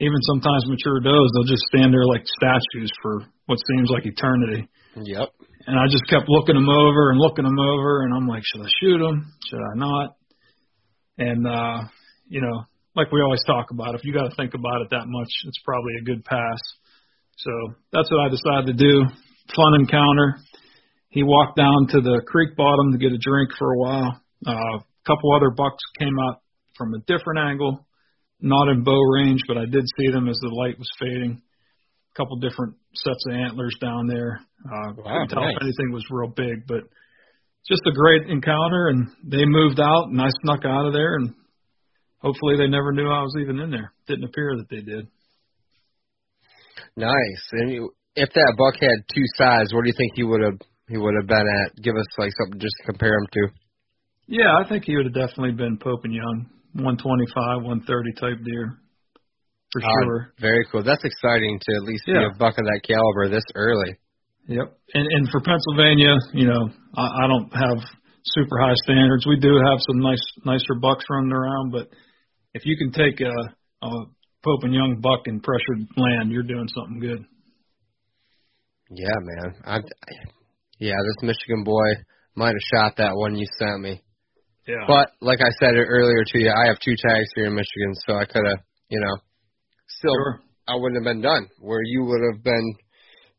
even 0.00 0.16
sometimes 0.24 0.64
mature 0.64 1.00
does. 1.00 1.28
They'll 1.34 1.52
just 1.52 1.68
stand 1.68 1.92
there 1.92 2.08
like 2.08 2.24
statues 2.24 2.92
for 3.02 3.20
what 3.44 3.58
seems 3.68 3.90
like 3.90 4.06
eternity. 4.06 4.64
Yep. 4.96 5.28
And 5.70 5.78
I 5.78 5.86
just 5.86 6.02
kept 6.10 6.26
looking 6.26 6.56
him 6.56 6.68
over 6.68 7.10
and 7.14 7.20
looking 7.20 7.46
him 7.46 7.58
over, 7.60 8.02
and 8.02 8.12
I'm 8.12 8.26
like, 8.26 8.42
should 8.42 8.66
I 8.66 8.70
shoot 8.82 9.00
him? 9.00 9.32
Should 9.48 9.62
I 9.62 9.78
not? 9.78 10.16
And 11.16 11.46
uh, 11.46 11.86
you 12.26 12.40
know, 12.40 12.64
like 12.96 13.12
we 13.12 13.22
always 13.22 13.44
talk 13.46 13.70
about, 13.70 13.94
if 13.94 14.02
you 14.02 14.12
got 14.12 14.28
to 14.28 14.34
think 14.34 14.54
about 14.54 14.82
it 14.82 14.90
that 14.90 15.06
much, 15.06 15.30
it's 15.46 15.62
probably 15.64 15.92
a 16.00 16.04
good 16.04 16.24
pass. 16.24 16.58
So 17.38 17.50
that's 17.92 18.10
what 18.10 18.26
I 18.26 18.28
decided 18.28 18.66
to 18.66 18.84
do. 18.84 19.04
Fun 19.54 19.74
encounter. 19.78 20.38
He 21.10 21.22
walked 21.22 21.56
down 21.56 21.86
to 21.90 22.00
the 22.00 22.20
creek 22.26 22.56
bottom 22.56 22.90
to 22.90 22.98
get 22.98 23.12
a 23.12 23.18
drink 23.22 23.50
for 23.56 23.72
a 23.72 23.78
while. 23.78 24.20
Uh, 24.44 24.78
a 24.78 25.04
couple 25.06 25.36
other 25.36 25.50
bucks 25.50 25.84
came 26.00 26.18
out 26.18 26.42
from 26.76 26.94
a 26.94 26.98
different 27.06 27.38
angle, 27.38 27.86
not 28.40 28.66
in 28.66 28.82
bow 28.82 29.00
range, 29.14 29.42
but 29.46 29.56
I 29.56 29.66
did 29.66 29.84
see 29.96 30.10
them 30.10 30.28
as 30.28 30.38
the 30.42 30.50
light 30.50 30.80
was 30.80 30.90
fading. 30.98 31.42
Couple 32.16 32.36
different 32.36 32.74
sets 32.94 33.24
of 33.28 33.34
antlers 33.34 33.74
down 33.80 34.06
there. 34.06 34.40
Uh, 34.66 34.92
Wow, 34.98 35.04
couldn't 35.04 35.28
tell 35.28 35.42
nice. 35.42 35.54
if 35.56 35.62
anything 35.62 35.92
was 35.92 36.04
real 36.10 36.28
big, 36.28 36.66
but 36.66 36.82
just 37.68 37.82
a 37.86 37.92
great 37.92 38.28
encounter. 38.28 38.88
And 38.88 39.08
they 39.24 39.44
moved 39.46 39.78
out, 39.80 40.08
and 40.10 40.20
I 40.20 40.28
snuck 40.42 40.64
out 40.64 40.86
of 40.86 40.92
there, 40.92 41.14
and 41.16 41.34
hopefully 42.18 42.56
they 42.58 42.66
never 42.68 42.92
knew 42.92 43.08
I 43.08 43.22
was 43.22 43.34
even 43.40 43.60
in 43.60 43.70
there. 43.70 43.92
Didn't 44.08 44.24
appear 44.24 44.56
that 44.56 44.68
they 44.68 44.80
did. 44.82 45.06
Nice. 46.96 47.42
And 47.52 47.70
you, 47.70 47.90
if 48.16 48.28
that 48.34 48.54
buck 48.58 48.74
had 48.80 49.04
two 49.14 49.24
sides, 49.36 49.72
where 49.72 49.82
do 49.82 49.88
you 49.88 49.94
think 49.96 50.12
he 50.14 50.24
would 50.24 50.42
have 50.42 50.58
he 50.88 50.96
would 50.96 51.14
have 51.20 51.28
been 51.28 51.46
at? 51.64 51.76
Give 51.82 51.94
us 51.96 52.06
like 52.18 52.32
something 52.42 52.58
just 52.60 52.74
to 52.80 52.86
compare 52.92 53.14
him 53.14 53.26
to. 53.32 53.48
Yeah, 54.26 54.50
I 54.58 54.68
think 54.68 54.84
he 54.84 54.96
would 54.96 55.06
have 55.06 55.14
definitely 55.14 55.52
been 55.52 55.78
Pope 55.78 56.00
and 56.04 56.14
Young, 56.14 56.46
125, 56.74 57.62
130 57.62 58.12
type 58.14 58.44
deer, 58.44 58.78
for 59.72 59.80
Uh, 59.82 59.88
sure. 60.04 60.32
Very 60.40 60.64
cool. 60.70 60.82
That's 60.82 61.04
exciting 61.04 61.60
to 61.60 61.76
at 61.76 61.82
least 61.82 62.04
see 62.06 62.12
a 62.12 62.34
buck 62.38 62.58
of 62.58 62.64
that 62.64 62.80
caliber 62.82 63.28
this 63.28 63.44
early. 63.54 63.96
Yep. 64.48 64.66
And 64.94 65.06
and 65.06 65.28
for 65.30 65.40
Pennsylvania, 65.40 66.16
you 66.32 66.46
know, 66.46 66.70
I, 66.96 67.24
I 67.24 67.26
don't 67.28 67.50
have 67.54 67.78
super 68.24 68.58
high 68.58 68.74
standards. 68.84 69.26
We 69.26 69.38
do 69.38 69.54
have 69.54 69.78
some 69.86 70.00
nice 70.00 70.22
nicer 70.44 70.74
bucks 70.80 71.04
running 71.08 71.32
around, 71.32 71.70
but 71.72 71.88
if 72.54 72.66
you 72.66 72.76
can 72.76 72.90
take 72.90 73.20
a, 73.20 73.86
a 73.86 73.90
Pope 74.42 74.64
and 74.64 74.74
Young 74.74 75.00
buck 75.00 75.26
in 75.26 75.40
pressured 75.40 75.86
land, 75.96 76.32
you're 76.32 76.42
doing 76.42 76.66
something 76.74 77.00
good. 77.00 77.24
Yeah, 78.90 79.18
man. 79.22 79.54
I, 79.64 79.76
yeah, 80.78 80.96
this 80.96 81.22
Michigan 81.22 81.62
boy 81.62 81.94
might 82.34 82.54
have 82.56 82.68
shot 82.72 82.96
that 82.96 83.14
one 83.14 83.36
you 83.36 83.46
sent 83.58 83.80
me. 83.80 84.02
Yeah. 84.66 84.84
But 84.86 85.12
like 85.20 85.40
I 85.40 85.50
said 85.60 85.74
earlier 85.76 86.24
to 86.26 86.38
you, 86.38 86.50
I 86.50 86.66
have 86.68 86.78
two 86.80 86.96
tags 86.96 87.28
here 87.36 87.46
in 87.46 87.54
Michigan, 87.54 87.94
so 88.06 88.14
I 88.16 88.24
could 88.24 88.44
have, 88.46 88.58
you 88.88 89.00
know, 89.00 89.16
still 90.00 90.16
sure. 90.16 90.40
I 90.66 90.74
wouldn't 90.76 91.04
have 91.04 91.08
been 91.08 91.22
done 91.22 91.48
where 91.60 91.84
you 91.84 92.04
would 92.08 92.24
have 92.32 92.42
been 92.42 92.74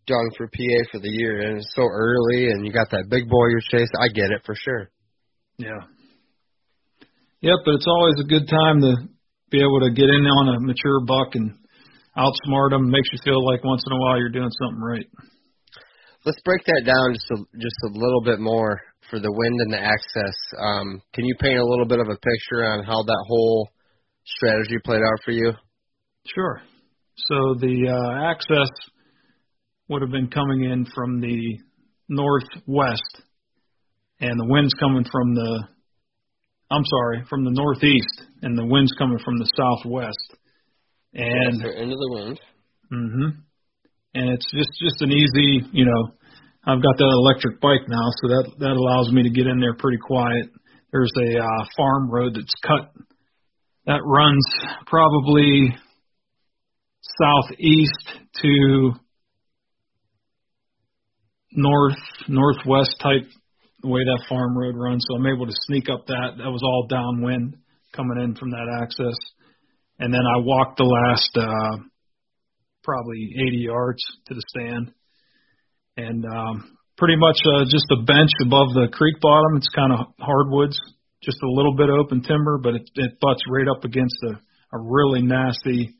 done 0.05 0.29
for 0.37 0.47
PA 0.47 0.79
for 0.91 0.99
the 0.99 1.09
year, 1.09 1.41
and 1.41 1.57
it's 1.57 1.73
so 1.75 1.83
early, 1.83 2.51
and 2.51 2.65
you 2.65 2.71
got 2.71 2.89
that 2.91 3.09
big 3.09 3.29
boy 3.29 3.45
you're 3.49 3.69
chasing. 3.69 3.99
I 4.01 4.13
get 4.13 4.31
it 4.31 4.41
for 4.45 4.55
sure. 4.55 4.89
Yeah. 5.57 5.89
Yep, 7.41 7.59
but 7.65 7.75
it's 7.75 7.87
always 7.87 8.17
a 8.21 8.29
good 8.29 8.47
time 8.49 8.81
to 8.81 8.93
be 9.49 9.59
able 9.59 9.81
to 9.81 9.91
get 9.93 10.09
in 10.09 10.25
on 10.25 10.55
a 10.55 10.59
mature 10.61 11.01
buck 11.05 11.33
and 11.33 11.57
outsmart 12.17 12.71
them. 12.71 12.89
Makes 12.89 13.09
you 13.13 13.19
feel 13.23 13.45
like 13.45 13.63
once 13.63 13.83
in 13.85 13.93
a 13.93 13.99
while 13.99 14.17
you're 14.17 14.29
doing 14.33 14.51
something 14.61 14.81
right. 14.81 15.07
Let's 16.25 16.41
break 16.45 16.63
that 16.65 16.83
down 16.85 17.13
just 17.13 17.25
a, 17.31 17.37
just 17.57 17.79
a 17.89 17.97
little 17.97 18.21
bit 18.21 18.39
more 18.39 18.79
for 19.09 19.19
the 19.19 19.31
wind 19.31 19.57
and 19.61 19.73
the 19.73 19.81
access. 19.81 20.37
Um, 20.57 21.01
can 21.13 21.25
you 21.25 21.35
paint 21.39 21.57
a 21.57 21.65
little 21.65 21.87
bit 21.87 21.99
of 21.99 22.07
a 22.07 22.17
picture 22.21 22.63
on 22.63 22.83
how 22.83 23.01
that 23.01 23.25
whole 23.27 23.69
strategy 24.25 24.77
played 24.83 25.01
out 25.01 25.19
for 25.25 25.31
you? 25.31 25.53
Sure. 26.25 26.61
So 27.15 27.55
the 27.59 27.89
uh, 27.89 28.31
access 28.31 28.69
would 29.89 30.01
have 30.01 30.11
been 30.11 30.29
coming 30.29 30.63
in 30.63 30.85
from 30.95 31.19
the 31.19 31.57
northwest, 32.07 33.21
and 34.19 34.39
the 34.39 34.47
wind's 34.47 34.73
coming 34.79 35.05
from 35.11 35.35
the, 35.35 35.63
I'm 36.71 36.83
sorry, 36.85 37.25
from 37.29 37.43
the 37.43 37.51
northeast, 37.51 38.29
and 38.41 38.57
the 38.57 38.65
wind's 38.65 38.93
coming 38.97 39.19
from 39.23 39.37
the 39.37 39.51
southwest. 39.57 40.37
And 41.13 41.61
so 41.61 41.69
into 41.69 41.95
the 41.95 42.09
wind. 42.11 42.39
Mhm. 42.91 43.43
And 44.13 44.29
it's 44.29 44.49
just 44.51 44.69
just 44.81 45.01
an 45.01 45.11
easy, 45.11 45.67
you 45.71 45.85
know, 45.85 46.11
I've 46.65 46.81
got 46.81 46.97
that 46.97 47.11
electric 47.17 47.59
bike 47.59 47.87
now, 47.87 48.07
so 48.21 48.27
that 48.29 48.51
that 48.59 48.75
allows 48.77 49.11
me 49.11 49.23
to 49.23 49.29
get 49.29 49.47
in 49.47 49.59
there 49.59 49.73
pretty 49.75 49.97
quiet. 49.97 50.49
There's 50.91 51.11
a 51.17 51.39
uh, 51.39 51.65
farm 51.75 52.09
road 52.09 52.35
that's 52.35 52.53
cut 52.65 52.91
that 53.87 54.01
runs 54.05 54.45
probably 54.85 55.75
southeast 57.21 58.25
to 58.41 58.91
north 61.51 61.97
northwest 62.27 62.95
type 63.01 63.27
the 63.81 63.87
way 63.87 64.01
that 64.03 64.25
farm 64.29 64.57
road 64.57 64.75
runs. 64.75 65.03
So 65.09 65.17
I'm 65.17 65.25
able 65.25 65.47
to 65.47 65.53
sneak 65.67 65.89
up 65.89 66.05
that. 66.07 66.37
That 66.37 66.51
was 66.51 66.61
all 66.63 66.87
downwind 66.87 67.57
coming 67.93 68.21
in 68.23 68.35
from 68.35 68.51
that 68.51 68.79
access. 68.81 69.17
And 69.99 70.13
then 70.13 70.21
I 70.21 70.37
walked 70.39 70.77
the 70.77 70.85
last 70.85 71.31
uh 71.37 71.83
probably 72.83 73.35
80 73.47 73.57
yards 73.57 74.01
to 74.27 74.33
the 74.33 74.43
stand. 74.49 74.91
And 75.97 76.25
um 76.25 76.77
pretty 77.01 77.17
much 77.17 77.37
uh, 77.49 77.65
just 77.65 77.89
a 77.89 78.03
bench 78.05 78.29
above 78.45 78.77
the 78.77 78.87
creek 78.93 79.17
bottom. 79.19 79.57
It's 79.57 79.73
kind 79.73 79.91
of 79.91 80.13
hardwoods, 80.19 80.77
just 81.23 81.37
a 81.41 81.51
little 81.51 81.75
bit 81.75 81.89
open 81.89 82.21
timber, 82.21 82.59
but 82.61 82.75
it, 82.75 82.89
it 82.93 83.19
butts 83.19 83.41
right 83.49 83.67
up 83.67 83.83
against 83.83 84.15
a, 84.29 84.37
a 84.77 84.79
really 84.79 85.23
nasty. 85.23 85.97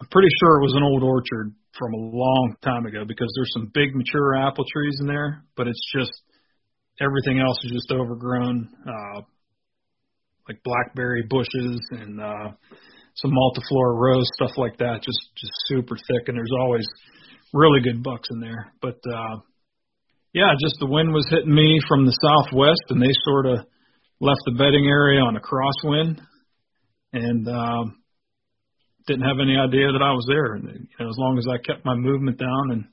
I'm 0.00 0.08
pretty 0.10 0.28
sure 0.40 0.58
it 0.58 0.62
was 0.62 0.74
an 0.76 0.82
old 0.82 1.02
orchard 1.02 1.54
from 1.78 1.94
a 1.94 1.96
long 1.96 2.56
time 2.62 2.86
ago 2.86 3.04
because 3.06 3.32
there's 3.36 3.52
some 3.52 3.70
big 3.72 3.94
mature 3.94 4.36
apple 4.36 4.64
trees 4.72 4.98
in 5.00 5.06
there, 5.06 5.44
but 5.56 5.66
it's 5.66 5.92
just 5.94 6.12
everything 7.00 7.40
else 7.40 7.56
is 7.64 7.72
just 7.72 7.92
overgrown, 7.92 8.68
uh, 8.86 9.20
like 10.48 10.62
blackberry 10.64 11.24
bushes 11.28 11.80
and 11.90 12.20
uh, 12.20 12.48
some 13.16 13.30
multiflora 13.32 13.96
rose 13.96 14.28
stuff 14.34 14.52
like 14.56 14.76
that, 14.78 15.02
just 15.02 15.18
just 15.36 15.52
super 15.66 15.96
thick. 15.96 16.28
And 16.28 16.36
there's 16.36 16.54
always 16.60 16.86
really 17.52 17.80
good 17.80 18.02
bucks 18.02 18.28
in 18.30 18.40
there, 18.40 18.72
but 18.82 18.98
uh, 19.08 19.36
yeah, 20.32 20.52
just 20.60 20.76
the 20.78 20.86
wind 20.86 21.12
was 21.12 21.26
hitting 21.30 21.54
me 21.54 21.80
from 21.88 22.04
the 22.04 22.12
southwest, 22.12 22.84
and 22.90 23.00
they 23.00 23.12
sort 23.24 23.46
of 23.46 23.58
left 24.20 24.40
the 24.44 24.52
bedding 24.52 24.86
area 24.86 25.20
on 25.20 25.36
a 25.36 25.40
crosswind, 25.40 26.20
and 27.14 27.48
um, 27.48 27.96
didn't 29.06 29.26
have 29.26 29.40
any 29.40 29.56
idea 29.56 29.92
that 29.92 30.02
I 30.02 30.12
was 30.12 30.26
there. 30.28 30.54
And 30.54 30.64
you 30.64 30.96
know, 30.98 31.08
as 31.08 31.16
long 31.18 31.38
as 31.38 31.46
I 31.48 31.58
kept 31.58 31.84
my 31.84 31.94
movement 31.94 32.38
down 32.38 32.70
and 32.72 32.84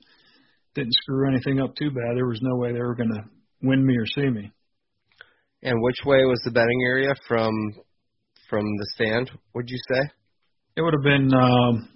didn't 0.75 0.93
screw 0.93 1.27
anything 1.27 1.59
up 1.59 1.75
too 1.75 1.89
bad, 1.89 2.15
there 2.15 2.27
was 2.27 2.39
no 2.41 2.57
way 2.57 2.71
they 2.71 2.81
were 2.81 2.95
going 2.95 3.13
to 3.13 3.23
wind 3.61 3.85
me 3.85 3.95
or 3.97 4.05
see 4.05 4.29
me. 4.29 4.51
And 5.63 5.81
which 5.81 5.97
way 6.05 6.25
was 6.25 6.41
the 6.43 6.51
bedding 6.51 6.81
area 6.85 7.13
from 7.27 7.53
from 8.49 8.65
the 8.65 8.87
stand? 8.95 9.31
Would 9.55 9.69
you 9.69 9.77
say? 9.91 10.01
It 10.75 10.81
would 10.81 10.93
have 10.93 11.03
been 11.03 11.33
um, 11.33 11.89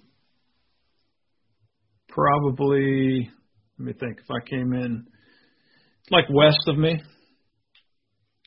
probably. 2.08 3.30
Let 3.78 3.86
me 3.86 3.92
think. 3.92 4.18
If 4.18 4.30
I 4.30 4.48
came 4.48 4.72
in 4.72 5.06
like 6.10 6.24
west 6.30 6.66
of 6.66 6.78
me. 6.78 7.00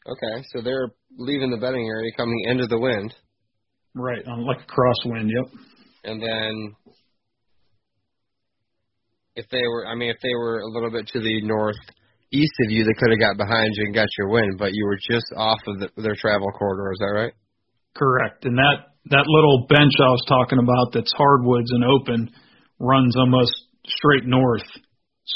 Okay, 0.08 0.44
so 0.52 0.62
they're 0.64 0.90
leaving 1.18 1.52
the 1.52 1.58
bedding 1.58 1.86
area, 1.86 2.12
coming 2.18 2.44
into 2.48 2.66
the 2.66 2.80
wind. 2.80 3.14
Right, 3.94 4.26
on 4.26 4.46
like 4.46 4.60
a 4.60 4.72
crosswind. 4.72 5.30
Yep. 5.30 5.54
And 6.04 6.22
then, 6.22 6.76
if 9.36 9.46
they 9.52 9.62
were, 9.62 9.88
I 9.88 9.96
mean, 9.96 10.10
if 10.10 10.18
they 10.24 10.34
were 10.34 10.60
a 10.60 10.68
little 10.68 10.92
bit 10.92 11.08
to 11.08 11.20
the 11.20 11.42
northeast 11.42 12.56
of 12.66 12.72
you, 12.72 12.84
they 12.84 12.98
could 12.98 13.12
have 13.12 13.20
got 13.20 13.38
behind 13.38 13.70
you 13.76 13.86
and 13.86 13.94
got 13.94 14.08
your 14.18 14.30
wind, 14.30 14.58
but 14.58 14.72
you 14.74 14.86
were 14.86 14.98
just 14.98 15.28
off 15.36 15.60
of 15.68 15.80
the, 15.80 15.90
their 16.02 16.16
travel 16.16 16.48
corridor. 16.58 16.92
Is 16.94 17.00
that 17.00 17.14
right? 17.14 17.34
Correct. 17.96 18.46
And 18.46 18.58
that 18.58 18.96
that 19.10 19.26
little 19.28 19.66
bench 19.68 19.94
I 20.00 20.10
was 20.10 20.24
talking 20.28 20.60
about, 20.60 20.94
that's 20.94 21.12
hardwoods 21.18 21.72
and 21.72 21.84
open, 21.84 22.30
runs 22.80 23.16
almost 23.18 23.52
straight 23.86 24.26
north 24.26 24.68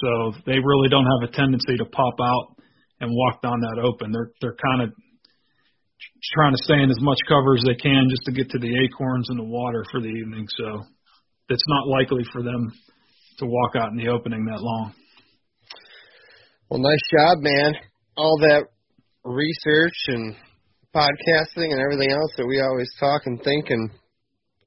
so 0.02 0.34
they 0.46 0.60
really 0.60 0.90
don't 0.90 1.06
have 1.06 1.30
a 1.30 1.32
tendency 1.32 1.78
to 1.78 1.86
pop 1.86 2.16
out 2.22 2.58
and 3.00 3.12
walk 3.12 3.42
down 3.42 3.60
that 3.62 3.82
open. 3.82 4.12
They're 4.12 4.32
they're 4.42 4.58
kind 4.58 4.82
of 4.84 4.90
trying 6.34 6.54
to 6.54 6.64
stay 6.64 6.82
in 6.82 6.90
as 6.90 7.00
much 7.02 7.20
cover 7.28 7.56
as 7.56 7.64
they 7.66 7.76
can 7.76 8.08
just 8.10 8.24
to 8.26 8.32
get 8.32 8.50
to 8.50 8.60
the 8.60 8.74
acorns 8.86 9.30
and 9.30 9.40
the 9.40 9.44
water 9.44 9.84
for 9.92 10.02
the 10.02 10.08
evening. 10.08 10.48
So 10.58 10.84
it's 11.50 11.66
not 11.68 11.88
likely 11.88 12.24
for 12.32 12.42
them 12.44 12.72
to 13.40 13.46
walk 13.46 13.76
out 13.76 13.92
in 13.92 13.98
the 13.98 14.10
opening 14.10 14.46
that 14.46 14.62
long. 14.62 14.94
Well, 16.70 16.80
nice 16.80 17.06
job, 17.12 17.38
man. 17.42 17.76
All 18.18 18.38
that 18.40 18.66
research 19.24 19.98
and 20.08 20.36
podcasting 20.96 21.72
and 21.72 21.80
everything 21.80 22.12
else 22.12 22.32
that 22.38 22.48
we 22.48 22.62
always 22.62 22.90
talk 23.00 23.22
and 23.26 23.42
think 23.44 23.70
and 23.70 23.92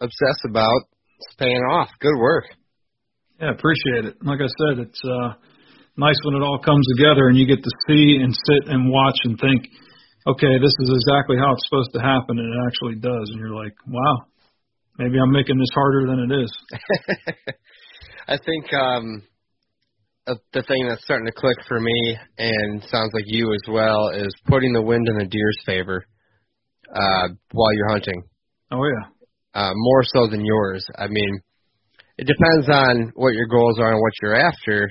obsess 0.00 0.38
about 0.48 0.82
is 1.20 1.34
paying 1.38 1.62
off. 1.72 1.88
Good 2.00 2.16
work. 2.18 2.44
Yeah, 3.40 3.52
appreciate 3.52 4.04
it. 4.04 4.16
Like 4.22 4.40
I 4.40 4.50
said, 4.50 4.86
it's 4.86 5.00
uh 5.04 5.34
nice 5.96 6.18
when 6.24 6.34
it 6.36 6.44
all 6.44 6.60
comes 6.64 6.86
together 6.96 7.28
and 7.28 7.36
you 7.36 7.46
get 7.46 7.62
to 7.62 7.70
see 7.88 8.18
and 8.22 8.34
sit 8.34 8.70
and 8.70 8.90
watch 8.90 9.18
and 9.24 9.38
think, 9.38 9.66
okay, 10.26 10.58
this 10.58 10.74
is 10.80 10.90
exactly 10.90 11.36
how 11.38 11.52
it's 11.52 11.64
supposed 11.68 11.92
to 11.94 12.00
happen, 12.00 12.38
and 12.38 12.48
it 12.48 12.60
actually 12.66 12.96
does. 13.00 13.30
And 13.30 13.38
you're 13.38 13.54
like, 13.54 13.74
wow, 13.86 14.26
maybe 14.98 15.18
I'm 15.18 15.32
making 15.32 15.58
this 15.58 15.72
harder 15.74 16.06
than 16.06 16.30
it 16.30 16.42
is. 16.42 16.52
I 18.28 18.36
think 18.36 18.72
um, 18.74 19.22
uh, 20.26 20.34
the 20.52 20.62
thing 20.62 20.86
that's 20.88 21.04
starting 21.04 21.26
to 21.26 21.32
click 21.32 21.56
for 21.66 21.80
me, 21.80 22.16
and 22.38 22.82
sounds 22.84 23.12
like 23.14 23.24
you 23.26 23.52
as 23.54 23.64
well, 23.70 24.10
is 24.10 24.34
putting 24.46 24.72
the 24.72 24.82
wind 24.82 25.08
in 25.08 25.18
the 25.18 25.26
deer's 25.26 25.58
favor 25.64 26.04
uh, 26.94 27.28
while 27.52 27.72
you're 27.74 27.90
hunting. 27.90 28.22
Oh 28.70 28.84
yeah. 28.84 29.08
Uh, 29.54 29.72
more 29.74 30.02
so 30.04 30.28
than 30.30 30.44
yours. 30.44 30.84
I 30.98 31.08
mean, 31.08 31.40
it 32.18 32.26
depends 32.26 32.68
on 32.68 33.12
what 33.14 33.34
your 33.34 33.46
goals 33.46 33.78
are 33.80 33.92
and 33.92 34.00
what 34.00 34.12
you're 34.20 34.36
after. 34.36 34.90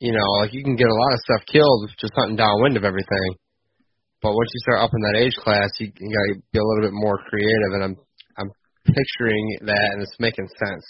You 0.00 0.12
know, 0.12 0.30
like 0.40 0.52
you 0.52 0.64
can 0.64 0.74
get 0.74 0.88
a 0.88 0.94
lot 0.94 1.12
of 1.12 1.20
stuff 1.20 1.46
killed 1.46 1.90
just 2.00 2.12
hunting 2.16 2.36
downwind 2.36 2.76
of 2.76 2.84
everything. 2.84 3.36
But 4.22 4.32
once 4.32 4.50
you 4.54 4.60
start 4.62 4.86
up 4.86 4.94
in 4.94 5.02
that 5.02 5.18
age 5.18 5.34
class, 5.34 5.70
you, 5.80 5.90
you 5.98 6.10
gotta 6.14 6.40
be 6.52 6.58
a 6.58 6.64
little 6.64 6.86
bit 6.86 6.94
more 6.94 7.18
creative, 7.28 7.74
and 7.74 7.82
I'm 7.84 7.96
I'm 8.38 8.50
picturing 8.86 9.58
that, 9.66 9.88
and 9.92 10.02
it's 10.02 10.16
making 10.18 10.48
sense. 10.48 10.86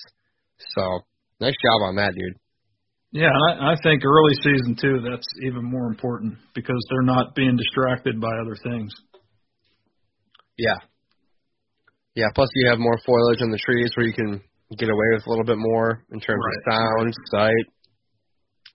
So 0.77 1.01
nice 1.41 1.57
job 1.65 1.83
on 1.89 1.97
that, 1.97 2.15
dude. 2.15 2.37
Yeah, 3.13 3.29
I, 3.29 3.73
I 3.73 3.75
think 3.83 4.05
early 4.05 4.35
season 4.37 4.77
too. 4.81 5.01
That's 5.05 5.27
even 5.43 5.65
more 5.65 5.87
important 5.87 6.37
because 6.55 6.81
they're 6.89 7.03
not 7.03 7.35
being 7.35 7.57
distracted 7.57 8.21
by 8.21 8.33
other 8.41 8.57
things. 8.63 8.93
Yeah. 10.57 10.81
Yeah. 12.15 12.29
Plus, 12.35 12.49
you 12.55 12.71
have 12.71 12.79
more 12.79 12.99
foliage 13.05 13.43
on 13.43 13.51
the 13.51 13.59
trees 13.59 13.91
where 13.97 14.07
you 14.07 14.15
can 14.15 14.41
get 14.79 14.89
away 14.89 15.07
with 15.13 15.27
a 15.27 15.31
little 15.31 15.45
bit 15.45 15.59
more 15.59 16.05
in 16.11 16.21
terms 16.21 16.41
right. 16.43 16.57
of 16.57 16.73
sound, 16.73 17.15
sight, 17.31 17.67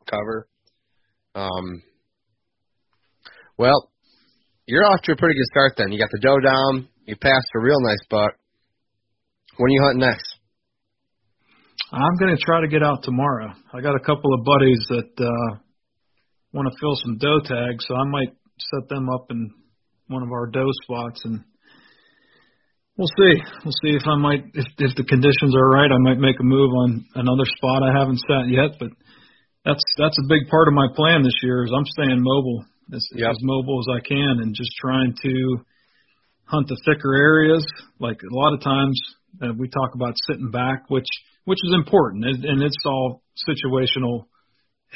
cover. 0.08 0.48
Um, 1.34 1.82
well, 3.58 3.90
you're 4.68 4.86
off 4.86 5.02
to 5.04 5.14
a 5.14 5.16
pretty 5.16 5.36
good 5.36 5.50
start 5.52 5.74
then. 5.78 5.92
You 5.92 6.00
got 6.00 6.12
the 6.12 6.20
doe 6.20 6.40
down. 6.40 6.90
You 7.06 7.16
passed 7.16 7.48
a 7.56 7.60
real 7.60 7.80
nice 7.82 8.04
buck. 8.10 8.36
When 9.58 9.72
are 9.72 9.74
you 9.74 9.82
hunting 9.82 10.08
next? 10.08 10.36
I'm 11.92 12.18
going 12.20 12.36
to 12.36 12.44
try 12.44 12.62
to 12.62 12.68
get 12.68 12.84
out 12.84 13.02
tomorrow. 13.04 13.54
I 13.74 13.82
got 13.82 13.96
a 13.96 14.04
couple 14.04 14.34
of 14.34 14.44
buddies 14.44 14.84
that 14.90 15.12
uh, 15.18 15.58
want 16.52 16.68
to 16.68 16.78
fill 16.80 16.96
some 16.96 17.18
doe 17.18 17.40
tags, 17.40 17.86
so 17.88 17.96
I 17.96 18.04
might 18.06 18.36
set 18.60 18.90
them 18.90 19.10
up 19.10 19.28
in 19.32 19.50
one 20.08 20.22
of 20.22 20.32
our 20.32 20.48
doe 20.48 20.72
spots 20.84 21.22
and 21.26 21.44
We'll 22.98 23.14
see. 23.14 23.38
We'll 23.62 23.78
see 23.86 23.94
if 23.94 24.02
I 24.10 24.18
might, 24.18 24.42
if 24.58 24.66
if 24.82 24.98
the 24.98 25.06
conditions 25.06 25.54
are 25.54 25.70
right, 25.70 25.94
I 25.94 26.02
might 26.02 26.18
make 26.18 26.42
a 26.42 26.44
move 26.44 26.74
on 26.74 27.06
another 27.14 27.46
spot 27.46 27.86
I 27.86 27.94
haven't 27.94 28.18
sat 28.26 28.50
yet. 28.50 28.74
But 28.82 28.90
that's 29.62 29.86
that's 30.02 30.18
a 30.18 30.26
big 30.26 30.50
part 30.50 30.66
of 30.68 30.74
my 30.74 30.90
plan 30.98 31.22
this 31.22 31.38
year. 31.46 31.62
Is 31.62 31.70
I'm 31.70 31.86
staying 31.86 32.18
mobile 32.18 32.66
as, 32.94 33.08
yep. 33.14 33.32
as 33.32 33.38
mobile 33.42 33.80
as 33.80 34.02
I 34.02 34.08
can, 34.08 34.40
and 34.42 34.56
just 34.56 34.72
trying 34.80 35.14
to 35.24 35.58
hunt 36.46 36.68
the 36.68 36.80
thicker 36.86 37.16
areas. 37.16 37.66
Like 38.00 38.22
a 38.24 38.34
lot 38.34 38.54
of 38.54 38.62
times 38.62 39.00
uh, 39.42 39.54
we 39.58 39.68
talk 39.70 39.96
about 39.96 40.16
sitting 40.28 40.52
back, 40.52 40.90
which 40.90 41.08
which 41.46 41.60
is 41.64 41.74
important, 41.74 42.26
and, 42.26 42.46
and 42.46 42.64
it's 42.64 42.84
all 42.86 43.24
situational. 43.48 44.26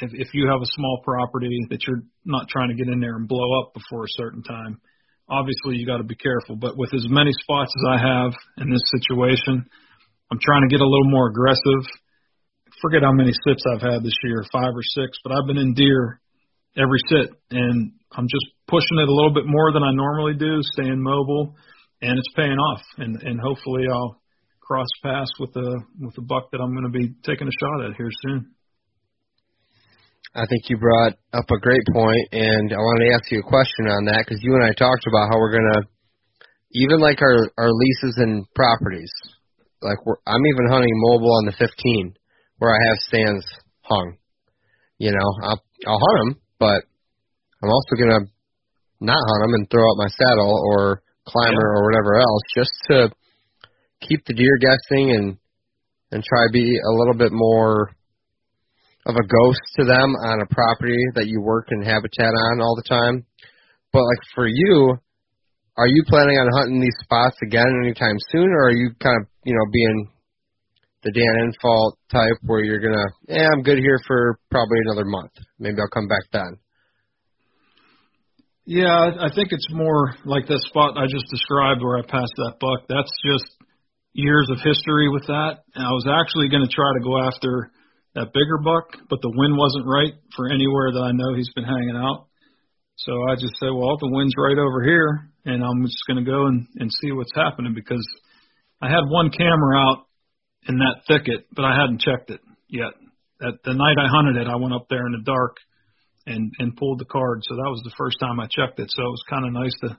If, 0.00 0.10
if 0.14 0.28
you 0.32 0.48
have 0.50 0.62
a 0.62 0.72
small 0.72 1.02
property 1.04 1.58
that 1.68 1.86
you're 1.86 2.02
not 2.24 2.48
trying 2.48 2.70
to 2.70 2.74
get 2.74 2.90
in 2.90 3.00
there 3.00 3.16
and 3.16 3.28
blow 3.28 3.60
up 3.60 3.74
before 3.74 4.04
a 4.04 4.16
certain 4.16 4.42
time 4.42 4.80
obviously 5.28 5.76
you 5.76 5.86
got 5.86 5.98
to 5.98 6.04
be 6.04 6.14
careful. 6.14 6.56
But 6.56 6.76
with 6.76 6.92
as 6.94 7.06
many 7.08 7.32
spots 7.32 7.72
as 7.72 7.84
I 7.88 7.98
have 7.98 8.32
in 8.58 8.70
this 8.70 8.84
situation, 8.92 9.64
I'm 10.30 10.40
trying 10.40 10.68
to 10.68 10.72
get 10.72 10.80
a 10.80 10.88
little 10.88 11.10
more 11.10 11.28
aggressive. 11.28 11.82
Forget 12.80 13.02
how 13.02 13.12
many 13.12 13.32
sits 13.46 13.64
I've 13.68 13.82
had 13.82 14.02
this 14.02 14.16
year, 14.24 14.44
five 14.52 14.72
or 14.74 14.82
six, 14.82 15.18
but 15.24 15.32
I've 15.32 15.46
been 15.46 15.58
in 15.58 15.74
deer 15.74 16.20
every 16.76 16.98
sit, 17.08 17.30
and 17.50 17.92
I'm 18.12 18.26
just 18.28 18.46
pushing 18.68 18.98
it 18.98 19.08
a 19.08 19.14
little 19.14 19.32
bit 19.32 19.44
more 19.46 19.72
than 19.72 19.82
I 19.82 19.92
normally 19.92 20.34
do, 20.34 20.60
staying 20.74 21.02
mobile, 21.02 21.54
and 22.00 22.18
it's 22.18 22.34
paying 22.36 22.58
off. 22.58 22.82
And 22.98 23.20
and 23.22 23.40
hopefully 23.40 23.84
I'll 23.90 24.20
cross 24.60 24.88
paths 25.02 25.32
with 25.38 25.54
a 25.56 25.70
with 26.00 26.16
a 26.18 26.22
buck 26.22 26.50
that 26.52 26.60
I'm 26.60 26.72
going 26.72 26.90
to 26.90 26.98
be 26.98 27.12
taking 27.24 27.48
a 27.48 27.56
shot 27.60 27.84
at 27.84 27.96
here 27.96 28.10
soon. 28.24 28.54
I 30.34 30.46
think 30.48 30.64
you 30.70 30.78
brought 30.78 31.12
up 31.34 31.44
a 31.44 31.60
great 31.60 31.84
point, 31.92 32.26
and 32.32 32.72
I 32.72 32.80
wanted 32.80 33.04
to 33.04 33.12
ask 33.12 33.30
you 33.30 33.40
a 33.40 33.48
question 33.48 33.84
on 33.84 34.06
that 34.06 34.24
because 34.24 34.40
you 34.42 34.54
and 34.54 34.64
I 34.64 34.72
talked 34.72 35.04
about 35.06 35.28
how 35.28 35.36
we're 35.36 35.52
gonna, 35.52 35.84
even 36.72 37.00
like 37.00 37.20
our 37.20 37.52
our 37.58 37.70
leases 37.70 38.16
and 38.16 38.46
properties, 38.54 39.12
like 39.82 40.00
we're, 40.06 40.16
I'm 40.26 40.40
even 40.40 40.72
hunting 40.72 40.96
mobile 41.12 41.36
on 41.36 41.44
the 41.44 41.52
15 41.52 42.16
where 42.58 42.72
I 42.72 42.80
have 42.88 42.96
stands 43.04 43.44
hung. 43.82 44.16
You 44.96 45.12
know, 45.12 45.28
I'll 45.44 45.62
I'll 45.86 46.00
hunt 46.00 46.18
them, 46.24 46.41
but 46.62 46.86
I'm 47.58 47.74
also 47.74 47.98
gonna 47.98 48.30
not 49.02 49.18
hunt 49.18 49.42
them 49.42 49.54
and 49.58 49.66
throw 49.66 49.82
out 49.82 49.98
my 49.98 50.06
saddle 50.14 50.54
or 50.70 51.02
climber 51.26 51.58
Yeah. 51.58 51.74
or 51.74 51.82
whatever 51.90 52.12
else, 52.22 52.42
just 52.54 52.70
to 52.88 53.10
keep 54.00 54.24
the 54.26 54.34
deer 54.34 54.56
guessing 54.62 55.10
and 55.10 55.26
and 56.12 56.22
try 56.22 56.46
to 56.46 56.52
be 56.52 56.78
a 56.78 56.92
little 56.92 57.14
bit 57.14 57.32
more 57.32 57.90
of 59.06 59.16
a 59.16 59.26
ghost 59.26 59.62
to 59.74 59.84
them 59.84 60.14
on 60.14 60.42
a 60.42 60.54
property 60.54 61.02
that 61.14 61.26
you 61.26 61.40
work 61.40 61.66
in 61.72 61.82
habitat 61.82 62.30
on 62.30 62.60
all 62.60 62.76
the 62.76 62.86
time. 62.86 63.24
But 63.92 64.04
like 64.04 64.22
for 64.34 64.46
you, 64.46 64.98
are 65.76 65.88
you 65.88 66.04
planning 66.06 66.38
on 66.38 66.46
hunting 66.52 66.80
these 66.80 66.98
spots 67.02 67.36
again 67.42 67.66
anytime 67.82 68.16
soon, 68.30 68.50
or 68.52 68.68
are 68.68 68.76
you 68.76 68.90
kind 69.00 69.16
of 69.20 69.26
you 69.44 69.54
know 69.54 69.66
being 69.72 70.11
the 71.02 71.12
Dan 71.12 71.50
Infalt 71.50 71.94
type 72.10 72.38
where 72.42 72.62
you're 72.62 72.80
gonna, 72.80 73.06
yeah, 73.28 73.48
I'm 73.52 73.62
good 73.62 73.78
here 73.78 73.98
for 74.06 74.38
probably 74.50 74.78
another 74.86 75.04
month. 75.04 75.32
Maybe 75.58 75.76
I'll 75.80 75.88
come 75.88 76.08
back 76.08 76.24
then. 76.32 76.58
Yeah, 78.64 79.10
I 79.18 79.34
think 79.34 79.50
it's 79.50 79.66
more 79.72 80.14
like 80.24 80.46
that 80.46 80.62
spot 80.70 80.94
I 80.96 81.10
just 81.10 81.26
described 81.30 81.82
where 81.82 81.98
I 81.98 82.02
passed 82.02 82.34
that 82.38 82.62
buck. 82.62 82.86
That's 82.88 83.10
just 83.26 83.50
years 84.14 84.46
of 84.54 84.62
history 84.62 85.10
with 85.10 85.26
that. 85.26 85.66
And 85.74 85.82
I 85.82 85.90
was 85.90 86.06
actually 86.06 86.48
going 86.48 86.62
to 86.62 86.70
try 86.70 86.86
to 86.94 87.02
go 87.02 87.18
after 87.18 87.72
that 88.14 88.30
bigger 88.30 88.62
buck, 88.62 88.86
but 89.10 89.18
the 89.18 89.34
wind 89.34 89.56
wasn't 89.58 89.88
right 89.88 90.14
for 90.36 90.46
anywhere 90.46 90.92
that 90.94 91.02
I 91.02 91.10
know 91.10 91.34
he's 91.34 91.50
been 91.56 91.64
hanging 91.66 91.96
out. 91.96 92.28
So 93.02 93.10
I 93.26 93.34
just 93.34 93.56
said, 93.58 93.72
well, 93.74 93.96
the 93.98 94.12
wind's 94.12 94.36
right 94.36 94.58
over 94.58 94.84
here, 94.84 95.32
and 95.44 95.64
I'm 95.64 95.82
just 95.82 96.06
going 96.06 96.22
to 96.22 96.30
go 96.30 96.46
and, 96.46 96.68
and 96.76 96.90
see 97.02 97.10
what's 97.10 97.34
happening 97.34 97.74
because 97.74 98.04
I 98.80 98.86
had 98.86 99.08
one 99.08 99.30
camera 99.34 99.74
out 99.80 100.06
in 100.68 100.78
that 100.78 101.02
thicket, 101.08 101.46
but 101.54 101.64
I 101.64 101.74
hadn't 101.74 102.00
checked 102.00 102.30
it 102.30 102.40
yet. 102.68 102.94
That 103.40 103.58
the 103.64 103.74
night 103.74 103.98
I 103.98 104.06
hunted 104.08 104.40
it, 104.40 104.46
I 104.46 104.56
went 104.56 104.74
up 104.74 104.86
there 104.88 105.06
in 105.06 105.12
the 105.12 105.24
dark 105.24 105.56
and 106.26 106.52
and 106.58 106.76
pulled 106.76 107.00
the 107.00 107.10
card. 107.10 107.42
So 107.42 107.56
that 107.56 107.70
was 107.70 107.82
the 107.84 107.94
first 107.98 108.18
time 108.20 108.38
I 108.38 108.46
checked 108.46 108.78
it. 108.78 108.90
So 108.90 109.02
it 109.02 109.14
was 109.14 109.24
kind 109.28 109.46
of 109.46 109.52
nice 109.52 109.74
to 109.82 109.98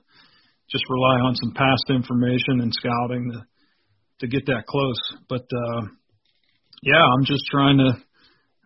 just 0.70 0.84
rely 0.88 1.20
on 1.20 1.36
some 1.36 1.52
past 1.52 1.84
information 1.90 2.64
and 2.64 2.72
scouting 2.72 3.32
to 3.32 3.40
to 4.20 4.26
get 4.26 4.46
that 4.46 4.64
close. 4.66 5.00
But 5.28 5.44
uh, 5.44 5.82
yeah, 6.82 7.04
I'm 7.04 7.24
just 7.24 7.44
trying 7.50 7.78
to 7.78 7.90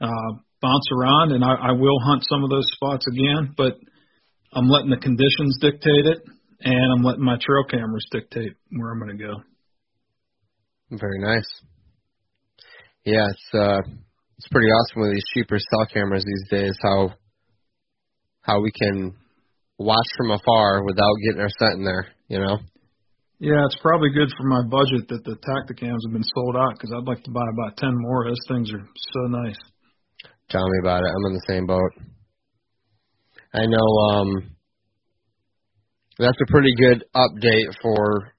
uh, 0.01 0.31
bounce 0.63 0.87
around, 0.95 1.33
and 1.33 1.45
I, 1.45 1.71
I 1.71 1.73
will 1.73 1.99
hunt 2.05 2.25
some 2.29 2.45
of 2.45 2.51
those 2.51 2.67
spots 2.75 3.07
again. 3.11 3.55
But 3.57 3.75
I'm 4.53 4.69
letting 4.69 4.91
the 4.91 5.03
conditions 5.03 5.59
dictate 5.61 6.07
it, 6.07 6.19
and 6.61 6.93
I'm 6.93 7.03
letting 7.03 7.25
my 7.25 7.39
trail 7.43 7.65
cameras 7.69 8.07
dictate 8.11 8.55
where 8.71 8.93
I'm 8.93 9.01
going 9.01 9.19
to 9.19 9.25
go. 9.25 9.35
Very 10.91 11.19
nice. 11.19 11.49
Yeah, 13.09 13.25
it's 13.25 13.49
uh, 13.55 13.81
it's 14.37 14.49
pretty 14.53 14.69
awesome 14.69 15.01
with 15.01 15.13
these 15.15 15.25
cheaper 15.33 15.57
cell 15.57 15.87
cameras 15.89 16.27
these 16.27 16.45
days. 16.51 16.77
How 16.83 17.15
how 18.43 18.61
we 18.61 18.71
can 18.71 19.17
watch 19.79 20.09
from 20.19 20.31
afar 20.31 20.85
without 20.85 21.17
getting 21.25 21.41
our 21.41 21.49
scent 21.59 21.81
in 21.81 21.85
there. 21.85 22.09
You 22.29 22.41
know. 22.41 22.59
Yeah, 23.41 23.65
it's 23.65 23.81
probably 23.81 24.11
good 24.11 24.29
for 24.37 24.45
my 24.45 24.61
budget 24.69 25.09
that 25.09 25.25
the 25.25 25.37
Tacticams 25.41 26.05
have 26.05 26.13
been 26.13 26.27
sold 26.35 26.57
out 26.57 26.75
because 26.75 26.93
I'd 26.93 27.09
like 27.09 27.25
to 27.25 27.31
buy 27.31 27.47
about 27.49 27.79
ten 27.79 27.95
more. 27.97 28.29
Those 28.29 28.45
things 28.49 28.71
are 28.75 28.85
so 28.85 29.21
nice. 29.29 29.59
Tell 30.51 30.69
me 30.69 30.79
about 30.83 31.01
it. 31.01 31.09
I'm 31.09 31.33
in 31.33 31.33
the 31.33 31.47
same 31.49 31.65
boat. 31.65 31.93
I 33.55 33.65
know 33.65 33.89
um 34.13 34.57
that's 36.19 36.37
a 36.43 36.53
pretty 36.53 36.75
good 36.77 37.05
update 37.17 37.73
for 37.81 38.35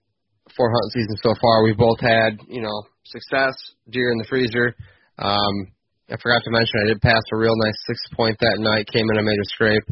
for 0.55 0.69
hunt 0.69 0.91
season 0.93 1.15
so 1.23 1.33
far. 1.41 1.63
We've 1.63 1.77
both 1.77 1.99
had, 1.99 2.39
you 2.47 2.62
know, 2.62 2.83
success, 3.05 3.53
deer 3.89 4.12
in 4.12 4.17
the 4.17 4.27
freezer. 4.29 4.75
Um 5.17 5.73
I 6.09 6.17
forgot 6.17 6.41
to 6.43 6.51
mention 6.51 6.81
I 6.81 6.88
did 6.88 7.01
pass 7.01 7.21
a 7.31 7.38
real 7.38 7.55
nice 7.55 7.77
six 7.85 7.99
point 8.15 8.38
that 8.39 8.57
night, 8.57 8.88
came 8.88 9.05
in 9.12 9.17
and 9.17 9.25
made 9.25 9.39
a 9.39 9.45
scrape. 9.45 9.83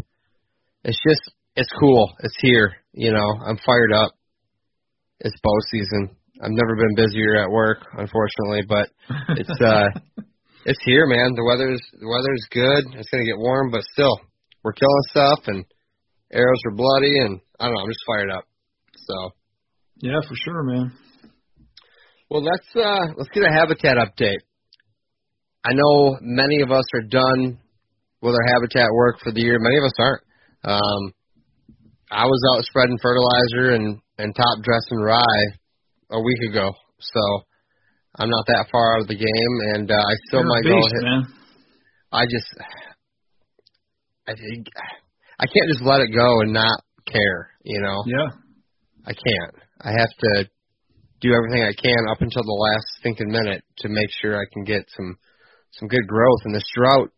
It's 0.84 1.00
just 1.08 1.22
it's 1.56 1.70
cool. 1.80 2.13
It's 2.20 2.38
here, 2.41 2.74
you 2.93 3.12
know. 3.12 3.28
I'm 3.46 3.58
fired 3.65 3.93
up. 3.93 4.13
It's 5.20 5.36
bow 5.43 5.58
season. 5.72 6.15
I've 6.41 6.52
never 6.54 6.76
been 6.76 6.96
busier 6.96 7.41
at 7.41 7.50
work, 7.50 7.80
unfortunately, 7.98 8.62
but 8.67 8.89
it's 9.38 9.62
uh 9.62 9.89
it's 10.65 10.84
here, 10.84 11.08
man. 11.08 11.34
The 11.34 11.46
weather's 11.46 11.82
the 11.93 12.08
weather's 12.08 12.46
good. 12.52 13.00
It's 13.00 13.10
gonna 13.10 13.26
get 13.26 13.38
warm, 13.38 13.72
but 13.72 13.84
still, 13.93 14.20
we're 14.63 14.74
killing 14.74 15.10
stuff, 15.10 15.39
and 15.48 15.65
arrows 16.32 16.62
are 16.65 16.76
bloody, 16.76 17.20
and 17.20 17.39
I 17.60 17.65
don't 17.65 17.76
know. 17.76 17.82
I'm 17.82 17.89
just 17.89 18.06
fired 18.06 18.30
up. 18.30 18.43
So, 18.96 19.34
Yeah, 20.02 20.20
for 20.28 20.36
sure, 20.46 20.64
man. 20.64 20.92
well, 22.30 22.44
let's 22.44 22.68
uh 22.76 23.14
let's 23.18 23.30
get 23.34 23.44
a 23.44 23.52
habitat 23.52 23.98
update. 23.98 24.42
I 25.64 25.74
know 25.74 26.18
many 26.22 26.62
of 26.62 26.72
us 26.72 26.86
are 26.94 27.02
done 27.02 27.58
with 28.22 28.34
our 28.34 28.48
habitat 28.56 28.88
work 28.94 29.18
for 29.24 29.32
the 29.32 29.42
year. 29.42 29.58
Many 29.60 29.78
of 29.78 29.84
us 29.84 29.94
aren't. 30.00 30.22
Um, 30.64 31.14
I 32.10 32.26
was 32.26 32.42
out 32.54 32.64
spreading 32.66 32.98
fertilizer 33.02 33.76
and 33.76 34.00
and 34.18 34.36
top 34.36 34.64
dressing 34.64 35.00
rye 35.00 35.46
a 36.12 36.22
week 36.22 36.50
ago, 36.52 36.72
so 37.00 37.22
I'm 38.18 38.30
not 38.30 38.46
that 38.48 38.68
far 38.72 38.96
out 38.96 39.02
of 39.02 39.08
the 39.08 39.16
game, 39.16 39.76
and 39.76 39.92
uh, 39.92 39.94
I 39.94 40.14
still 40.28 40.40
You're 40.42 40.50
might 40.50 40.64
go 40.64 40.76
beast, 40.76 40.94
hit. 40.94 41.04
man. 41.04 41.24
I 42.12 42.24
just, 42.26 42.48
I 44.28 44.34
think, 44.34 44.68
I 45.40 45.46
can't 45.46 45.70
just 45.70 45.84
let 45.84 46.00
it 46.02 46.10
go 46.16 46.40
and 46.42 46.54
not 46.54 46.80
care. 47.06 47.52
You 47.64 47.82
know, 47.82 48.04
Yeah, 48.08 48.30
I 49.06 49.12
can't. 49.14 49.56
I 49.82 49.92
have 49.92 50.13
to 50.20 50.50
do 51.22 51.34
everything 51.34 51.63
I 51.63 51.74
can 51.74 52.10
up 52.10 52.22
until 52.22 52.44
the 52.44 52.62
last 52.72 52.88
thinking 53.04 53.32
minute 53.32 53.63
to 53.80 53.90
make 53.90 54.10
sure 54.22 54.38
I 54.38 54.46
can 54.54 54.63
get 54.63 54.86
some 54.96 55.18
some 55.72 55.88
good 55.88 56.08
growth. 56.08 56.42
And 56.46 56.56
this 56.56 56.68
drought 56.76 57.10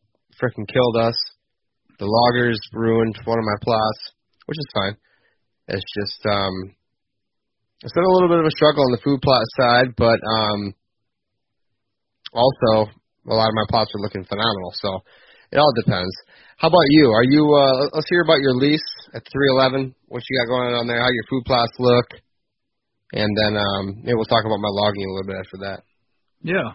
freaking 0.42 0.68
killed 0.68 0.98
us. 0.98 1.16
The 2.00 2.08
loggers 2.08 2.60
ruined 2.74 3.16
one 3.26 3.40
of 3.40 3.46
my 3.46 3.60
plots, 3.62 4.00
which 4.46 4.58
is 4.58 4.68
fine. 4.74 4.96
It's 5.68 5.86
just 6.00 6.20
um, 6.26 6.76
it's 7.84 7.94
been 7.94 8.08
a 8.08 8.12
little 8.12 8.30
bit 8.30 8.40
of 8.40 8.46
a 8.46 8.56
struggle 8.56 8.84
on 8.84 8.92
the 8.92 9.04
food 9.04 9.22
plot 9.22 9.44
side, 9.56 9.96
but 9.96 10.20
um, 10.24 10.74
also 12.34 12.92
a 13.28 13.36
lot 13.36 13.48
of 13.48 13.56
my 13.56 13.68
plots 13.70 13.92
are 13.96 14.02
looking 14.02 14.26
phenomenal. 14.26 14.72
So 14.76 15.00
it 15.52 15.58
all 15.58 15.74
depends. 15.76 16.12
How 16.58 16.68
about 16.68 16.88
you? 16.90 17.12
Are 17.12 17.24
you? 17.24 17.44
Uh, 17.56 17.88
let's 17.96 18.10
hear 18.10 18.22
about 18.22 18.44
your 18.44 18.56
lease 18.56 18.84
at 19.14 19.24
311. 19.32 19.96
What 20.08 20.24
you 20.28 20.40
got 20.40 20.52
going 20.52 20.76
on 20.76 20.88
there? 20.88 21.00
How 21.00 21.08
your 21.08 21.28
food 21.30 21.44
plots 21.46 21.72
look, 21.80 22.08
and 23.14 23.30
then 23.38 23.58
um, 23.58 24.02
maybe 24.04 24.16
we'll 24.16 24.26
talk 24.26 24.46
about 24.46 24.60
my 24.60 24.70
logging 24.72 25.06
a 25.06 25.14
little 25.14 25.28
bit 25.28 25.40
after 25.40 25.58
that. 25.66 25.80
yeah. 26.44 26.72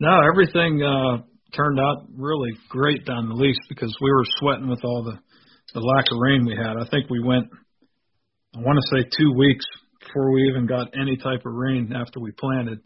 No, 0.00 0.20
everything 0.32 0.82
uh 0.82 1.22
turned 1.54 1.78
out 1.78 2.06
really 2.14 2.52
great 2.68 3.04
down 3.04 3.28
the 3.28 3.34
lease 3.34 3.58
because 3.68 3.94
we 4.00 4.10
were 4.10 4.24
sweating 4.38 4.68
with 4.68 4.80
all 4.84 5.02
the 5.02 5.18
the 5.74 5.80
lack 5.80 6.06
of 6.10 6.18
rain 6.18 6.44
we 6.44 6.56
had. 6.56 6.76
I 6.76 6.86
think 6.90 7.10
we 7.10 7.22
went, 7.22 7.46
I 8.54 8.58
want 8.58 8.78
to 8.78 8.90
say 8.90 9.08
two 9.16 9.32
weeks 9.32 9.64
before 10.00 10.32
we 10.32 10.48
even 10.50 10.66
got 10.66 10.88
any 10.98 11.16
type 11.16 11.46
of 11.46 11.52
rain 11.52 11.92
after 11.94 12.18
we 12.18 12.32
planted. 12.32 12.80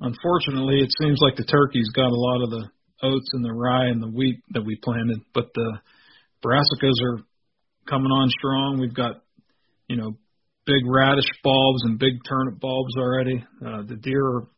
Unfortunately, 0.00 0.80
it 0.80 0.90
seems 1.00 1.18
like 1.20 1.36
the 1.36 1.44
turkeys 1.44 1.88
got 1.94 2.10
a 2.10 2.14
lot 2.14 2.42
of 2.42 2.50
the 2.50 2.64
oats 3.02 3.30
and 3.32 3.44
the 3.44 3.52
rye 3.52 3.86
and 3.86 4.02
the 4.02 4.10
wheat 4.10 4.42
that 4.50 4.62
we 4.62 4.76
planted, 4.82 5.20
but 5.34 5.46
the 5.54 5.78
brassicas 6.44 6.98
are 7.04 7.22
coming 7.88 8.10
on 8.10 8.28
strong. 8.30 8.78
We've 8.80 8.94
got, 8.94 9.22
you 9.88 9.96
know, 9.96 10.18
big 10.68 10.84
radish 10.86 11.24
bulbs 11.42 11.82
and 11.84 11.98
big 11.98 12.20
turnip 12.28 12.60
bulbs 12.60 12.92
already. 12.98 13.42
Uh, 13.64 13.82
the 13.88 13.96
deer 13.96 14.22
are 14.22 14.48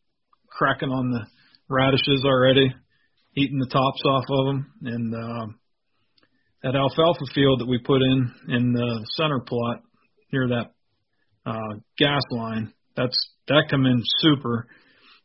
cracking 0.50 0.90
on 0.90 1.12
the 1.12 1.24
radishes 1.68 2.24
already, 2.26 2.66
eating 3.36 3.60
the 3.60 3.70
tops 3.70 4.02
off 4.04 4.24
of 4.28 4.46
them, 4.46 4.72
and 4.82 5.14
uh, 5.14 5.46
that 6.64 6.74
alfalfa 6.74 7.30
field 7.32 7.60
that 7.60 7.68
we 7.68 7.78
put 7.78 8.02
in 8.02 8.34
in 8.48 8.72
the 8.72 9.06
center 9.16 9.38
plot 9.38 9.82
near 10.32 10.48
that 10.48 10.74
uh, 11.46 11.78
gas 11.96 12.22
line, 12.32 12.74
that's 12.96 13.16
that 13.46 13.70
come 13.70 13.86
in 13.86 14.02
super. 14.18 14.66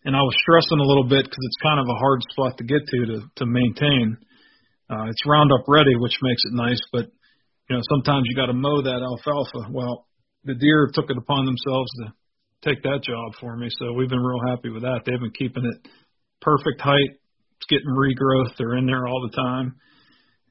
And 0.06 0.15
I 0.15 0.21
was 0.21 0.38
stressing 0.45 0.78
a 0.78 0.86
little 0.86 1.10
bit 1.10 1.26
because 1.26 1.41
it's 1.41 1.65
kind 1.65 1.80
of 1.80 1.88
a 1.89 1.98
hard 1.98 2.21
spot 2.30 2.58
to 2.60 2.63
get 2.63 2.86
to 2.86 3.06
to, 3.08 3.21
to 3.38 3.45
maintain. 3.48 4.17
Uh, 4.88 5.10
it's 5.10 5.26
Roundup 5.26 5.65
ready, 5.67 5.95
which 5.98 6.19
makes 6.21 6.43
it 6.45 6.54
nice, 6.54 6.80
but 6.93 7.10
you 7.69 7.76
know 7.76 7.82
sometimes 7.89 8.26
you 8.30 8.36
got 8.36 8.45
to 8.45 8.54
mow 8.54 8.84
that 8.84 9.02
alfalfa. 9.02 9.74
Well, 9.74 10.06
the 10.45 10.55
deer 10.55 10.89
took 10.93 11.10
it 11.10 11.17
upon 11.17 11.45
themselves 11.45 11.89
to 11.99 12.13
take 12.63 12.81
that 12.84 13.02
job 13.04 13.33
for 13.39 13.56
me, 13.58 13.69
so 13.69 13.93
we've 13.93 14.10
been 14.10 14.23
real 14.23 14.41
happy 14.48 14.69
with 14.69 14.83
that. 14.83 15.02
They've 15.06 15.19
been 15.19 15.33
keeping 15.37 15.65
it 15.65 15.89
perfect 16.41 16.81
height. 16.81 17.17
It's 17.58 17.67
getting 17.69 17.89
regrowth. 17.89 18.54
They're 18.58 18.77
in 18.77 18.85
there 18.85 19.08
all 19.08 19.27
the 19.29 19.35
time, 19.35 19.75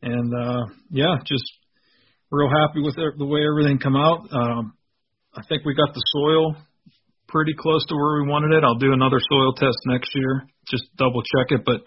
and 0.02 0.34
uh, 0.34 0.64
yeah, 0.90 1.16
just 1.26 1.44
real 2.30 2.50
happy 2.50 2.82
with 2.82 2.96
the 2.96 3.26
way 3.26 3.46
everything 3.46 3.78
come 3.78 3.96
out. 3.96 4.26
Um, 4.32 4.74
I 5.34 5.42
think 5.48 5.64
we 5.64 5.74
got 5.74 5.94
the 5.94 6.02
soil 6.14 6.56
pretty 7.28 7.54
close 7.58 7.84
to 7.86 7.94
where 7.94 8.22
we 8.22 8.28
wanted 8.28 8.54
it. 8.56 8.62
I'll 8.62 8.78
do 8.78 8.92
another 8.92 9.18
soil 9.30 9.52
test 9.54 9.78
next 9.86 10.10
year, 10.14 10.46
just 10.70 10.84
double 10.96 11.22
check 11.22 11.50
it. 11.50 11.62
But 11.66 11.82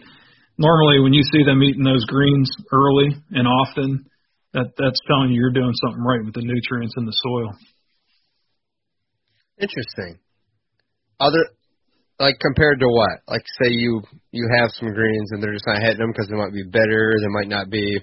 normally, 0.58 1.00
when 1.00 1.14
you 1.14 1.24
see 1.24 1.44
them 1.44 1.64
eating 1.64 1.84
those 1.84 2.04
greens 2.06 2.50
early 2.72 3.16
and 3.32 3.48
often, 3.48 4.06
that 4.54 4.72
that's 4.78 5.00
telling 5.08 5.32
you 5.32 5.40
you're 5.40 5.56
doing 5.56 5.74
something 5.84 6.04
right 6.04 6.24
with 6.24 6.34
the 6.34 6.44
nutrients 6.44 6.96
in 6.98 7.06
the 7.06 7.16
soil. 7.16 7.52
Interesting. 9.60 10.20
Other, 11.20 11.42
like 12.20 12.38
compared 12.42 12.80
to 12.80 12.88
what? 12.90 13.26
Like 13.28 13.46
say 13.62 13.70
you 13.70 14.02
you 14.32 14.46
have 14.58 14.70
some 14.74 14.94
greens 14.94 15.30
and 15.32 15.42
they're 15.42 15.54
just 15.54 15.66
not 15.66 15.82
hitting 15.82 15.98
them 15.98 16.12
because 16.14 16.30
they 16.30 16.38
might 16.38 16.54
be 16.54 16.64
bitter. 16.64 17.18
They 17.20 17.34
might 17.34 17.50
not 17.50 17.70
be. 17.70 18.02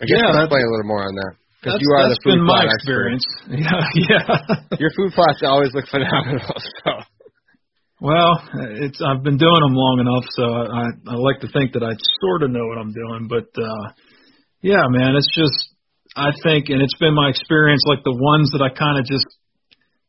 I 0.00 0.06
guess 0.06 0.20
Yeah, 0.20 0.30
explain 0.30 0.62
a 0.62 0.70
little 0.70 0.86
more 0.86 1.02
on 1.02 1.14
that. 1.14 1.32
Because 1.58 1.80
you 1.82 1.90
are 1.90 2.06
the 2.06 2.20
food 2.22 2.38
been 2.38 2.46
my 2.46 2.64
experience. 2.70 3.26
Yeah, 3.50 3.82
yeah. 3.98 4.78
Your 4.82 4.92
food 4.94 5.10
plots 5.12 5.42
always 5.42 5.74
look 5.74 5.88
phenomenal. 5.90 6.54
So 6.84 6.92
Well, 8.00 8.38
it's 8.78 9.02
I've 9.02 9.24
been 9.24 9.40
doing 9.42 9.62
them 9.66 9.74
long 9.74 9.98
enough, 9.98 10.26
so 10.38 10.44
I 10.46 10.84
I 11.10 11.14
like 11.18 11.40
to 11.42 11.50
think 11.50 11.72
that 11.74 11.82
I 11.82 11.96
sort 12.22 12.44
of 12.44 12.54
know 12.54 12.62
what 12.68 12.78
I'm 12.78 12.92
doing. 12.92 13.26
But 13.26 13.50
uh 13.58 13.84
yeah, 14.62 14.84
man, 14.86 15.16
it's 15.16 15.30
just 15.34 15.74
I 16.16 16.30
think, 16.42 16.68
and 16.68 16.82
it's 16.82 16.96
been 16.98 17.14
my 17.14 17.28
experience, 17.28 17.82
like 17.86 18.02
the 18.02 18.14
ones 18.14 18.50
that 18.50 18.62
I 18.62 18.70
kind 18.70 18.98
of 18.98 19.04
just 19.04 19.26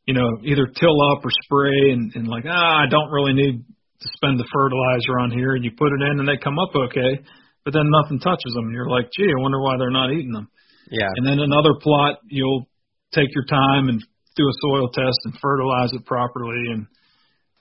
you 0.10 0.18
know 0.18 0.42
either 0.42 0.66
till 0.66 0.98
up 1.14 1.22
or 1.22 1.30
spray, 1.46 1.94
and 1.94 2.10
and 2.18 2.26
like 2.26 2.50
ah, 2.50 2.82
I 2.82 2.90
don't 2.90 3.14
really 3.14 3.38
need 3.38 3.62
to 3.62 4.08
spend 4.18 4.42
the 4.42 4.50
fertilizer 4.50 5.22
on 5.22 5.30
here, 5.30 5.54
and 5.54 5.62
you 5.62 5.70
put 5.78 5.94
it 5.94 6.02
in 6.10 6.18
and 6.18 6.26
they 6.26 6.42
come 6.42 6.58
up 6.58 6.74
okay, 6.74 7.22
but 7.62 7.78
then 7.78 7.86
nothing 7.94 8.18
touches 8.18 8.58
them, 8.58 8.66
and 8.66 8.74
you're 8.74 8.90
like, 8.90 9.14
gee, 9.14 9.30
I 9.30 9.38
wonder 9.38 9.62
why 9.62 9.78
they're 9.78 9.94
not 9.94 10.10
eating 10.10 10.34
them. 10.34 10.50
yeah, 10.90 11.14
And 11.22 11.28
then 11.30 11.38
another 11.38 11.78
plot, 11.78 12.26
you'll 12.26 12.66
take 13.14 13.30
your 13.38 13.46
time 13.46 13.86
and 13.86 14.02
do 14.34 14.50
a 14.50 14.56
soil 14.66 14.90
test 14.90 15.20
and 15.30 15.38
fertilize 15.38 15.94
it 15.94 16.02
properly, 16.10 16.58
and 16.74 16.90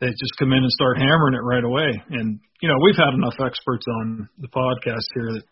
they 0.00 0.08
just 0.08 0.40
come 0.40 0.56
in 0.56 0.64
and 0.64 0.72
start 0.72 0.96
hammering 0.96 1.36
it 1.36 1.44
right 1.44 1.64
away. 1.68 1.90
And 2.16 2.40
you 2.64 2.68
know, 2.72 2.80
we've 2.80 2.96
had 2.96 3.12
enough 3.12 3.36
experts 3.44 3.84
on 4.00 4.24
the 4.40 4.48
podcast 4.48 5.04
here 5.12 5.36
that 5.36 5.44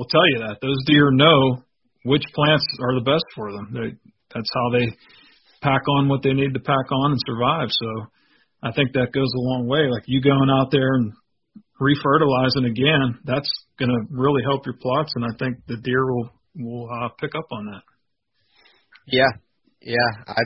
will 0.00 0.08
tell 0.08 0.24
you 0.32 0.48
that 0.48 0.64
those 0.64 0.80
deer 0.88 1.12
know 1.12 1.60
which 2.08 2.24
plants 2.32 2.64
are 2.80 2.96
the 2.96 3.04
best 3.04 3.26
for 3.36 3.52
them. 3.52 3.68
They, 3.76 3.92
that's 4.32 4.48
how 4.54 4.70
they 4.72 4.96
pack 5.62 5.82
on 5.98 6.08
what 6.08 6.22
they 6.22 6.32
need 6.32 6.54
to 6.54 6.60
pack 6.60 6.90
on 6.90 7.12
and 7.12 7.20
survive. 7.26 7.68
So 7.70 7.88
I 8.62 8.72
think 8.72 8.92
that 8.92 9.12
goes 9.12 9.32
a 9.34 9.40
long 9.40 9.66
way. 9.66 9.88
Like 9.90 10.04
you 10.06 10.20
going 10.22 10.50
out 10.50 10.70
there 10.70 10.94
and 10.94 11.12
refertilizing 11.80 12.66
again, 12.66 13.18
that's 13.24 13.50
going 13.78 13.90
to 13.90 14.00
really 14.10 14.42
help 14.42 14.66
your 14.66 14.76
plots, 14.80 15.12
and 15.14 15.24
I 15.24 15.34
think 15.38 15.58
the 15.66 15.76
deer 15.76 16.04
will 16.04 16.30
will 16.56 16.88
uh, 16.90 17.08
pick 17.20 17.34
up 17.34 17.46
on 17.52 17.66
that. 17.66 17.82
yeah, 19.06 19.30
yeah. 19.80 20.10
I 20.26 20.42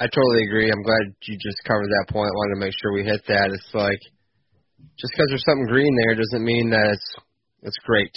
I 0.00 0.06
totally 0.06 0.44
agree. 0.44 0.70
I'm 0.70 0.82
glad 0.82 1.14
you 1.24 1.38
just 1.40 1.64
covered 1.66 1.88
that 1.88 2.12
point. 2.12 2.28
I 2.28 2.36
wanted 2.36 2.54
to 2.56 2.66
make 2.66 2.74
sure 2.76 2.92
we 2.92 3.04
hit 3.04 3.22
that. 3.28 3.50
It's 3.54 3.72
like 3.72 4.00
just 4.98 5.12
because 5.14 5.28
there's 5.30 5.44
something 5.48 5.66
green 5.66 5.94
there 5.96 6.16
doesn't 6.16 6.44
mean 6.44 6.70
that 6.70 6.92
it's 6.92 7.10
it's 7.62 7.78
great 7.86 8.12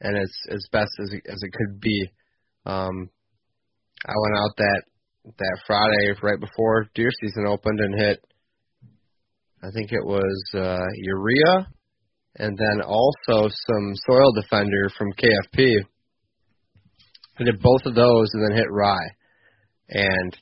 and 0.00 0.16
it's 0.16 0.38
as 0.50 0.64
best 0.72 0.90
as 1.02 1.12
as 1.28 1.42
it 1.42 1.52
could 1.52 1.80
be. 1.80 2.08
Um, 2.64 3.10
I 4.06 4.14
went 4.14 4.36
out 4.38 4.56
that 4.56 4.82
that 5.24 5.58
Friday 5.66 6.12
right 6.22 6.40
before 6.40 6.88
deer 6.94 7.10
season 7.20 7.46
opened 7.46 7.80
and 7.80 7.94
hit. 7.98 8.24
I 9.62 9.70
think 9.74 9.90
it 9.90 10.04
was 10.04 10.42
uh, 10.54 10.86
urea, 10.94 11.66
and 12.36 12.56
then 12.56 12.80
also 12.82 13.48
some 13.48 13.92
soil 14.06 14.32
defender 14.40 14.88
from 14.96 15.12
KFP. 15.12 15.84
I 17.40 17.44
did 17.44 17.60
both 17.60 17.82
of 17.86 17.94
those 17.94 18.28
and 18.34 18.42
then 18.44 18.56
hit 18.56 18.70
rye. 18.70 19.10
And 19.88 20.36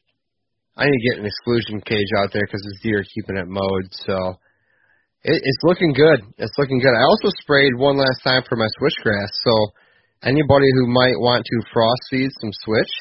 I 0.77 0.85
need 0.85 0.99
to 0.99 1.09
get 1.11 1.21
an 1.21 1.27
exclusion 1.27 1.81
cage 1.81 2.13
out 2.19 2.33
there 2.33 2.45
because 2.45 2.63
this 2.65 2.83
deer 2.83 3.01
are 3.01 3.13
keeping 3.15 3.37
it 3.37 3.49
mowed. 3.49 3.89
So 4.05 4.37
it, 5.25 5.41
it's 5.43 5.63
looking 5.63 5.93
good. 5.93 6.21
It's 6.39 6.57
looking 6.59 6.81
good. 6.81 6.93
I 6.93 7.05
also 7.05 7.29
sprayed 7.41 7.73
one 7.77 7.97
last 7.97 8.21
time 8.25 8.43
for 8.49 8.57
my 8.57 8.69
switchgrass. 8.81 9.33
So 9.45 9.55
anybody 10.23 10.69
who 10.73 10.93
might 10.93 11.17
want 11.17 11.45
to 11.45 11.69
frost 11.73 12.01
seed 12.11 12.31
some 12.41 12.53
switch 12.65 12.93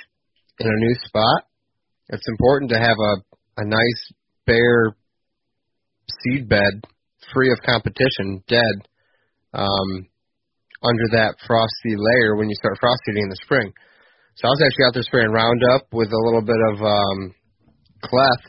in 0.59 0.67
a 0.67 0.80
new 0.80 0.95
spot, 1.05 1.43
it's 2.10 2.28
important 2.28 2.72
to 2.72 2.80
have 2.80 2.97
a 2.99 3.36
a 3.58 3.66
nice 3.66 4.03
bare 4.45 4.95
seed 6.24 6.47
bed 6.49 6.84
free 7.34 7.51
of 7.51 7.60
competition, 7.66 8.43
dead, 8.47 8.76
um, 9.53 9.89
under 10.84 11.08
that 11.18 11.36
frosty 11.47 11.95
layer 11.97 12.36
when 12.36 12.49
you 12.49 12.56
start 12.56 12.78
frost 12.80 13.01
seeding 13.06 13.24
in 13.24 13.30
the 13.30 13.41
spring. 13.41 13.74
So 14.36 14.47
I 14.47 14.51
was 14.51 14.64
actually 14.68 14.86
out 14.86 14.93
there 14.93 15.08
spraying 15.08 15.32
Roundup 15.32 15.88
with 15.91 16.12
a 16.12 16.24
little 16.28 16.43
bit 16.43 16.60
of 16.74 16.76
um, 16.84 17.34
clef, 18.03 18.39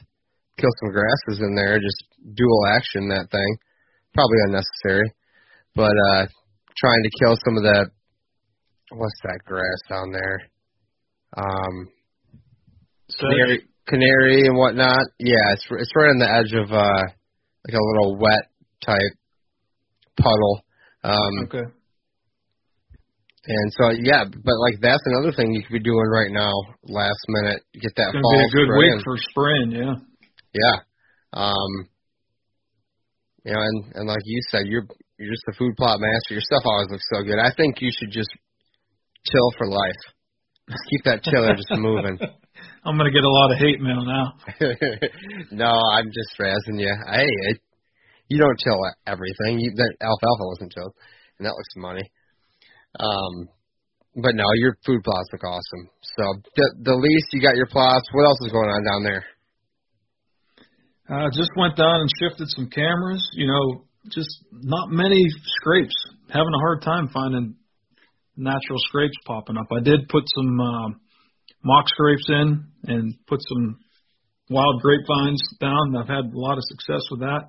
kill 0.58 0.74
some 0.82 0.92
grasses 0.92 1.40
in 1.40 1.54
there, 1.54 1.78
just 1.78 2.04
dual 2.34 2.66
action 2.66 3.08
that 3.08 3.30
thing. 3.30 3.50
Probably 4.12 4.38
unnecessary, 4.48 5.12
but 5.74 5.92
uh, 5.92 6.26
trying 6.76 7.02
to 7.02 7.10
kill 7.20 7.36
some 7.44 7.56
of 7.56 7.64
that. 7.64 7.90
What's 8.90 9.20
that 9.24 9.40
grass 9.44 9.80
down 9.88 10.12
there? 10.12 10.48
Um, 11.36 11.88
canary, 13.18 13.64
canary 13.86 14.46
and 14.46 14.56
whatnot. 14.56 15.06
Yeah, 15.18 15.52
it's 15.52 15.66
it's 15.70 15.92
right 15.96 16.10
on 16.10 16.18
the 16.18 16.30
edge 16.30 16.52
of 16.52 16.72
uh, 16.72 17.02
like 17.66 17.74
a 17.74 17.86
little 17.94 18.18
wet 18.18 18.50
type 18.84 19.14
puddle. 20.16 20.64
Um, 21.04 21.34
okay, 21.44 21.66
And 23.46 23.72
so 23.78 23.90
yeah, 23.90 24.24
but 24.24 24.56
like 24.58 24.80
that's 24.80 25.02
another 25.06 25.32
thing 25.32 25.52
you 25.52 25.62
could 25.62 25.72
be 25.72 25.84
doing 25.84 26.08
right 26.10 26.30
now, 26.30 26.52
last 26.82 27.20
minute, 27.28 27.62
get 27.74 27.94
that 27.96 28.14
it's 28.14 28.20
fall 28.20 28.38
be 28.38 28.44
a 28.44 28.50
good 28.50 28.68
spray 28.68 28.90
week 28.90 29.04
for 29.04 29.16
spraying. 29.30 29.70
Yeah, 29.70 29.94
Yeah. 30.52 30.76
Um 31.32 31.88
you 33.46 33.52
know, 33.52 33.62
and, 33.62 33.84
and 33.94 34.08
like 34.08 34.22
you 34.24 34.40
said, 34.50 34.66
you're 34.66 34.86
you're 35.18 35.32
just 35.32 35.46
a 35.48 35.54
food 35.54 35.76
plot 35.76 36.00
master. 36.00 36.34
Your 36.34 36.42
stuff 36.42 36.62
always 36.64 36.90
looks 36.90 37.06
so 37.14 37.22
good. 37.22 37.38
I 37.38 37.54
think 37.56 37.80
you 37.80 37.90
should 37.94 38.10
just 38.10 38.30
chill 39.30 39.50
for 39.56 39.68
life. 39.68 40.02
Just 40.68 40.82
keep 40.90 41.04
that 41.04 41.22
chiller 41.22 41.54
just 41.54 41.70
moving. 41.70 42.18
I'm 42.84 42.96
gonna 42.96 43.10
get 43.10 43.24
a 43.24 43.28
lot 43.28 43.52
of 43.52 43.58
hate 43.58 43.80
mail 43.80 44.04
now. 44.04 44.34
no, 45.50 45.70
I'm 45.92 46.06
just 46.06 46.38
razzing 46.38 46.80
you. 46.80 46.94
Hey, 47.10 47.26
it, 47.50 47.60
you 48.28 48.38
don't 48.38 48.58
chill 48.58 48.80
everything. 49.06 49.60
You, 49.60 49.72
that 49.76 49.94
alfalfa 50.00 50.44
wasn't 50.46 50.72
chilled, 50.72 50.94
and 51.38 51.46
that 51.46 51.54
looks 51.54 51.74
money. 51.76 52.10
Um, 52.98 53.48
but 54.16 54.34
no, 54.34 54.44
your 54.56 54.76
food 54.86 55.02
plots 55.04 55.28
look 55.32 55.44
awesome. 55.44 55.90
So 56.16 56.24
the 56.56 56.74
the 56.82 56.94
least 56.96 57.26
you 57.32 57.42
got 57.42 57.56
your 57.56 57.66
plots. 57.66 58.08
What 58.12 58.24
else 58.24 58.38
is 58.46 58.52
going 58.52 58.70
on 58.70 58.84
down 58.84 59.02
there? 59.04 59.24
Uh, 61.08 61.30
just 61.30 61.50
went 61.56 61.76
down 61.76 62.00
and 62.00 62.10
shifted 62.18 62.48
some 62.48 62.68
cameras. 62.68 63.22
You 63.32 63.46
know, 63.46 63.84
just 64.10 64.44
not 64.50 64.90
many 64.90 65.22
scrapes. 65.60 65.94
Having 66.28 66.54
a 66.54 66.58
hard 66.58 66.82
time 66.82 67.08
finding 67.12 67.54
natural 68.36 68.78
scrapes 68.88 69.16
popping 69.26 69.56
up. 69.56 69.66
I 69.70 69.82
did 69.82 70.08
put 70.08 70.24
some 70.34 70.60
uh, 70.60 70.88
mock 71.64 71.88
scrapes 71.88 72.26
in 72.28 72.66
and 72.84 73.14
put 73.26 73.40
some 73.42 73.78
wild 74.50 74.80
grapevines 74.82 75.42
down. 75.60 75.96
I've 75.96 76.08
had 76.08 76.32
a 76.32 76.38
lot 76.38 76.58
of 76.58 76.64
success 76.64 77.02
with 77.10 77.20
that. 77.20 77.48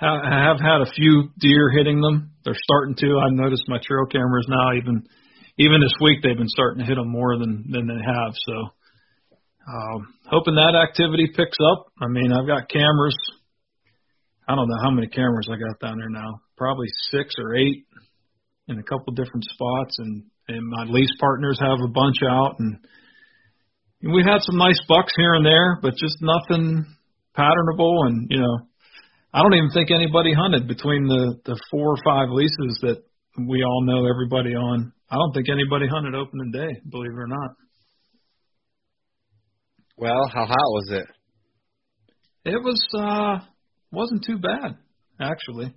I 0.00 0.48
have 0.48 0.58
had 0.58 0.80
a 0.80 0.90
few 0.92 1.28
deer 1.38 1.68
hitting 1.76 2.00
them. 2.00 2.32
They're 2.44 2.54
starting 2.56 2.96
to. 2.96 3.20
I've 3.20 3.36
noticed 3.36 3.64
my 3.68 3.78
trail 3.84 4.06
cameras 4.10 4.46
now 4.48 4.72
even 4.76 5.04
even 5.58 5.80
this 5.80 5.92
week 6.00 6.22
they've 6.22 6.38
been 6.38 6.48
starting 6.48 6.80
to 6.80 6.88
hit 6.88 6.96
them 6.96 7.10
more 7.12 7.36
than 7.36 7.64
than 7.68 7.86
they 7.86 8.00
have. 8.00 8.32
So 8.32 8.54
um, 9.68 10.14
hoping 10.24 10.54
that 10.54 10.74
activity 10.74 11.28
picks 11.36 11.58
up. 11.72 11.92
I 12.00 12.08
mean, 12.08 12.32
I've 12.32 12.46
got 12.46 12.70
cameras. 12.70 13.16
I 14.48 14.56
don't 14.56 14.68
know 14.68 14.82
how 14.82 14.90
many 14.90 15.06
cameras 15.06 15.48
I 15.52 15.60
got 15.60 15.78
down 15.80 15.98
there 15.98 16.08
now. 16.08 16.40
Probably 16.56 16.88
six 17.10 17.34
or 17.38 17.54
eight 17.54 17.84
in 18.68 18.78
a 18.78 18.82
couple 18.82 19.12
different 19.12 19.44
spots, 19.44 19.96
and 19.98 20.24
and 20.48 20.66
my 20.66 20.84
lease 20.84 21.14
partners 21.20 21.58
have 21.60 21.78
a 21.84 21.92
bunch 21.92 22.16
out, 22.28 22.56
and, 22.58 22.78
we 24.02 24.22
had 24.24 24.40
some 24.40 24.56
nice 24.56 24.80
bucks 24.88 25.12
here 25.16 25.34
and 25.34 25.44
there, 25.44 25.78
but 25.82 25.92
just 25.96 26.16
nothing 26.20 26.84
patternable. 27.36 28.06
And 28.06 28.26
you 28.30 28.40
know, 28.40 28.58
I 29.32 29.42
don't 29.42 29.54
even 29.54 29.70
think 29.74 29.90
anybody 29.90 30.32
hunted 30.32 30.66
between 30.66 31.04
the 31.06 31.36
the 31.44 31.60
four 31.70 31.92
or 31.94 31.98
five 32.04 32.28
leases 32.30 32.78
that 32.82 33.02
we 33.48 33.62
all 33.62 33.84
know 33.84 34.06
everybody 34.06 34.54
on. 34.54 34.92
I 35.10 35.16
don't 35.16 35.32
think 35.34 35.48
anybody 35.48 35.86
hunted 35.88 36.14
opening 36.14 36.50
day, 36.52 36.80
believe 36.88 37.12
it 37.12 37.18
or 37.18 37.26
not. 37.26 37.50
Well, 39.96 40.28
how 40.32 40.46
hot 40.46 40.56
was 40.56 40.88
it? 40.92 41.06
It 42.44 42.62
was 42.62 42.80
uh 42.94 43.44
wasn't 43.92 44.24
too 44.24 44.38
bad 44.38 44.76
actually, 45.20 45.74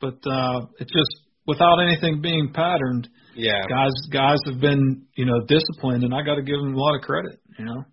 but 0.00 0.14
uh 0.26 0.60
it 0.80 0.88
just 0.88 1.20
without 1.46 1.78
anything 1.80 2.22
being 2.22 2.52
patterned, 2.54 3.08
Yeah. 3.34 3.62
guys 3.68 3.92
guys 4.10 4.38
have 4.46 4.60
been 4.60 5.06
you 5.14 5.26
know 5.26 5.40
disciplined, 5.46 6.04
and 6.04 6.14
I 6.14 6.22
got 6.22 6.36
to 6.36 6.42
give 6.42 6.58
them 6.58 6.74
a 6.74 6.78
lot 6.78 6.96
of 6.96 7.02
credit. 7.02 7.38
You 7.58 7.64
know, 7.64 7.84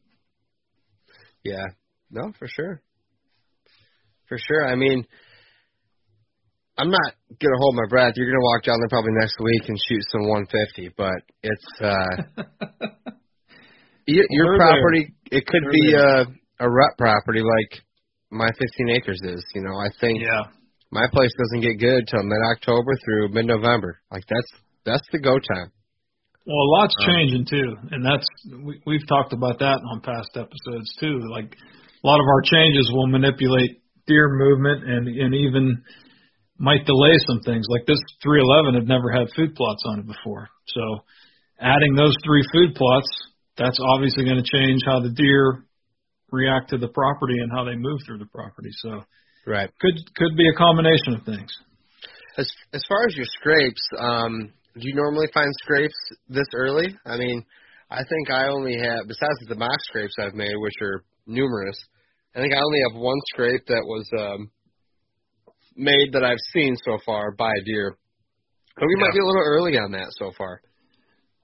Yeah. 1.43 1.65
No, 2.11 2.31
for 2.37 2.47
sure. 2.47 2.81
For 4.27 4.37
sure. 4.37 4.67
I 4.67 4.75
mean, 4.75 5.05
I'm 6.77 6.89
not 6.89 7.13
gonna 7.39 7.57
hold 7.59 7.75
my 7.75 7.87
breath. 7.89 8.13
You're 8.15 8.31
gonna 8.31 8.43
walk 8.43 8.63
down 8.63 8.77
there 8.79 8.89
probably 8.89 9.11
next 9.19 9.37
week 9.39 9.69
and 9.69 9.77
shoot 9.87 10.01
some 10.11 10.27
150, 10.27 10.93
but 10.97 11.21
it's 11.43 11.81
uh, 11.81 12.43
your, 14.07 14.57
property. 14.57 15.13
It 15.31 15.45
could 15.45 15.63
We're 15.65 15.71
be 15.71 15.91
there. 15.91 16.21
a 16.21 16.25
a 16.59 16.69
rut 16.69 16.97
property 16.97 17.41
like 17.41 17.81
my 18.31 18.47
15 18.47 18.89
acres 18.89 19.19
is. 19.23 19.43
You 19.53 19.61
know, 19.61 19.75
I 19.77 19.89
think 20.01 20.21
yeah, 20.21 20.43
my 20.91 21.05
place 21.11 21.31
doesn't 21.37 21.61
get 21.61 21.79
good 21.79 22.07
till 22.07 22.23
mid 22.23 22.39
October 22.55 22.91
through 23.05 23.29
mid 23.29 23.45
November. 23.45 23.99
Like 24.11 24.23
that's 24.27 24.51
that's 24.85 25.07
the 25.11 25.19
go 25.19 25.37
time. 25.39 25.71
Well, 26.45 26.57
a 26.57 26.69
lot's 26.79 26.95
Um, 26.99 27.07
changing 27.07 27.45
too, 27.45 27.75
and 27.91 28.05
that's 28.05 28.27
we, 28.51 28.81
we've 28.85 29.07
talked 29.07 29.33
about 29.33 29.59
that 29.59 29.79
on 29.81 30.01
past 30.01 30.29
episodes 30.35 30.93
too. 30.99 31.19
Like 31.29 31.55
a 31.55 32.07
lot 32.07 32.19
of 32.19 32.27
our 32.27 32.41
changes 32.41 32.89
will 32.91 33.07
manipulate 33.07 33.81
deer 34.07 34.29
movement 34.29 34.83
and 34.83 35.07
and 35.07 35.33
even 35.35 35.83
might 36.59 36.85
delay 36.85 37.15
some 37.27 37.39
things. 37.41 37.65
Like 37.69 37.85
this 37.85 37.99
311 38.23 38.75
had 38.75 38.87
never 38.87 39.11
had 39.11 39.27
food 39.35 39.55
plots 39.55 39.83
on 39.87 39.99
it 39.99 40.07
before, 40.07 40.49
so 40.67 41.03
adding 41.59 41.95
those 41.95 42.15
three 42.25 42.43
food 42.51 42.75
plots 42.75 43.07
that's 43.57 43.77
obviously 43.79 44.25
going 44.25 44.41
to 44.43 44.57
change 44.57 44.81
how 44.85 44.99
the 44.99 45.11
deer 45.11 45.65
react 46.31 46.71
to 46.71 46.77
the 46.77 46.87
property 46.87 47.37
and 47.37 47.51
how 47.51 47.63
they 47.63 47.75
move 47.75 47.99
through 48.05 48.17
the 48.17 48.25
property. 48.33 48.69
So 48.81 49.03
Right. 49.45 49.69
could 49.79 49.95
could 50.15 50.35
be 50.37 50.47
a 50.47 50.57
combination 50.57 51.13
of 51.15 51.23
things. 51.25 51.51
As 52.37 52.49
as 52.73 52.83
far 52.87 53.05
as 53.07 53.15
your 53.15 53.25
scrapes, 53.39 53.83
um, 53.99 54.53
do 54.75 54.81
you 54.81 54.95
normally 54.95 55.27
find 55.33 55.51
scrapes 55.63 55.95
this 56.29 56.47
early? 56.55 56.87
I 57.05 57.17
mean, 57.17 57.43
I 57.89 58.01
think 58.09 58.29
I 58.31 58.47
only 58.47 58.77
have 58.77 59.07
besides 59.07 59.37
the 59.47 59.55
mock 59.55 59.79
scrapes 59.89 60.15
I've 60.19 60.33
made, 60.33 60.55
which 60.57 60.73
are 60.81 61.03
numerous. 61.27 61.77
I 62.35 62.39
think 62.39 62.53
I 62.53 62.57
only 62.57 62.79
have 62.89 62.99
one 62.99 63.19
scrape 63.33 63.65
that 63.67 63.83
was 63.85 64.09
um, 64.17 64.51
made 65.75 66.13
that 66.13 66.23
I've 66.23 66.41
seen 66.53 66.75
so 66.85 66.97
far 67.05 67.31
by 67.31 67.49
a 67.49 67.63
deer. 67.63 67.97
But 68.75 68.87
we 68.87 68.95
might 68.95 69.13
be 69.13 69.19
a 69.19 69.25
little 69.25 69.43
early 69.45 69.77
on 69.77 69.91
that 69.91 70.07
so 70.17 70.31
far. 70.37 70.61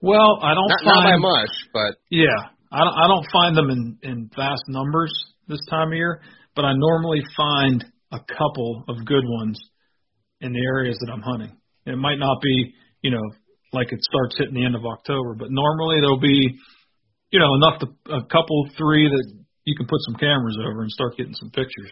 Well, 0.01 0.39
I 0.41 0.55
don't 0.55 0.67
Not, 0.67 0.79
not 0.83 1.03
by 1.03 1.11
find 1.11 1.21
much, 1.21 1.49
but 1.73 1.95
Yeah, 2.09 2.49
I 2.71 2.79
don't, 2.79 2.95
I 2.97 3.07
don't 3.07 3.27
find 3.31 3.57
them 3.57 3.69
in 3.69 3.97
in 4.01 4.31
vast 4.35 4.63
numbers 4.67 5.13
this 5.47 5.59
time 5.69 5.89
of 5.89 5.93
year, 5.93 6.21
but 6.55 6.65
I 6.65 6.73
normally 6.73 7.21
find 7.35 7.85
a 8.11 8.19
couple 8.19 8.83
of 8.87 9.05
good 9.05 9.23
ones 9.25 9.59
in 10.41 10.53
the 10.53 10.63
areas 10.65 10.97
that 11.01 11.11
I'm 11.11 11.21
hunting. 11.21 11.55
It 11.85 11.97
might 11.97 12.17
not 12.17 12.41
be, 12.41 12.73
you 13.01 13.11
know, 13.11 13.23
like 13.71 13.91
it 13.91 14.01
starts 14.01 14.37
hitting 14.37 14.55
the 14.55 14.65
end 14.65 14.75
of 14.75 14.85
October, 14.85 15.35
but 15.37 15.49
normally 15.51 16.01
there'll 16.01 16.19
be, 16.19 16.57
you 17.31 17.39
know, 17.39 17.55
enough 17.55 17.79
to 17.81 17.87
a 18.13 18.23
couple, 18.25 18.67
three 18.77 19.07
that 19.07 19.25
you 19.65 19.75
can 19.75 19.85
put 19.85 19.99
some 20.07 20.15
cameras 20.15 20.57
over 20.59 20.81
and 20.81 20.91
start 20.91 21.17
getting 21.17 21.35
some 21.35 21.51
pictures. 21.51 21.91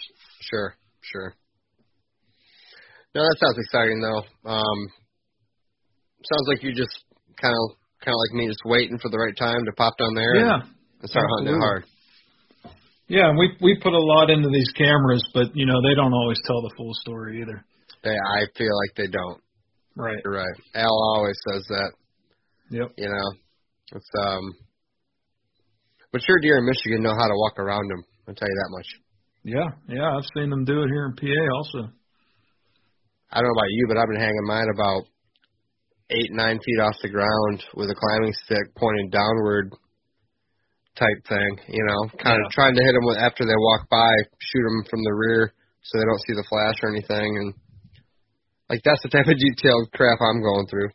sure, 0.50 0.76
sure. 1.02 1.36
No, 3.16 3.24
that 3.24 3.38
sounds 3.40 3.58
exciting 3.58 4.02
though. 4.02 4.24
Um, 4.50 4.80
sounds 6.22 6.48
like 6.48 6.62
you 6.62 6.74
just 6.74 6.94
kind 7.42 7.54
of 7.54 7.78
kind 8.04 8.14
of 8.14 8.20
like 8.30 8.34
me, 8.38 8.48
just 8.48 8.62
waiting 8.66 9.00
for 9.00 9.10
the 9.10 9.18
right 9.18 9.36
time 9.38 9.66
to 9.66 9.72
pop 9.74 9.98
down 9.98 10.14
there. 10.14 10.36
Yeah, 10.36 10.62
and, 10.62 10.70
and 11.02 11.10
start 11.10 11.26
hunting 11.38 11.56
it 11.56 11.58
hard. 11.58 11.84
yeah, 13.08 13.30
and 13.30 13.38
we 13.38 13.58
we 13.62 13.80
put 13.82 13.94
a 13.94 14.06
lot 14.14 14.30
into 14.30 14.50
these 14.50 14.70
cameras, 14.78 15.24
but 15.34 15.56
you 15.56 15.66
know 15.66 15.82
they 15.82 15.96
don't 15.96 16.14
always 16.14 16.38
tell 16.46 16.62
the 16.62 16.74
full 16.78 16.94
story 17.02 17.42
either. 17.42 17.64
They, 18.04 18.14
I 18.14 18.46
feel 18.56 18.76
like 18.86 18.94
they 18.96 19.08
don't. 19.10 19.42
Right. 19.98 20.18
You're 20.24 20.34
right. 20.34 20.58
Al 20.76 20.94
always 21.16 21.38
says 21.50 21.66
that. 21.70 21.92
Yep. 22.70 22.92
You 22.98 23.10
know, 23.10 23.28
it's 23.94 24.10
um. 24.22 24.54
But 26.12 26.22
sure, 26.26 26.40
deer 26.42 26.60
in 26.60 26.66
Michigan 26.66 27.04
know 27.04 27.16
how 27.18 27.28
to 27.28 27.36
walk 27.36 27.60
around 27.60 27.90
them. 27.90 28.04
I'll 28.28 28.36
tell 28.36 28.48
you 28.48 28.56
that 28.56 28.76
much. 28.78 28.88
Yeah, 29.44 29.70
yeah, 29.88 30.12
I've 30.16 30.28
seen 30.36 30.50
them 30.50 30.66
do 30.66 30.84
it 30.84 30.90
here 30.92 31.06
in 31.06 31.16
PA 31.16 31.44
also. 31.56 31.90
I 33.32 33.40
don't 33.40 33.48
know 33.48 33.60
about 33.60 33.72
you, 33.72 33.86
but 33.88 33.98
I've 33.98 34.08
been 34.08 34.20
hanging 34.20 34.48
mine 34.48 34.68
about 34.74 35.04
eight, 36.12 36.32
nine 36.32 36.60
feet 36.60 36.80
off 36.80 36.96
the 37.02 37.10
ground 37.10 37.64
with 37.76 37.90
a 37.90 37.96
climbing 37.96 38.34
stick 38.44 38.76
pointing 38.76 39.10
downward, 39.10 39.72
type 41.00 41.20
thing. 41.28 41.52
You 41.68 41.84
know, 41.86 42.12
kind 42.20 42.44
of 42.44 42.52
trying 42.52 42.76
to 42.76 42.84
hit 42.84 42.94
them 42.94 43.06
with, 43.08 43.18
after 43.18 43.46
they 43.46 43.56
walk 43.56 43.90
by, 43.90 44.12
shoot 44.40 44.64
them 44.64 44.84
from 44.90 45.04
the 45.04 45.14
rear 45.16 45.54
so 45.84 45.98
they 45.98 46.06
don't 46.06 46.26
see 46.28 46.36
the 46.36 46.48
flash 46.50 46.76
or 46.84 46.92
anything, 46.92 47.38
and 47.40 47.54
like 48.70 48.82
that's 48.84 49.02
the 49.04 49.10
type 49.10 49.28
of 49.28 49.38
detailed 49.38 49.92
crap 49.94 50.20
I'm 50.22 50.42
going 50.42 50.68
through. 50.70 50.90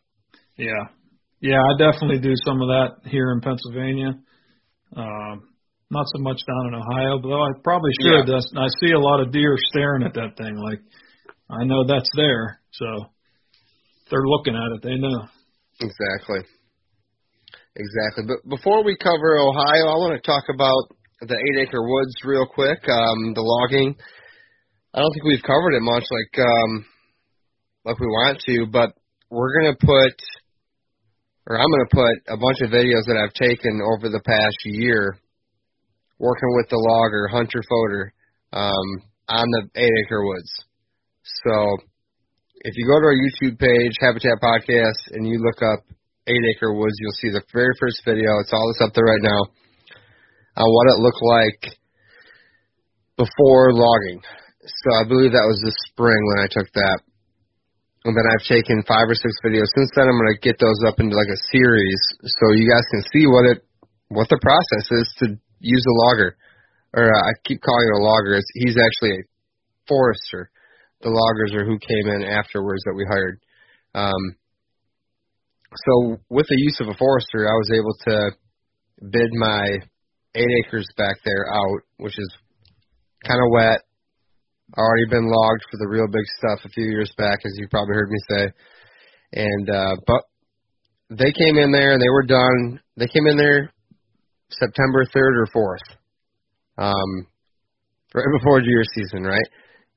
Yeah. 0.57 0.93
Yeah, 1.41 1.59
I 1.59 1.75
definitely 1.77 2.19
do 2.19 2.33
some 2.45 2.61
of 2.61 2.69
that 2.69 3.09
here 3.09 3.31
in 3.31 3.41
Pennsylvania. 3.41 4.15
Um, 4.95 5.49
not 5.91 6.05
so 6.07 6.21
much 6.21 6.39
down 6.47 6.71
in 6.71 6.79
Ohio, 6.79 7.19
but 7.19 7.33
I 7.35 7.51
probably 7.63 7.91
should. 7.99 8.27
That's, 8.27 8.49
I 8.55 8.67
see 8.79 8.93
a 8.93 8.99
lot 8.99 9.19
of 9.19 9.33
deer 9.33 9.55
staring 9.69 10.03
at 10.03 10.13
that 10.13 10.37
thing. 10.37 10.55
Like, 10.55 10.79
I 11.49 11.65
know 11.65 11.85
that's 11.85 12.09
there, 12.15 12.61
so 12.71 12.85
they're 14.09 14.25
looking 14.25 14.55
at 14.55 14.71
it. 14.77 14.81
They 14.81 14.95
know. 14.95 15.27
Exactly. 15.81 16.47
Exactly. 17.75 18.23
But 18.27 18.47
before 18.47 18.83
we 18.83 18.95
cover 18.95 19.37
Ohio, 19.37 19.89
I 19.89 19.97
want 19.99 20.15
to 20.15 20.25
talk 20.25 20.43
about 20.53 20.95
the 21.21 21.35
eight 21.35 21.67
acre 21.67 21.81
woods 21.81 22.13
real 22.23 22.45
quick. 22.45 22.79
Um, 22.87 23.33
the 23.33 23.41
logging. 23.41 23.95
I 24.93 24.99
don't 24.99 25.11
think 25.11 25.25
we've 25.25 25.43
covered 25.43 25.73
it 25.73 25.81
much 25.81 26.05
like 26.09 26.45
um 26.45 26.85
like 27.85 27.99
we 27.99 28.07
want 28.07 28.39
to, 28.47 28.65
but 28.71 28.93
we're 29.29 29.53
gonna 29.59 29.75
put 29.79 30.15
or 31.47 31.59
I'm 31.59 31.69
gonna 31.69 31.91
put 31.91 32.33
a 32.33 32.37
bunch 32.37 32.61
of 32.61 32.71
videos 32.71 33.05
that 33.07 33.19
I've 33.19 33.33
taken 33.33 33.81
over 33.81 34.09
the 34.09 34.21
past 34.23 34.57
year 34.63 35.17
working 36.19 36.49
with 36.55 36.69
the 36.69 36.79
logger, 36.79 37.27
Hunter 37.27 37.61
Foder, 37.67 38.11
um, 38.53 39.03
on 39.27 39.45
the 39.51 39.69
eight 39.75 39.91
acre 40.05 40.25
woods. 40.25 40.51
So 41.43 41.77
if 42.63 42.73
you 42.77 42.87
go 42.87 42.99
to 42.99 43.07
our 43.11 43.15
YouTube 43.15 43.59
page, 43.59 43.91
Habitat 43.99 44.39
Podcast, 44.39 45.11
and 45.11 45.27
you 45.27 45.39
look 45.39 45.59
up 45.61 45.83
Eight 46.27 46.43
Acre 46.55 46.73
Woods, 46.73 46.95
you'll 46.99 47.19
see 47.19 47.29
the 47.29 47.43
very 47.51 47.75
first 47.79 48.01
video. 48.05 48.39
It's 48.39 48.53
all 48.53 48.71
that's 48.71 48.87
up 48.87 48.95
there 48.95 49.03
right 49.03 49.21
now 49.21 49.41
on 50.55 50.67
what 50.71 50.87
it 50.87 51.03
looked 51.03 51.23
like 51.23 51.61
before 53.17 53.73
logging. 53.73 54.21
So 54.63 54.87
I 54.95 55.03
believe 55.03 55.31
that 55.31 55.49
was 55.51 55.59
this 55.59 55.75
spring 55.91 56.23
when 56.31 56.39
I 56.39 56.47
took 56.47 56.71
that. 56.71 56.99
And 58.03 58.11
then 58.11 58.27
I've 58.27 58.45
taken 58.45 58.83
five 58.83 59.07
or 59.07 59.15
six 59.15 59.31
videos 59.45 59.71
since 59.75 59.91
then. 59.95 60.11
I'm 60.11 60.19
gonna 60.19 60.39
get 60.41 60.59
those 60.59 60.81
up 60.87 60.99
into 60.99 61.15
like 61.15 61.31
a 61.31 61.43
series 61.51 62.01
so 62.23 62.51
you 62.51 62.67
guys 62.67 62.83
can 62.91 63.03
see 63.13 63.25
what 63.27 63.45
it 63.47 63.63
what 64.09 64.27
the 64.29 64.39
process 64.43 64.85
is 64.91 65.07
to 65.23 65.25
use 65.59 65.85
a 65.87 65.95
logger. 66.07 66.35
Or 66.93 67.09
uh, 67.09 67.21
I 67.29 67.31
keep 67.45 67.61
calling 67.61 67.87
it 67.89 67.99
a 67.99 68.03
logger. 68.03 68.35
It's, 68.35 68.51
he's 68.53 68.77
actually 68.77 69.17
a 69.17 69.23
forester 69.87 70.51
the 71.03 71.11
loggers 71.11 71.53
are 71.53 71.65
who 71.65 71.77
came 71.77 72.07
in 72.07 72.23
afterwards 72.23 72.83
that 72.85 72.95
we 72.95 73.05
hired. 73.05 73.39
Um, 73.93 74.35
so 75.75 76.17
with 76.29 76.47
the 76.47 76.57
use 76.57 76.79
of 76.79 76.87
a 76.87 76.97
forester, 76.97 77.47
I 77.47 77.53
was 77.59 77.69
able 77.71 77.95
to 78.07 78.31
bid 79.11 79.31
my 79.33 79.79
eight 80.35 80.51
acres 80.65 80.87
back 80.97 81.17
there 81.25 81.45
out, 81.51 81.81
which 81.97 82.17
is 82.17 82.31
kind 83.27 83.39
of 83.39 83.51
wet. 83.51 83.81
Already 84.77 85.05
been 85.09 85.29
logged 85.29 85.63
for 85.69 85.77
the 85.77 85.87
real 85.87 86.07
big 86.07 86.25
stuff 86.37 86.65
a 86.65 86.69
few 86.69 86.85
years 86.85 87.11
back, 87.17 87.39
as 87.45 87.53
you 87.57 87.67
probably 87.69 87.93
heard 87.93 88.09
me 88.09 88.19
say. 88.29 88.43
And 89.33 89.69
uh, 89.69 89.95
but 90.07 90.21
they 91.09 91.31
came 91.31 91.57
in 91.57 91.71
there 91.71 91.93
and 91.93 92.01
they 92.01 92.09
were 92.09 92.25
done. 92.25 92.79
They 92.97 93.07
came 93.07 93.27
in 93.27 93.37
there 93.37 93.71
September 94.49 95.05
third 95.05 95.37
or 95.37 95.47
fourth, 95.53 95.85
um, 96.77 97.27
right 98.13 98.31
before 98.37 98.61
deer 98.61 98.83
season, 98.95 99.23
right? 99.23 99.47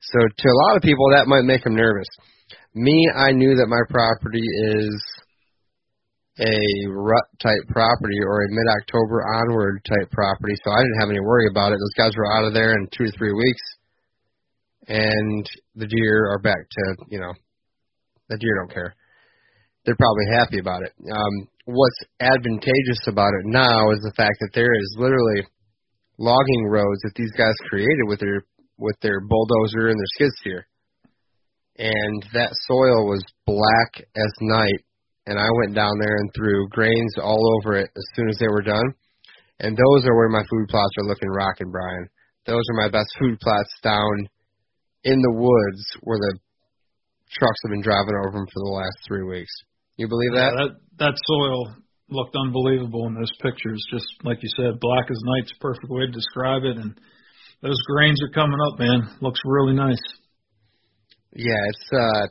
So 0.01 0.19
to 0.21 0.49
a 0.49 0.59
lot 0.69 0.77
of 0.77 0.83
people, 0.83 1.09
that 1.17 1.27
might 1.27 1.45
make 1.45 1.65
them 1.65 1.75
nervous. 1.75 2.09
Me, 2.75 3.11
I 3.17 3.33
knew 3.33 3.57
that 3.57 3.73
my 3.73 3.81
property 3.89 4.45
is 4.45 4.93
a 6.39 6.89
rut 6.93 7.25
type 7.41 7.65
property 7.73 8.21
or 8.21 8.45
a 8.45 8.53
mid 8.53 8.69
October 8.83 9.25
onward 9.25 9.81
type 9.89 10.11
property, 10.13 10.55
so 10.63 10.71
I 10.71 10.83
didn't 10.85 11.01
have 11.01 11.09
any 11.09 11.21
worry 11.21 11.49
about 11.51 11.73
it. 11.73 11.81
Those 11.81 11.97
guys 11.97 12.13
were 12.17 12.31
out 12.31 12.45
of 12.45 12.53
there 12.53 12.73
in 12.77 12.89
two 12.93 13.07
to 13.07 13.13
three 13.17 13.33
weeks, 13.33 13.65
and 14.89 15.47
the 15.75 15.87
deer 15.87 16.31
are 16.31 16.39
back 16.39 16.59
to 16.71 16.97
you 17.09 17.21
know, 17.21 17.33
the 18.29 18.39
deer 18.39 18.55
don't 18.61 18.75
care. 18.75 18.95
They're 19.85 19.97
probably 19.97 20.27
happy 20.35 20.59
about 20.59 20.83
it. 20.83 20.93
Um, 20.99 21.49
what's 21.67 22.01
advantageous 22.21 23.07
about 23.07 23.31
it 23.39 23.47
now 23.47 23.91
is 23.91 24.01
the 24.03 24.15
fact 24.17 24.39
that 24.41 24.51
there 24.55 24.75
is 24.75 24.97
literally 24.99 25.47
logging 26.19 26.67
roads 26.67 27.01
that 27.03 27.15
these 27.15 27.33
guys 27.33 27.55
created 27.69 28.07
with 28.07 28.21
their 28.21 28.45
with 28.79 28.97
their 29.01 29.21
bulldozer 29.21 29.89
and 29.89 29.99
their 29.99 30.13
skid 30.15 30.33
steer. 30.41 30.67
And 31.79 32.23
that 32.33 32.53
soil 32.67 33.07
was 33.07 33.25
black 33.47 34.01
as 34.17 34.33
night. 34.41 34.81
And 35.27 35.39
I 35.39 35.49
went 35.59 35.75
down 35.75 35.99
there 35.99 36.17
and 36.17 36.31
threw 36.35 36.69
grains 36.69 37.15
all 37.21 37.41
over 37.59 37.77
it 37.77 37.91
as 37.97 38.05
soon 38.15 38.29
as 38.29 38.39
they 38.39 38.49
were 38.49 38.63
done. 38.63 38.95
And 39.59 39.77
those 39.77 40.07
are 40.07 40.17
where 40.17 40.29
my 40.29 40.45
food 40.49 40.69
plots 40.69 40.95
are 40.99 41.09
looking 41.09 41.29
rocking, 41.29 41.71
Brian. 41.71 42.09
Those 42.47 42.63
are 42.71 42.83
my 42.83 42.89
best 42.89 43.09
food 43.19 43.41
plots 43.41 43.73
down 43.83 44.29
in 45.07 45.23
the 45.23 45.39
woods 45.39 45.83
where 46.03 46.19
the 46.19 46.35
trucks 47.31 47.61
have 47.63 47.71
been 47.71 47.87
driving 47.87 48.19
over 48.19 48.35
them 48.35 48.51
for 48.51 48.61
the 48.67 48.75
last 48.75 48.99
three 49.07 49.23
weeks. 49.23 49.55
You 49.97 50.09
believe 50.09 50.35
that? 50.35 50.51
Yeah, 50.51 50.67
that 50.67 50.73
that 50.99 51.15
soil 51.31 51.79
looked 52.11 52.35
unbelievable 52.35 53.07
in 53.07 53.15
those 53.15 53.33
pictures. 53.41 53.83
Just 53.91 54.07
like 54.25 54.43
you 54.43 54.51
said, 54.59 54.81
black 54.81 55.07
as 55.11 55.21
night's 55.23 55.55
a 55.55 55.63
perfect 55.63 55.89
way 55.89 56.07
to 56.07 56.13
describe 56.13 56.63
it. 56.65 56.77
And 56.77 56.99
those 57.63 57.81
grains 57.87 58.21
are 58.23 58.35
coming 58.35 58.59
up, 58.67 58.79
man. 58.79 59.09
Looks 59.23 59.41
really 59.45 59.75
nice. 59.75 60.03
Yeah, 61.33 61.63
it's 61.71 61.89
uh 61.93 62.27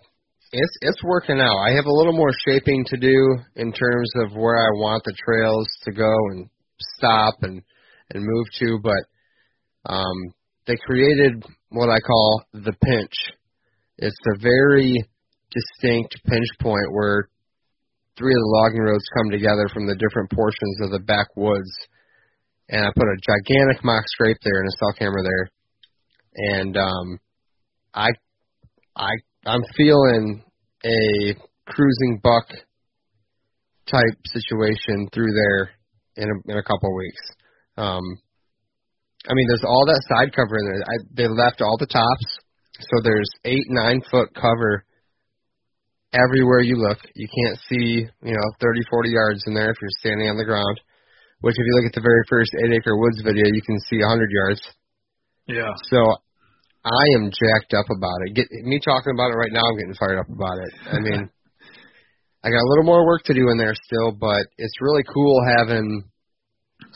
it's 0.51 0.77
it's 0.81 1.03
working 1.03 1.39
out. 1.39 1.57
I 1.63 1.71
have 1.71 1.85
a 1.85 1.95
little 1.95 2.13
more 2.13 2.31
shaping 2.47 2.85
to 2.85 2.97
do 2.97 3.37
in 3.55 3.71
terms 3.71 4.11
of 4.23 4.35
where 4.35 4.57
I 4.57 4.69
want 4.75 5.03
the 5.03 5.15
trails 5.25 5.67
to 5.83 5.91
go 5.91 6.13
and 6.31 6.49
stop 6.97 7.35
and 7.41 7.61
and 8.11 8.23
move 8.23 8.45
to, 8.59 8.79
but 8.83 9.91
um 9.91 10.17
they 10.67 10.77
created 10.85 11.43
what 11.75 11.89
I 11.89 11.99
call 11.99 12.43
the 12.53 12.73
pinch. 12.83 13.13
It's 13.97 14.15
a 14.35 14.39
very 14.39 14.95
distinct 15.51 16.15
pinch 16.25 16.47
point 16.61 16.91
where 16.91 17.29
three 18.17 18.33
of 18.33 18.39
the 18.39 18.55
logging 18.63 18.81
roads 18.81 19.03
come 19.15 19.31
together 19.31 19.67
from 19.73 19.87
the 19.87 19.95
different 19.95 20.31
portions 20.31 20.79
of 20.81 20.91
the 20.91 20.99
backwoods. 20.99 21.71
And 22.69 22.85
I 22.85 22.89
put 22.95 23.07
a 23.07 23.21
gigantic 23.21 23.83
mock 23.83 24.03
scrape 24.07 24.37
there 24.43 24.59
and 24.59 24.67
a 24.67 24.77
cell 24.79 24.93
camera 24.97 25.21
there. 25.23 25.51
And 26.35 26.77
um 26.77 27.19
I 27.93 28.09
I 28.95 29.11
I'm 29.45 29.63
feeling 29.77 30.43
a 30.83 31.35
cruising 31.67 32.19
buck 32.23 32.47
type 33.87 34.17
situation 34.25 35.07
through 35.13 35.33
there 35.33 35.71
in 36.15 36.29
a, 36.29 36.51
in 36.51 36.57
a 36.57 36.63
couple 36.63 36.89
of 36.89 36.95
weeks. 36.97 37.21
Um, 37.77 38.01
I 39.27 39.33
mean, 39.33 39.47
there's 39.49 39.65
all 39.65 39.85
that 39.87 40.05
side 40.05 40.35
cover 40.35 40.57
in 40.57 40.65
there. 40.65 40.81
I, 40.85 40.95
they 41.13 41.27
left 41.27 41.61
all 41.61 41.77
the 41.77 41.89
tops, 41.89 42.27
so 42.79 43.01
there's 43.03 43.29
eight 43.45 43.65
nine 43.69 44.01
foot 44.11 44.29
cover 44.33 44.85
everywhere 46.13 46.61
you 46.61 46.77
look. 46.77 46.99
You 47.15 47.27
can't 47.27 47.59
see, 47.67 48.05
you 48.05 48.33
know, 48.33 48.47
30, 48.61 48.81
40 48.89 49.09
yards 49.09 49.43
in 49.47 49.53
there 49.53 49.71
if 49.71 49.77
you're 49.81 49.99
standing 49.99 50.29
on 50.29 50.37
the 50.37 50.45
ground. 50.45 50.79
Which, 51.41 51.57
if 51.57 51.65
you 51.65 51.73
look 51.75 51.85
at 51.85 51.93
the 51.93 52.05
very 52.05 52.23
first 52.29 52.51
eight 52.63 52.73
acre 52.73 52.97
woods 52.97 53.21
video, 53.21 53.45
you 53.45 53.61
can 53.65 53.77
see 53.89 53.99
100 53.99 54.31
yards. 54.31 54.61
Yeah. 55.47 55.73
So 55.91 55.99
I 56.85 57.05
am 57.17 57.29
jacked 57.29 57.73
up 57.73 57.85
about 57.89 58.23
it. 58.25 58.33
Get 58.33 58.47
me 58.63 58.79
talking 58.79 59.13
about 59.13 59.33
it 59.33 59.37
right 59.37 59.51
now. 59.51 59.61
I'm 59.61 59.77
getting 59.77 59.99
fired 59.99 60.19
up 60.19 60.29
about 60.29 60.57
it. 60.57 60.73
I 60.89 60.99
mean, 60.99 61.29
I 62.43 62.49
got 62.49 62.61
a 62.61 62.69
little 62.69 62.85
more 62.85 63.05
work 63.05 63.23
to 63.25 63.33
do 63.33 63.49
in 63.49 63.57
there 63.57 63.73
still, 63.73 64.13
but 64.13 64.47
it's 64.57 64.81
really 64.81 65.03
cool 65.03 65.41
having 65.57 66.05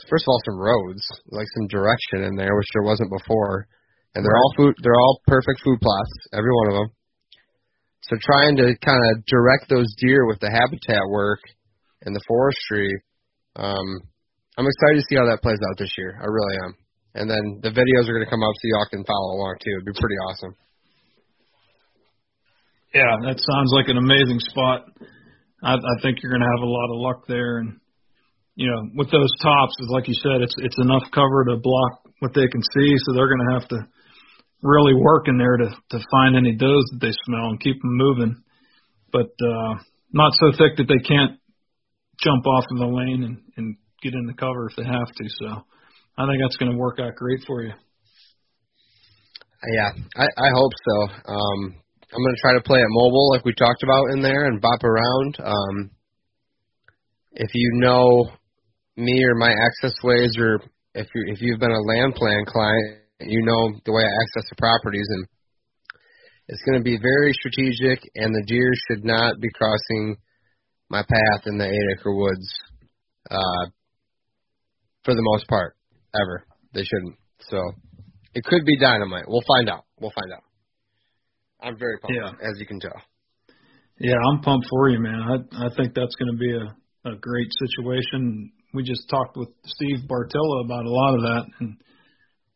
first 0.08 0.24
of 0.24 0.32
all 0.32 0.40
some 0.44 0.58
roads, 0.58 1.02
like 1.30 1.46
some 1.58 1.68
direction 1.68 2.24
in 2.24 2.36
there, 2.36 2.56
which 2.56 2.70
there 2.72 2.86
wasn't 2.86 3.10
before. 3.10 3.66
And 4.14 4.24
they're 4.24 4.36
all 4.36 4.54
food. 4.56 4.74
They're 4.82 4.98
all 4.98 5.20
perfect 5.26 5.62
food 5.62 5.78
plots, 5.80 6.10
every 6.32 6.50
one 6.50 6.68
of 6.68 6.74
them. 6.74 6.90
So 8.10 8.16
trying 8.18 8.56
to 8.56 8.74
kind 8.82 8.98
of 8.98 9.24
direct 9.26 9.70
those 9.70 9.86
deer 9.98 10.26
with 10.26 10.40
the 10.40 10.50
habitat 10.50 11.06
work 11.08 11.38
and 12.02 12.14
the 12.14 12.24
forestry, 12.26 12.90
um, 13.54 13.86
I'm 14.58 14.66
excited 14.66 14.98
to 14.98 15.06
see 15.08 15.14
how 15.14 15.30
that 15.30 15.42
plays 15.42 15.62
out 15.62 15.78
this 15.78 15.94
year. 15.96 16.18
I 16.18 16.26
really 16.26 16.56
am. 16.64 16.74
And 17.14 17.30
then 17.30 17.60
the 17.62 17.70
videos 17.70 18.08
are 18.08 18.14
going 18.14 18.26
to 18.26 18.30
come 18.30 18.42
up 18.42 18.54
so 18.54 18.64
y'all 18.66 18.90
can 18.90 19.04
follow 19.04 19.38
along 19.38 19.56
too. 19.62 19.78
It'd 19.78 19.86
be 19.86 19.94
pretty 19.94 20.18
awesome. 20.26 20.54
Yeah, 22.94 23.14
that 23.30 23.38
sounds 23.38 23.70
like 23.70 23.86
an 23.86 23.98
amazing 23.98 24.40
spot. 24.50 24.82
I, 25.62 25.74
I 25.74 25.94
think 26.02 26.18
you're 26.22 26.32
going 26.32 26.42
to 26.42 26.52
have 26.58 26.66
a 26.66 26.70
lot 26.70 26.90
of 26.90 26.98
luck 26.98 27.26
there, 27.28 27.58
and 27.58 27.78
you 28.60 28.68
know, 28.68 28.92
with 28.94 29.10
those 29.10 29.32
tops, 29.40 29.72
is 29.80 29.88
like 29.88 30.06
you 30.06 30.12
said, 30.20 30.44
it's 30.44 30.54
it's 30.58 30.76
enough 30.84 31.08
cover 31.14 31.48
to 31.48 31.56
block 31.56 32.04
what 32.18 32.34
they 32.34 32.44
can 32.46 32.60
see, 32.60 32.92
so 33.00 33.16
they're 33.16 33.32
going 33.32 33.48
to 33.48 33.54
have 33.56 33.68
to 33.72 33.88
really 34.60 34.92
work 34.92 35.28
in 35.28 35.38
there 35.38 35.56
to 35.56 35.68
to 35.96 36.04
find 36.12 36.36
any 36.36 36.52
does 36.52 36.84
that 36.92 37.00
they 37.00 37.12
smell 37.24 37.48
and 37.48 37.58
keep 37.58 37.80
them 37.80 37.96
moving, 37.96 38.36
but 39.12 39.32
uh, 39.40 39.80
not 40.12 40.36
so 40.36 40.52
thick 40.52 40.76
that 40.76 40.92
they 40.92 41.00
can't 41.08 41.40
jump 42.20 42.46
off 42.46 42.64
of 42.70 42.76
the 42.76 42.84
lane 42.84 43.24
and 43.24 43.40
and 43.56 43.76
get 44.02 44.12
in 44.12 44.26
the 44.26 44.36
cover 44.36 44.68
if 44.68 44.76
they 44.76 44.84
have 44.84 45.08
to. 45.08 45.24
So 45.40 45.64
I 46.20 46.28
think 46.28 46.44
that's 46.44 46.60
going 46.60 46.72
to 46.72 46.76
work 46.76 47.00
out 47.00 47.16
great 47.16 47.40
for 47.46 47.62
you. 47.62 47.72
Yeah, 49.72 49.88
I, 50.16 50.24
I 50.36 50.50
hope 50.52 50.72
so. 50.84 51.32
Um, 51.32 51.60
I'm 52.12 52.22
going 52.22 52.36
to 52.36 52.42
try 52.42 52.52
to 52.54 52.62
play 52.62 52.80
it 52.80 52.86
mobile, 52.90 53.30
like 53.30 53.44
we 53.46 53.54
talked 53.54 53.82
about 53.82 54.12
in 54.12 54.20
there, 54.20 54.44
and 54.44 54.60
bop 54.60 54.84
around. 54.84 55.36
Um, 55.40 55.90
if 57.32 57.54
you 57.54 57.70
know 57.80 58.32
me 59.00 59.24
or 59.24 59.34
my 59.34 59.50
access 59.50 59.92
ways, 60.04 60.32
or 60.38 60.60
if 60.94 61.06
you 61.14 61.24
if 61.32 61.40
you've 61.40 61.60
been 61.60 61.70
a 61.72 61.80
land 61.80 62.14
plan 62.14 62.44
client, 62.46 63.00
you 63.20 63.42
know 63.44 63.72
the 63.84 63.92
way 63.92 64.02
I 64.02 64.12
access 64.22 64.48
the 64.50 64.56
properties, 64.56 65.06
and 65.08 65.26
it's 66.48 66.62
going 66.68 66.78
to 66.78 66.84
be 66.84 66.98
very 67.00 67.32
strategic, 67.32 68.02
and 68.14 68.34
the 68.34 68.44
deer 68.46 68.70
should 68.88 69.04
not 69.04 69.40
be 69.40 69.48
crossing 69.54 70.16
my 70.88 71.02
path 71.02 71.46
in 71.46 71.58
the 71.58 71.66
eight 71.66 71.98
acre 71.98 72.14
woods. 72.14 72.48
Uh, 73.30 73.70
for 75.04 75.14
the 75.14 75.22
most 75.32 75.46
part, 75.48 75.76
ever. 76.14 76.44
They 76.74 76.82
shouldn't. 76.84 77.16
So 77.48 77.58
it 78.34 78.44
could 78.44 78.64
be 78.66 78.78
dynamite. 78.78 79.24
We'll 79.28 79.44
find 79.56 79.68
out. 79.70 79.84
We'll 80.00 80.12
find 80.12 80.32
out. 80.32 80.42
I'm 81.62 81.78
very 81.78 81.98
pumped, 81.98 82.16
Yeah. 82.16 82.32
as 82.48 82.58
you 82.58 82.66
can 82.66 82.80
tell. 82.80 83.00
Yeah, 83.98 84.16
I'm 84.30 84.40
pumped 84.40 84.66
for 84.70 84.88
you, 84.88 84.98
man. 84.98 85.20
I 85.20 85.66
I 85.66 85.68
think 85.76 85.94
that's 85.94 86.14
going 86.16 86.32
to 86.32 86.38
be 86.38 86.52
a 86.52 86.76
a 87.12 87.16
great 87.16 87.48
situation. 87.64 88.52
We 88.72 88.82
just 88.82 89.08
talked 89.10 89.36
with 89.36 89.48
Steve 89.64 90.06
Bartylla 90.06 90.64
about 90.64 90.86
a 90.86 90.90
lot 90.90 91.14
of 91.14 91.20
that, 91.22 91.44
and 91.60 91.76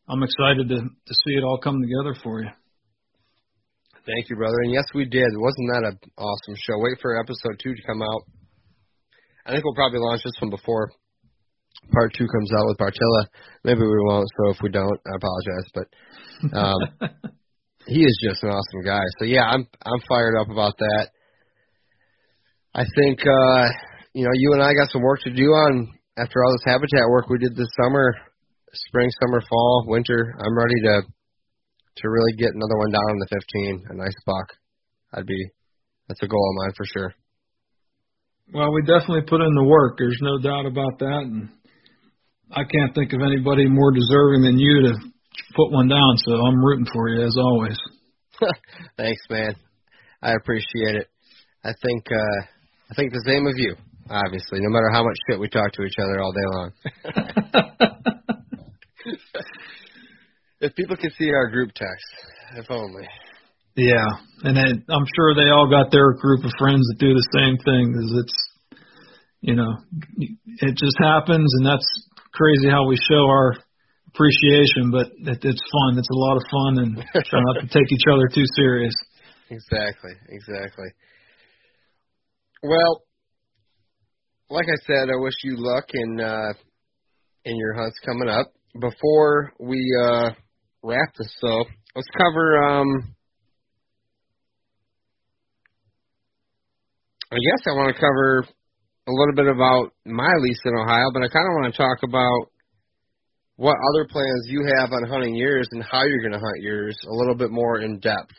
I'm 0.07 0.23
excited 0.23 0.69
to 0.69 0.77
to 0.79 1.13
see 1.13 1.35
it 1.35 1.43
all 1.43 1.59
come 1.61 1.81
together 1.81 2.15
for 2.23 2.41
you. 2.41 2.49
Thank 4.05 4.29
you, 4.29 4.35
brother. 4.35 4.57
And 4.63 4.71
yes, 4.71 4.85
we 4.93 5.05
did. 5.05 5.27
Wasn't 5.35 5.69
that 5.73 5.91
an 5.91 5.99
awesome 6.17 6.55
show? 6.55 6.77
Wait 6.77 6.99
for 7.01 7.19
episode 7.19 7.59
two 7.61 7.73
to 7.73 7.81
come 7.87 8.01
out. 8.01 8.21
I 9.45 9.51
think 9.51 9.65
we'll 9.65 9.75
probably 9.75 9.99
launch 9.99 10.21
this 10.23 10.37
one 10.39 10.51
before 10.51 10.91
part 11.91 12.13
two 12.17 12.27
comes 12.27 12.51
out 12.53 12.67
with 12.67 12.77
Bartylla. 12.77 13.27
Maybe 13.63 13.81
we 13.81 13.99
won't. 14.07 14.27
So 14.37 14.51
if 14.51 14.57
we 14.61 14.69
don't, 14.69 14.99
I 15.05 15.15
apologize. 15.15 15.67
But 15.73 16.57
um, 16.57 16.79
he 17.87 18.03
is 18.03 18.19
just 18.23 18.43
an 18.43 18.49
awesome 18.49 18.83
guy. 18.83 19.03
So 19.19 19.25
yeah, 19.25 19.43
I'm 19.43 19.67
I'm 19.85 20.01
fired 20.07 20.37
up 20.39 20.49
about 20.49 20.77
that. 20.77 21.09
I 22.73 22.83
think 22.95 23.21
uh, 23.21 23.67
you 24.13 24.25
know 24.25 24.31
you 24.33 24.53
and 24.53 24.61
I 24.61 24.73
got 24.73 24.89
some 24.91 25.01
work 25.01 25.21
to 25.21 25.33
do 25.33 25.45
on 25.45 25.93
after 26.17 26.43
all 26.43 26.51
this 26.51 26.65
habitat 26.65 27.09
work 27.09 27.29
we 27.29 27.37
did 27.37 27.55
this 27.55 27.69
summer, 27.81 28.13
spring, 28.73 29.09
summer, 29.21 29.41
fall, 29.47 29.85
winter. 29.87 30.35
I'm 30.39 30.57
ready 30.57 30.79
to 30.83 31.01
to 31.97 32.09
really 32.09 32.33
get 32.37 32.51
another 32.53 32.77
one 32.77 32.91
down 32.91 33.09
in 33.09 33.19
the 33.19 33.27
15, 33.31 33.85
a 33.89 33.95
nice 33.95 34.15
buck. 34.25 34.51
I'd 35.13 35.25
be 35.25 35.49
that's 36.07 36.21
a 36.23 36.27
goal 36.27 36.49
of 36.51 36.63
mine 36.63 36.73
for 36.75 36.85
sure. 36.85 37.13
Well, 38.53 38.73
we 38.73 38.81
definitely 38.81 39.25
put 39.27 39.41
in 39.41 39.55
the 39.55 39.63
work. 39.63 39.95
There's 39.97 40.19
no 40.21 40.37
doubt 40.37 40.67
about 40.67 40.99
that, 40.99 41.23
and 41.25 41.49
I 42.51 42.63
can't 42.63 42.93
think 42.93 43.13
of 43.13 43.21
anybody 43.21 43.67
more 43.67 43.91
deserving 43.91 44.43
than 44.43 44.59
you 44.59 44.91
to 44.91 44.93
put 45.55 45.71
one 45.71 45.87
down. 45.87 46.17
So 46.17 46.33
I'm 46.33 46.63
rooting 46.63 46.85
for 46.93 47.09
you 47.09 47.25
as 47.25 47.35
always. 47.37 47.77
Thanks, 48.97 49.21
man. 49.29 49.55
I 50.21 50.33
appreciate 50.33 50.95
it. 50.95 51.07
I 51.63 51.71
think 51.81 52.03
uh 52.11 52.41
I 52.91 52.93
think 52.95 53.11
the 53.11 53.23
same 53.25 53.47
of 53.47 53.57
you, 53.57 53.75
obviously, 54.09 54.59
no 54.61 54.69
matter 54.69 54.89
how 54.91 55.03
much 55.03 55.15
shit 55.29 55.39
we 55.39 55.49
talk 55.49 55.71
to 55.73 55.83
each 55.83 55.95
other 55.99 56.21
all 56.21 56.31
day 56.31 56.47
long. 56.53 56.71
if 60.61 60.75
people 60.75 60.95
could 60.97 61.13
see 61.17 61.29
our 61.31 61.49
group 61.49 61.71
text, 61.73 62.05
if 62.57 62.65
only. 62.69 63.07
Yeah, 63.75 64.07
and 64.43 64.55
then 64.55 64.85
I'm 64.89 65.05
sure 65.15 65.35
they 65.35 65.51
all 65.51 65.69
got 65.69 65.91
their 65.91 66.13
group 66.13 66.45
of 66.45 66.51
friends 66.57 66.81
that 66.87 66.97
do 66.97 67.13
the 67.13 67.27
same 67.35 67.57
thing. 67.59 67.93
Cause 67.93 68.23
it's, 68.23 68.37
you 69.41 69.55
know, 69.55 69.75
it 70.17 70.77
just 70.77 70.95
happens, 70.99 71.51
and 71.59 71.65
that's 71.65 71.85
crazy 72.31 72.69
how 72.69 72.87
we 72.87 72.95
show 72.95 73.27
our 73.27 73.55
appreciation. 74.07 74.91
But 74.91 75.11
it, 75.27 75.43
it's 75.43 75.61
fun. 75.61 75.99
It's 75.99 76.09
a 76.09 76.15
lot 76.15 76.37
of 76.37 76.43
fun, 76.47 76.77
and 76.79 76.95
try 77.27 77.41
not 77.43 77.61
to 77.61 77.67
take 77.67 77.91
each 77.91 78.07
other 78.11 78.27
too 78.33 78.45
serious. 78.55 78.95
Exactly, 79.47 80.09
exactly. 80.29 80.87
Well, 82.63 83.04
like 84.55 84.67
I 84.71 84.79
said, 84.87 85.09
I 85.11 85.19
wish 85.19 85.33
you 85.43 85.55
luck 85.57 85.83
in 85.93 86.19
uh 86.19 86.53
in 87.43 87.57
your 87.57 87.73
hunts 87.73 87.99
coming 88.05 88.29
up. 88.29 88.53
Before 88.79 89.51
we 89.59 89.79
uh 90.01 90.31
wrap 90.81 91.13
this 91.17 91.35
up, 91.43 91.67
let's 91.93 92.07
cover 92.17 92.63
um 92.63 93.15
I 97.31 97.35
guess 97.35 97.67
I 97.67 97.75
want 97.75 97.93
to 97.93 97.99
cover 97.99 98.45
a 99.07 99.11
little 99.11 99.35
bit 99.35 99.47
about 99.47 99.91
my 100.05 100.31
lease 100.39 100.61
in 100.63 100.73
Ohio, 100.79 101.11
but 101.13 101.21
I 101.21 101.27
kind 101.27 101.47
of 101.47 101.55
want 101.59 101.73
to 101.73 101.77
talk 101.77 101.97
about 102.03 102.51
what 103.57 103.75
other 103.91 104.07
plans 104.09 104.45
you 104.47 104.65
have 104.79 104.91
on 104.93 105.09
hunting 105.09 105.35
yours 105.35 105.67
and 105.71 105.83
how 105.83 106.03
you're 106.03 106.21
going 106.21 106.33
to 106.33 106.39
hunt 106.39 106.61
yours 106.61 106.97
a 107.05 107.13
little 107.13 107.35
bit 107.35 107.51
more 107.51 107.79
in 107.81 107.99
depth. 107.99 108.33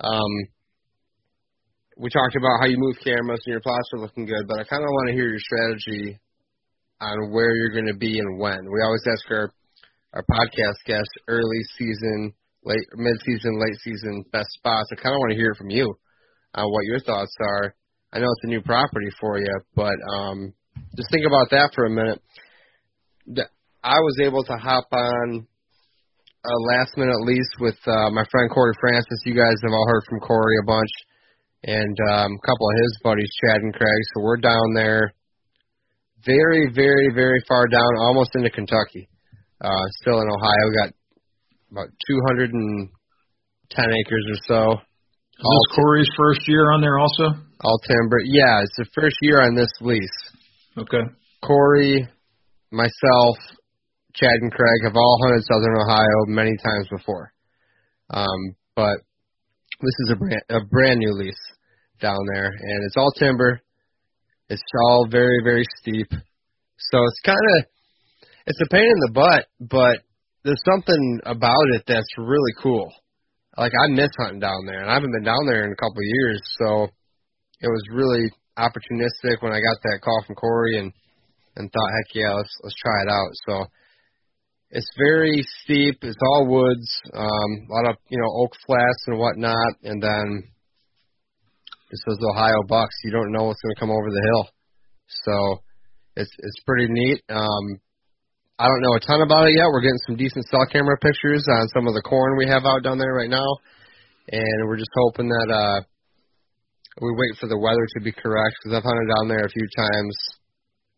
Um, 0.00 0.30
we 1.96 2.10
talked 2.10 2.36
about 2.36 2.60
how 2.60 2.66
you 2.66 2.76
move 2.78 2.96
cameras 3.02 3.40
and 3.46 3.52
your 3.52 3.60
plots 3.60 3.88
are 3.94 4.00
looking 4.00 4.26
good, 4.26 4.46
but 4.46 4.60
I 4.60 4.64
kind 4.64 4.82
of 4.82 4.88
want 4.88 5.08
to 5.08 5.14
hear 5.14 5.28
your 5.28 5.40
strategy 5.40 6.20
on 7.00 7.32
where 7.32 7.54
you're 7.56 7.72
going 7.72 7.92
to 7.92 7.98
be 7.98 8.18
and 8.18 8.38
when. 8.38 8.70
We 8.70 8.82
always 8.82 9.04
ask 9.08 9.24
our 9.30 9.52
our 10.14 10.24
podcast 10.30 10.80
guests 10.86 11.12
early 11.28 11.60
season, 11.76 12.32
late 12.64 12.86
mid 12.96 13.20
season, 13.24 13.60
late 13.60 13.76
season 13.82 14.24
best 14.32 14.48
spots. 14.56 14.88
I 14.92 14.96
kind 14.96 15.14
of 15.14 15.20
want 15.20 15.32
to 15.32 15.36
hear 15.36 15.54
from 15.54 15.70
you 15.70 15.92
on 16.54 16.70
what 16.70 16.84
your 16.84 17.00
thoughts 17.00 17.34
are. 17.40 17.74
I 18.12 18.18
know 18.18 18.24
it's 18.24 18.44
a 18.44 18.48
new 18.48 18.62
property 18.62 19.08
for 19.20 19.38
you, 19.38 19.60
but 19.74 19.96
um, 20.16 20.54
just 20.96 21.10
think 21.10 21.26
about 21.26 21.50
that 21.50 21.72
for 21.74 21.84
a 21.84 21.90
minute. 21.90 22.22
I 23.82 23.98
was 24.00 24.18
able 24.22 24.42
to 24.44 24.56
hop 24.56 24.86
on 24.92 25.46
a 26.44 26.56
last 26.72 26.96
minute 26.96 27.20
lease 27.22 27.52
with 27.60 27.76
uh, 27.86 28.10
my 28.10 28.24
friend 28.30 28.50
Corey 28.50 28.72
Francis. 28.80 29.20
You 29.24 29.34
guys 29.34 29.60
have 29.62 29.72
all 29.72 29.88
heard 29.88 30.04
from 30.08 30.20
Corey 30.20 30.56
a 30.62 30.66
bunch, 30.66 30.90
and 31.66 31.96
um, 32.14 32.38
a 32.38 32.46
couple 32.46 32.70
of 32.70 32.76
his 32.78 32.98
buddies, 33.02 33.30
Chad 33.42 33.60
and 33.60 33.74
Craig. 33.74 34.02
So 34.14 34.22
we're 34.22 34.38
down 34.38 34.72
there, 34.74 35.12
very, 36.24 36.70
very, 36.72 37.10
very 37.12 37.42
far 37.48 37.66
down, 37.66 37.98
almost 37.98 38.30
into 38.34 38.50
Kentucky. 38.50 39.08
Uh, 39.60 39.84
still 40.00 40.20
in 40.20 40.28
Ohio, 40.28 40.68
we 40.70 40.76
got 40.76 40.94
about 41.72 41.88
210 42.08 43.84
acres 43.84 44.26
or 44.30 44.38
so. 44.46 44.72
Is 44.78 45.42
this 45.42 45.76
Corey's 45.76 46.10
first 46.16 46.40
year 46.46 46.70
on 46.70 46.80
there 46.80 46.98
also? 46.98 47.34
All 47.60 47.78
timber. 47.80 48.20
Yeah, 48.24 48.62
it's 48.62 48.76
the 48.78 48.86
first 48.94 49.16
year 49.20 49.42
on 49.42 49.54
this 49.54 49.70
lease. 49.80 50.08
Okay. 50.78 51.02
Corey, 51.42 52.08
myself, 52.70 53.36
Chad 54.14 54.38
and 54.40 54.52
Craig 54.52 54.80
have 54.84 54.96
all 54.96 55.18
hunted 55.24 55.44
Southern 55.44 55.76
Ohio 55.82 56.26
many 56.28 56.56
times 56.64 56.86
before. 56.90 57.32
Um, 58.10 58.54
but 58.76 58.96
this 59.80 59.94
is 60.04 60.12
a 60.12 60.16
brand 60.16 60.42
a 60.48 60.60
brand 60.64 60.98
new 61.00 61.12
lease 61.12 61.34
down 62.00 62.18
there, 62.32 62.46
and 62.46 62.84
it's 62.84 62.96
all 62.96 63.10
timber. 63.18 63.60
It's 64.48 64.62
all 64.84 65.06
very 65.10 65.40
very 65.44 65.64
steep. 65.80 66.08
So 66.10 66.98
it's 67.04 67.20
kind 67.24 67.46
of 67.58 67.64
it's 68.46 68.60
a 68.62 68.68
pain 68.70 68.84
in 68.84 69.00
the 69.06 69.12
butt, 69.12 69.46
but 69.60 69.98
there's 70.44 70.62
something 70.70 71.20
about 71.26 71.66
it 71.74 71.82
that's 71.86 72.14
really 72.18 72.54
cool. 72.62 72.92
Like 73.58 73.72
I 73.72 73.90
miss 73.90 74.10
hunting 74.18 74.40
down 74.40 74.66
there, 74.66 74.80
and 74.80 74.90
I 74.90 74.94
haven't 74.94 75.12
been 75.12 75.24
down 75.24 75.46
there 75.48 75.64
in 75.64 75.72
a 75.72 75.76
couple 75.76 75.98
of 75.98 76.12
years, 76.22 76.40
so 76.60 76.88
it 77.60 77.68
was 77.68 77.82
really 77.90 78.30
opportunistic 78.58 79.42
when 79.42 79.52
I 79.52 79.60
got 79.60 79.82
that 79.82 80.00
call 80.02 80.22
from 80.26 80.36
Corey 80.36 80.78
and 80.78 80.92
and 81.56 81.72
thought, 81.72 81.90
heck 81.96 82.14
yeah, 82.14 82.32
let's 82.32 82.54
let's 82.62 82.76
try 82.76 83.02
it 83.02 83.10
out. 83.10 83.30
So 83.48 83.64
it's 84.70 84.90
very 84.98 85.44
steep. 85.62 85.96
It's 86.02 86.20
all 86.20 86.46
woods, 86.46 86.88
um, 87.14 87.50
a 87.70 87.72
lot 87.72 87.90
of 87.90 87.96
you 88.08 88.18
know 88.18 88.28
oak 88.44 88.52
flats 88.66 89.04
and 89.06 89.18
whatnot, 89.18 89.74
and 89.82 90.02
then 90.02 90.44
it's 91.90 92.02
those 92.06 92.18
Ohio 92.34 92.66
bucks. 92.66 92.94
You 93.04 93.12
don't 93.12 93.32
know 93.32 93.44
what's 93.46 93.62
going 93.62 93.74
to 93.74 93.80
come 93.80 93.94
over 93.94 94.10
the 94.10 94.26
hill, 94.26 94.44
so 95.06 95.62
it's 96.16 96.32
it's 96.38 96.60
pretty 96.66 96.86
neat. 96.90 97.22
Um, 97.30 97.78
I 98.58 98.66
don't 98.66 98.82
know 98.82 98.96
a 98.96 99.00
ton 99.00 99.22
about 99.22 99.46
it 99.46 99.54
yet. 99.54 99.70
We're 99.70 99.86
getting 99.86 100.04
some 100.06 100.16
decent 100.16 100.46
cell 100.48 100.66
camera 100.72 100.96
pictures 100.98 101.44
on 101.46 101.68
some 101.76 101.86
of 101.86 101.94
the 101.94 102.02
corn 102.02 102.38
we 102.38 102.48
have 102.48 102.64
out 102.64 102.82
down 102.82 102.98
there 102.98 103.14
right 103.14 103.30
now, 103.30 103.46
and 104.32 104.66
we're 104.66 104.80
just 104.80 104.90
hoping 104.96 105.28
that 105.28 105.48
uh, 105.52 105.80
we 107.00 107.14
wait 107.14 107.38
for 107.38 107.46
the 107.46 107.58
weather 107.58 107.86
to 107.94 108.00
be 108.02 108.12
correct 108.12 108.56
because 108.58 108.78
I've 108.78 108.88
hunted 108.88 109.06
down 109.14 109.28
there 109.28 109.44
a 109.44 109.54
few 109.54 109.68
times 109.76 110.16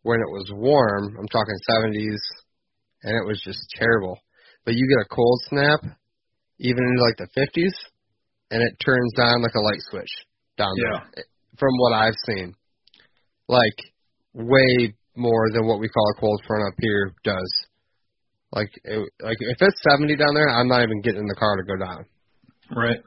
when 0.03 0.21
it 0.21 0.31
was 0.33 0.49
warm. 0.55 1.17
I'm 1.19 1.29
talking 1.29 1.59
70s, 1.69 2.23
and 3.03 3.13
it 3.13 3.27
was 3.27 3.43
just 3.45 3.61
terrible. 3.77 4.17
But 4.65 4.75
you 4.75 4.87
get 4.89 5.05
a 5.05 5.15
cold 5.15 5.41
snap, 5.51 5.81
even 6.61 6.81
into 6.81 7.03
like 7.05 7.19
the 7.19 7.29
50s, 7.37 7.77
and 8.51 8.63
it 8.63 8.79
turns 8.81 9.13
on 9.19 9.43
like 9.43 9.55
a 9.55 9.61
light 9.61 9.83
switch 9.91 10.28
down 10.59 10.75
Yeah. 10.77 11.01
there. 11.15 11.25
From 11.59 11.73
what 11.79 11.93
I've 11.95 12.19
seen, 12.27 12.55
like 13.49 13.79
way 14.35 14.95
more 15.17 15.51
than 15.53 15.67
what 15.67 15.81
we 15.81 15.89
call 15.89 16.05
a 16.17 16.21
cold 16.21 16.43
front 16.47 16.63
up 16.69 16.75
here 16.79 17.13
does. 17.25 17.51
Like, 18.53 18.71
it, 18.85 18.99
like 19.21 19.37
if 19.41 19.59
it's 19.61 19.83
70 19.83 20.17
down 20.17 20.35
there, 20.35 20.49
I'm 20.49 20.69
not 20.69 20.83
even 20.83 21.01
getting 21.03 21.21
in 21.21 21.27
the 21.27 21.35
car 21.35 21.57
to 21.57 21.65
go 21.65 21.77
down. 21.77 22.05
Right. 22.75 23.01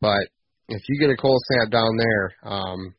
But 0.00 0.28
if 0.68 0.82
you 0.88 1.00
get 1.00 1.10
a 1.10 1.16
cold 1.16 1.40
snap 1.48 1.70
down 1.72 1.96
there, 1.96 2.52
um, 2.52 2.94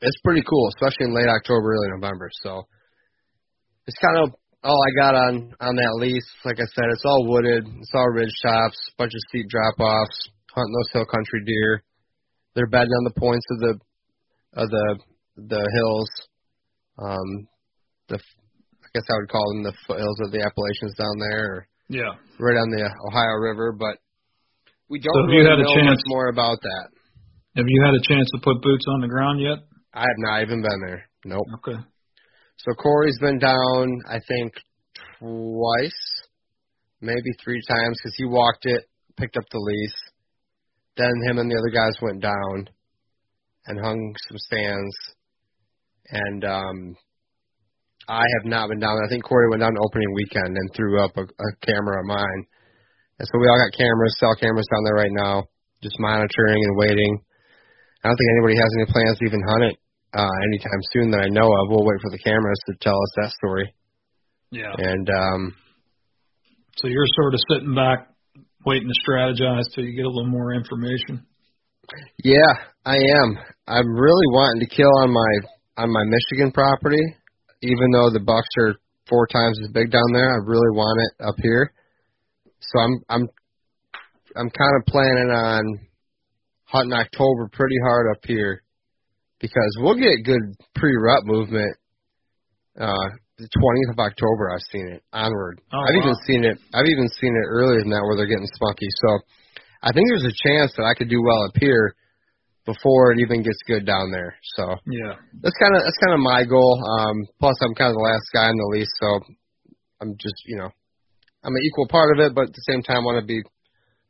it's 0.00 0.20
pretty 0.24 0.42
cool, 0.48 0.68
especially 0.74 1.06
in 1.06 1.14
late 1.14 1.28
October, 1.28 1.74
early 1.74 1.90
November. 1.94 2.28
So 2.42 2.62
it's 3.86 3.98
kind 3.98 4.18
of 4.24 4.34
all 4.64 4.78
I 4.78 4.90
got 4.98 5.14
on 5.14 5.54
on 5.60 5.74
that 5.76 5.94
lease. 5.98 6.26
Like 6.44 6.58
I 6.58 6.66
said, 6.74 6.86
it's 6.90 7.04
all 7.04 7.26
wooded, 7.28 7.66
it's 7.66 7.92
all 7.94 8.08
ridge 8.10 8.34
tops, 8.42 8.78
bunch 8.98 9.12
of 9.14 9.20
steep 9.28 9.48
drop 9.48 9.78
offs, 9.78 10.30
hunting 10.54 10.72
those 10.74 10.92
hill 10.92 11.06
country 11.06 11.42
deer. 11.46 11.82
They're 12.54 12.66
bedding 12.68 12.92
on 12.92 13.04
the 13.04 13.18
points 13.20 13.46
of 13.50 13.58
the 13.60 13.72
of 14.54 14.68
the 14.70 14.98
the 15.36 15.62
hills. 15.74 16.10
Um, 16.98 17.48
the 18.08 18.16
I 18.16 18.88
guess 18.94 19.08
I 19.08 19.16
would 19.20 19.30
call 19.32 19.46
them 19.54 19.62
the 19.64 19.72
foothills 19.88 20.20
of 20.20 20.32
the 20.32 20.42
Appalachians 20.44 20.94
down 21.00 21.16
there, 21.18 21.44
or 21.46 21.68
Yeah. 21.88 22.12
right 22.38 22.56
on 22.60 22.68
the 22.70 22.84
Ohio 23.08 23.34
River. 23.40 23.72
But 23.72 23.96
we 24.90 25.00
don't 25.00 25.14
So 25.14 25.20
have 25.22 25.30
you 25.32 25.38
really 25.40 25.50
had 25.50 25.60
a 25.60 25.74
chance- 25.74 25.96
much 25.96 26.04
more 26.06 26.28
about 26.28 26.60
that. 26.60 26.88
Have 27.56 27.64
you 27.68 27.82
had 27.84 27.94
a 27.94 28.00
chance 28.04 28.28
to 28.34 28.40
put 28.42 28.60
boots 28.62 28.84
on 28.88 29.00
the 29.00 29.08
ground 29.08 29.40
yet? 29.40 29.58
I 29.94 30.00
have 30.02 30.18
not 30.18 30.42
even 30.42 30.60
been 30.62 30.80
there. 30.86 31.08
Nope. 31.24 31.46
Okay. 31.56 31.78
So 32.58 32.72
Corey's 32.74 33.18
been 33.18 33.38
down, 33.38 34.00
I 34.08 34.20
think, 34.28 34.52
twice, 35.18 36.02
maybe 37.00 37.32
three 37.42 37.60
times, 37.68 37.98
because 37.98 38.14
he 38.16 38.24
walked 38.24 38.64
it, 38.66 38.84
picked 39.16 39.36
up 39.36 39.44
the 39.50 39.58
lease. 39.58 40.00
Then 40.96 41.12
him 41.26 41.38
and 41.38 41.50
the 41.50 41.56
other 41.56 41.72
guys 41.72 41.96
went 42.02 42.20
down 42.20 42.68
and 43.66 43.80
hung 43.80 44.14
some 44.28 44.38
stands. 44.38 44.96
And 46.10 46.44
um 46.44 46.96
I 48.08 48.26
have 48.38 48.44
not 48.44 48.68
been 48.68 48.80
down. 48.80 48.98
I 48.98 49.08
think 49.08 49.24
Corey 49.24 49.48
went 49.48 49.62
down 49.62 49.78
opening 49.78 50.12
weekend 50.14 50.56
and 50.56 50.70
threw 50.74 50.98
up 51.04 51.16
a, 51.16 51.22
a 51.22 51.48
camera 51.62 52.00
of 52.02 52.06
mine. 52.06 52.40
And 53.18 53.28
so 53.30 53.38
we 53.38 53.46
all 53.46 53.62
got 53.62 53.78
cameras, 53.78 54.16
cell 54.18 54.34
cameras 54.34 54.66
down 54.66 54.82
there 54.84 54.98
right 54.98 55.14
now, 55.14 55.46
just 55.82 55.94
monitoring 56.00 56.58
and 56.58 56.76
waiting. 56.76 57.22
I 58.02 58.08
don't 58.08 58.18
think 58.18 58.30
anybody 58.34 58.56
has 58.58 58.72
any 58.74 58.86
plans 58.90 59.18
to 59.18 59.24
even 59.24 59.42
hunt 59.46 59.64
it 59.70 59.76
uh, 60.18 60.36
anytime 60.50 60.82
soon 60.90 61.10
that 61.12 61.22
I 61.22 61.28
know 61.30 61.46
of. 61.46 61.70
We'll 61.70 61.86
wait 61.86 62.02
for 62.02 62.10
the 62.10 62.18
cameras 62.18 62.58
to 62.66 62.74
tell 62.82 62.98
us 62.98 63.12
that 63.22 63.30
story. 63.38 63.72
Yeah. 64.50 64.74
And 64.76 65.08
um, 65.08 65.54
So 66.76 66.88
you're 66.88 67.06
sort 67.14 67.34
of 67.34 67.40
sitting 67.48 67.74
back, 67.74 68.10
waiting 68.64 68.88
to 68.88 69.10
strategize 69.10 69.64
till 69.74 69.84
you 69.84 69.96
get 69.96 70.04
a 70.04 70.08
little 70.08 70.30
more 70.30 70.54
information. 70.54 71.26
yeah, 72.24 72.52
I 72.84 72.94
am. 72.94 73.38
I'm 73.66 73.88
really 73.94 74.28
wanting 74.32 74.66
to 74.66 74.74
kill 74.74 74.92
on 75.02 75.12
my 75.12 75.82
on 75.82 75.92
my 75.92 76.04
Michigan 76.04 76.52
property, 76.52 77.02
even 77.62 77.90
though 77.92 78.10
the 78.10 78.20
bucks 78.24 78.48
are 78.58 78.74
four 79.08 79.26
times 79.26 79.58
as 79.62 79.70
big 79.72 79.90
down 79.90 80.12
there. 80.12 80.30
I 80.30 80.38
really 80.44 80.72
want 80.74 81.00
it 81.00 81.24
up 81.24 81.34
here. 81.42 81.72
So 82.60 82.80
I'm 82.80 83.02
I'm 83.08 83.28
I'm 84.36 84.50
kind 84.50 84.74
of 84.80 84.86
planning 84.86 85.30
on 85.30 85.80
hunting 86.64 86.92
October 86.92 87.50
pretty 87.52 87.76
hard 87.84 88.06
up 88.10 88.22
here 88.24 88.62
because 89.40 89.76
we'll 89.78 89.98
get 89.98 90.24
good 90.24 90.40
pre-rut 90.74 91.24
movement. 91.24 91.76
Uh, 92.80 93.08
the 93.42 93.50
20th 93.50 93.90
of 93.90 93.98
October, 93.98 94.54
I've 94.54 94.62
seen 94.70 94.86
it 94.94 95.02
onward. 95.12 95.58
Oh, 95.74 95.82
I've 95.82 95.98
even 95.98 96.14
seen 96.22 96.46
it. 96.46 96.56
I've 96.70 96.86
even 96.86 97.08
seen 97.18 97.34
it 97.34 97.46
earlier 97.50 97.82
than 97.82 97.90
that 97.90 98.06
where 98.06 98.14
they're 98.14 98.30
getting 98.30 98.46
spunky. 98.54 98.86
So 99.02 99.10
I 99.82 99.90
think 99.90 100.06
there's 100.06 100.30
a 100.30 100.38
chance 100.46 100.70
that 100.78 100.86
I 100.86 100.94
could 100.94 101.10
do 101.10 101.18
well 101.18 101.42
up 101.50 101.58
here 101.58 101.98
before 102.62 103.10
it 103.10 103.18
even 103.18 103.42
gets 103.42 103.58
good 103.66 103.82
down 103.82 104.14
there. 104.14 104.38
So 104.54 104.78
Yeah. 104.86 105.18
that's 105.42 105.58
kind 105.58 105.74
of 105.74 105.82
that's 105.82 105.98
kind 105.98 106.14
of 106.14 106.22
my 106.22 106.46
goal. 106.46 106.78
Um, 106.78 107.26
plus, 107.42 107.58
I'm 107.66 107.74
kind 107.74 107.90
of 107.90 107.98
the 107.98 108.06
last 108.06 108.26
guy 108.30 108.46
on 108.46 108.54
the 108.54 108.70
lease, 108.78 108.94
so 109.02 109.08
I'm 109.98 110.14
just 110.22 110.38
you 110.46 110.56
know 110.62 110.70
I'm 111.42 111.54
an 111.58 111.64
equal 111.66 111.90
part 111.90 112.14
of 112.14 112.22
it, 112.22 112.30
but 112.34 112.46
at 112.46 112.54
the 112.54 112.66
same 112.70 112.82
time, 112.86 113.02
I 113.02 113.06
want 113.10 113.18
to 113.18 113.26
be 113.26 113.42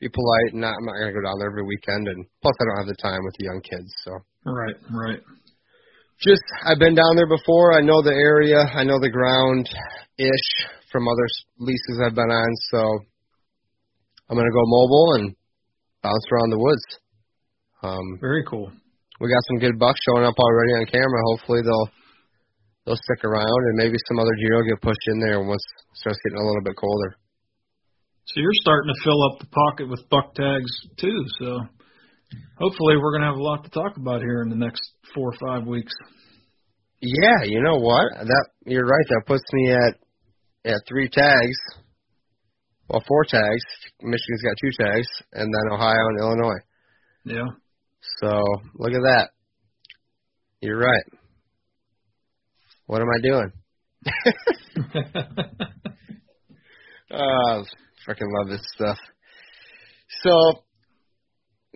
be 0.01 0.13
polite 0.13 0.53
and 0.53 0.61
not 0.61 0.77
I'm 0.77 0.85
not 0.85 1.01
gonna 1.01 1.17
go 1.17 1.25
down 1.25 1.41
there 1.41 1.49
every 1.49 1.65
weekend. 1.65 2.05
And 2.13 2.21
plus, 2.45 2.53
I 2.61 2.65
don't 2.69 2.81
have 2.85 2.93
the 2.93 3.01
time 3.01 3.25
with 3.25 3.37
the 3.41 3.49
young 3.49 3.63
kids, 3.65 3.89
so 4.05 4.13
Right. 4.45 4.77
Right. 4.93 5.21
Just 6.21 6.43
I've 6.67 6.79
been 6.79 6.95
down 6.95 7.17
there 7.17 7.29
before. 7.29 7.73
I 7.77 7.81
know 7.83 8.03
the 8.03 8.15
area. 8.15 8.61
I 8.75 8.85
know 8.85 8.99
the 9.01 9.11
ground 9.11 9.69
ish 10.19 10.49
from 10.91 11.09
other 11.09 11.25
s- 11.25 11.45
leases 11.59 12.01
I've 12.05 12.15
been 12.15 12.31
on. 12.31 12.51
So 12.71 12.81
I'm 14.29 14.37
gonna 14.37 14.53
go 14.53 14.65
mobile 14.67 15.09
and 15.19 15.35
bounce 16.03 16.27
around 16.33 16.51
the 16.51 16.59
woods. 16.59 16.85
Um, 17.83 18.19
Very 18.21 18.45
cool. 18.47 18.71
we 19.21 19.27
got 19.29 19.43
some 19.51 19.59
good 19.59 19.79
bucks 19.79 19.99
showing 20.07 20.25
up 20.25 20.39
already 20.39 20.73
on 20.79 20.87
camera. 20.87 21.21
Hopefully 21.35 21.61
they'll 21.65 21.91
they'll 22.87 23.03
stick 23.11 23.25
around 23.25 23.61
and 23.71 23.77
maybe 23.79 23.97
some 24.09 24.19
other 24.19 24.35
deer 24.39 24.57
will 24.59 24.69
get 24.69 24.83
pushed 24.83 25.07
in 25.09 25.21
there 25.21 25.41
once 25.43 25.63
it 25.91 25.99
starts 25.99 26.19
getting 26.25 26.39
a 26.39 26.47
little 26.47 26.63
bit 26.63 26.77
colder. 26.77 27.17
So 28.27 28.39
you're 28.41 28.61
starting 28.63 28.93
to 28.95 29.01
fill 29.03 29.23
up 29.27 29.39
the 29.41 29.51
pocket 29.51 29.89
with 29.91 30.09
buck 30.09 30.35
tags 30.35 30.71
too. 30.99 31.25
So 31.41 31.59
hopefully 32.59 32.97
we're 32.97 33.13
going 33.13 33.23
to 33.23 33.29
have 33.29 33.37
a 33.37 33.43
lot 33.43 33.65
to 33.65 33.71
talk 33.71 33.97
about 33.97 34.21
here 34.21 34.43
in 34.43 34.51
the 34.51 34.57
next 34.57 34.83
four 35.15 35.31
or 35.31 35.37
five 35.41 35.67
weeks. 35.67 35.93
Yeah, 37.01 37.45
you 37.45 37.63
know 37.63 37.77
what? 37.77 38.13
That 38.15 38.49
you're 38.65 38.87
right. 38.87 39.07
That 39.09 39.23
puts 39.27 39.45
me 39.53 39.73
at 39.73 39.97
at 40.65 40.83
three 40.89 41.09
tags. 41.09 41.57
Well, 42.89 43.03
four 43.07 43.25
tags. 43.25 43.65
Michigan's 44.01 44.43
got 44.43 44.57
two 44.63 44.71
tags, 44.85 45.09
and 45.33 45.53
then 45.53 45.73
Ohio 45.73 46.09
and 46.09 46.21
Illinois. 46.21 46.61
Yeah. 47.25 47.49
So 48.21 48.41
look 48.75 48.93
at 48.93 49.03
that. 49.03 49.31
You're 50.61 50.79
right. 50.79 51.05
What 52.87 53.01
am 53.01 53.09
I 53.09 53.21
doing? 53.23 53.53
Uh, 57.13 57.63
freaking 58.09 58.33
love 58.39 58.49
this 58.49 58.67
stuff. 58.75 58.97
So 60.23 60.65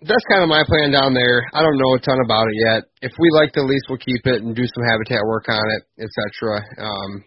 that's 0.05 0.25
kind 0.29 0.43
of 0.43 0.49
my 0.49 0.61
plan 0.67 0.91
down 0.91 1.13
there. 1.13 1.41
I 1.53 1.61
don't 1.65 1.77
know 1.77 1.97
a 1.97 1.99
ton 1.99 2.21
about 2.23 2.45
it 2.45 2.57
yet. 2.61 2.81
If 3.01 3.13
we 3.17 3.29
like 3.33 3.53
the 3.53 3.65
lease, 3.65 3.81
we'll 3.89 3.97
keep 3.97 4.21
it 4.25 4.43
and 4.45 4.55
do 4.55 4.65
some 4.69 4.85
habitat 4.85 5.25
work 5.25 5.49
on 5.49 5.65
it, 5.73 5.83
etc. 5.97 6.61
Um, 6.77 7.25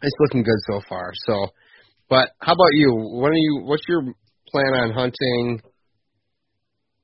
it's 0.00 0.16
looking 0.20 0.42
good 0.42 0.60
so 0.72 0.80
far. 0.88 1.12
So, 1.26 1.48
but 2.08 2.30
how 2.40 2.52
about 2.52 2.72
you? 2.72 2.96
When 3.20 3.32
are 3.32 3.44
you? 3.44 3.62
What's 3.64 3.84
your 3.88 4.02
plan 4.48 4.72
on 4.72 4.92
hunting? 4.92 5.60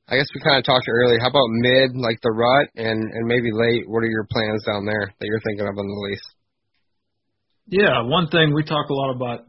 I 0.08 0.16
guess 0.16 0.28
we 0.34 0.40
kind 0.40 0.56
of 0.56 0.64
talked 0.64 0.88
earlier. 0.88 1.20
How 1.20 1.28
about 1.28 1.52
mid, 1.60 1.92
like 1.94 2.16
the 2.22 2.32
rut, 2.32 2.68
and 2.76 2.96
and 2.96 3.28
maybe 3.28 3.52
late? 3.52 3.84
What 3.86 4.00
are 4.00 4.08
your 4.08 4.26
plans 4.32 4.64
down 4.64 4.86
there 4.86 5.12
that 5.12 5.26
you're 5.26 5.44
thinking 5.44 5.68
of 5.68 5.76
on 5.76 5.86
the 5.86 6.00
lease? 6.08 6.28
Yeah, 7.68 8.08
one 8.08 8.28
thing 8.28 8.54
we 8.54 8.64
talk 8.64 8.88
a 8.88 8.94
lot 8.94 9.14
about 9.14 9.40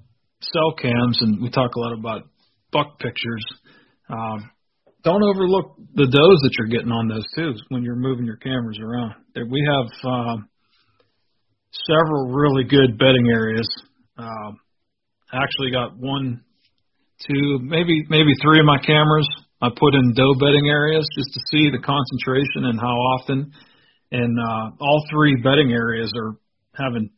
cell 0.41 0.75
cams 0.75 1.21
and 1.21 1.41
we 1.41 1.49
talk 1.49 1.75
a 1.75 1.79
lot 1.79 1.97
about 1.97 2.23
buck 2.73 2.99
pictures. 2.99 3.45
Um, 4.09 4.51
don't 5.03 5.23
overlook 5.23 5.75
the 5.95 6.05
does 6.05 6.39
that 6.43 6.51
you're 6.57 6.67
getting 6.67 6.91
on 6.91 7.07
those 7.07 7.25
too 7.35 7.53
when 7.69 7.83
you're 7.83 7.95
moving 7.95 8.25
your 8.25 8.37
cameras 8.37 8.79
around. 8.81 9.15
We 9.35 9.63
have 9.65 10.11
um, 10.11 10.49
several 11.87 12.31
really 12.31 12.63
good 12.65 12.97
bedding 12.97 13.27
areas. 13.31 13.67
Um, 14.17 14.59
I 15.31 15.37
actually 15.43 15.71
got 15.71 15.97
one, 15.97 16.43
two, 17.27 17.59
maybe 17.61 18.03
maybe 18.09 18.33
three 18.41 18.59
of 18.59 18.65
my 18.65 18.79
cameras. 18.79 19.27
I 19.61 19.69
put 19.69 19.93
in 19.93 20.13
doe 20.15 20.35
bedding 20.39 20.67
areas 20.69 21.07
just 21.15 21.33
to 21.33 21.39
see 21.51 21.69
the 21.69 21.79
concentration 21.79 22.65
and 22.65 22.79
how 22.79 22.95
often. 23.19 23.51
And 24.11 24.37
uh, 24.39 24.71
all 24.79 25.05
three 25.11 25.35
bedding 25.43 25.71
areas 25.71 26.11
are 26.15 26.35
having 26.75 27.11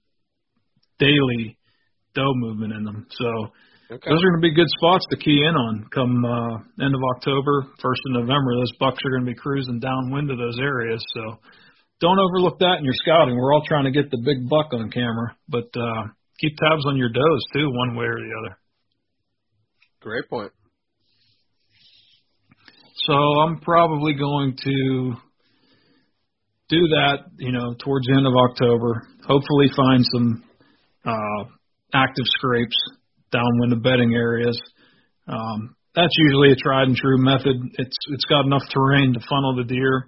daily 0.99 1.57
doe 2.13 2.33
movement 2.35 2.73
in 2.73 2.83
them. 2.83 3.07
So 3.11 3.51
Okay. 3.91 4.09
those 4.09 4.23
are 4.23 4.29
going 4.31 4.41
to 4.41 4.47
be 4.47 4.55
good 4.55 4.71
spots 4.79 5.03
to 5.11 5.17
key 5.17 5.43
in 5.43 5.51
on 5.51 5.83
come 5.91 6.23
uh, 6.23 6.55
end 6.79 6.95
of 6.95 7.01
October, 7.17 7.67
first 7.83 7.99
of 8.07 8.23
November. 8.23 8.55
Those 8.55 8.71
bucks 8.79 8.99
are 9.03 9.11
going 9.11 9.25
to 9.25 9.31
be 9.31 9.35
cruising 9.35 9.81
downwind 9.81 10.31
of 10.31 10.37
those 10.37 10.57
areas. 10.61 11.03
So 11.13 11.39
don't 11.99 12.17
overlook 12.17 12.59
that 12.59 12.77
in 12.79 12.85
your 12.85 12.95
scouting. 12.95 13.35
We're 13.35 13.53
all 13.53 13.65
trying 13.67 13.83
to 13.83 13.91
get 13.91 14.09
the 14.09 14.23
big 14.23 14.47
buck 14.47 14.71
on 14.71 14.91
camera, 14.91 15.35
but 15.49 15.67
uh, 15.75 16.07
keep 16.39 16.55
tabs 16.55 16.85
on 16.87 16.95
your 16.95 17.09
does 17.09 17.45
too, 17.51 17.67
one 17.67 17.97
way 17.97 18.05
or 18.05 18.15
the 18.15 18.31
other. 18.39 18.57
Great 19.99 20.29
point. 20.29 20.53
So 22.95 23.13
I'm 23.13 23.59
probably 23.59 24.13
going 24.13 24.55
to 24.55 25.13
do 26.69 26.79
that, 26.95 27.25
you 27.39 27.51
know, 27.51 27.75
towards 27.83 28.07
the 28.07 28.13
end 28.15 28.25
of 28.25 28.33
October. 28.39 29.05
Hopefully 29.27 29.67
find 29.75 30.05
some 30.13 30.43
uh, 31.03 31.43
active 31.93 32.25
scrapes 32.37 32.77
downwind 33.31 33.73
of 33.73 33.83
bedding 33.83 34.13
areas. 34.13 34.59
Um, 35.27 35.75
that's 35.95 36.13
usually 36.17 36.51
a 36.51 36.55
tried 36.55 36.87
and 36.87 36.95
true 36.95 37.17
method. 37.17 37.55
It's 37.77 37.97
it's 38.09 38.25
got 38.25 38.45
enough 38.45 38.63
terrain 38.73 39.13
to 39.13 39.19
funnel 39.27 39.55
the 39.55 39.63
deer 39.63 40.07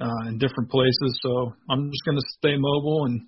uh, 0.00 0.28
in 0.28 0.38
different 0.38 0.70
places. 0.70 1.20
So 1.22 1.52
I'm 1.68 1.90
just 1.90 2.04
going 2.04 2.16
to 2.16 2.28
stay 2.38 2.56
mobile 2.56 3.04
and, 3.06 3.20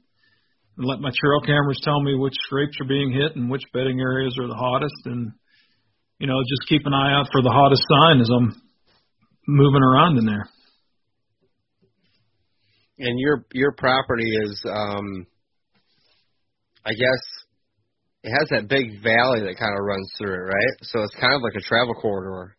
and 0.79 0.87
let 0.87 1.01
my 1.01 1.11
trail 1.11 1.41
cameras 1.45 1.81
tell 1.85 2.01
me 2.01 2.15
which 2.15 2.35
scrapes 2.47 2.77
are 2.81 2.89
being 2.89 3.13
hit 3.13 3.37
and 3.37 3.51
which 3.51 3.63
bedding 3.73 4.01
areas 4.01 4.37
are 4.41 4.49
the 4.49 4.55
hottest, 4.55 5.01
and 5.05 5.33
you 6.19 6.27
know 6.27 6.41
just 6.41 6.69
keep 6.69 6.83
an 6.87 6.95
eye 6.95 7.13
out 7.13 7.29
for 7.33 7.43
the 7.43 7.53
hottest 7.53 7.83
sign 7.89 8.21
as 8.21 8.31
I'm 8.31 8.63
moving 9.47 9.83
around 9.83 10.19
in 10.19 10.27
there. 10.27 10.49
And 12.99 13.19
your 13.19 13.45
your 13.53 13.73
property 13.73 14.31
is, 14.45 14.63
um, 14.71 15.27
I 16.87 16.91
guess, 16.91 17.34
it 18.25 18.33
has 18.33 18.49
that 18.57 18.73
big 18.73 19.05
valley 19.05 19.45
that 19.45 19.61
kind 19.61 19.77
of 19.77 19.85
runs 19.85 20.09
through 20.17 20.33
it, 20.33 20.49
right? 20.49 20.75
So 20.81 21.05
it's 21.05 21.15
kind 21.21 21.37
of 21.37 21.45
like 21.45 21.61
a 21.61 21.61
travel 21.61 21.93
corridor. 21.93 22.57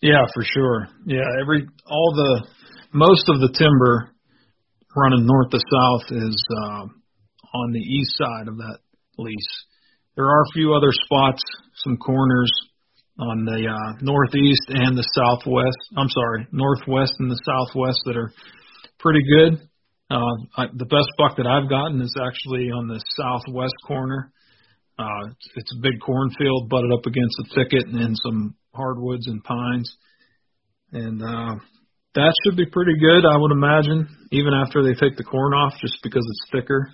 Yeah, 0.00 0.24
for 0.32 0.42
sure. 0.42 0.88
Yeah, 1.04 1.28
every 1.40 1.68
all 1.86 2.12
the 2.16 2.48
most 2.96 3.28
of 3.28 3.38
the 3.38 3.52
timber 3.52 4.10
running 4.96 5.26
north 5.26 5.50
to 5.50 5.60
south 5.60 6.06
is 6.16 6.36
uh, 6.64 6.84
on 6.88 7.72
the 7.72 7.84
east 7.84 8.16
side 8.16 8.48
of 8.48 8.56
that 8.56 8.78
lease. 9.18 9.54
There 10.16 10.24
are 10.24 10.42
a 10.42 10.52
few 10.54 10.74
other 10.74 10.90
spots, 11.04 11.42
some 11.84 11.98
corners 11.98 12.50
on 13.18 13.44
the 13.44 13.68
uh, 13.68 13.98
northeast 14.00 14.64
and 14.68 14.96
the 14.96 15.06
southwest. 15.12 15.76
I'm 15.96 16.08
sorry, 16.08 16.48
northwest 16.52 17.12
and 17.18 17.30
the 17.30 17.40
southwest 17.44 18.00
that 18.06 18.16
are 18.16 18.32
pretty 18.98 19.20
good. 19.28 19.60
Uh, 20.10 20.36
I, 20.56 20.66
the 20.72 20.88
best 20.88 21.08
buck 21.18 21.36
that 21.36 21.46
I've 21.46 21.68
gotten 21.68 22.00
is 22.00 22.14
actually 22.16 22.70
on 22.70 22.88
the 22.88 23.00
southwest 23.16 23.74
corner. 23.86 24.32
Uh, 24.98 25.32
it's, 25.56 25.72
a 25.72 25.80
big 25.80 26.00
cornfield 26.00 26.68
butted 26.68 26.92
up 26.92 27.06
against 27.06 27.34
a 27.40 27.54
thicket 27.54 27.86
and 27.86 28.16
some 28.24 28.54
hardwoods 28.74 29.26
and 29.26 29.42
pines. 29.42 29.96
And 30.92 31.22
uh, 31.22 31.54
that 32.14 32.34
should 32.44 32.56
be 32.56 32.66
pretty 32.66 32.94
good, 33.00 33.24
I 33.24 33.38
would 33.38 33.52
imagine, 33.52 34.06
even 34.30 34.52
after 34.54 34.82
they 34.82 34.92
take 34.92 35.16
the 35.16 35.24
corn 35.24 35.54
off, 35.54 35.72
just 35.80 35.96
because 36.02 36.22
it's 36.22 36.52
thicker. 36.52 36.90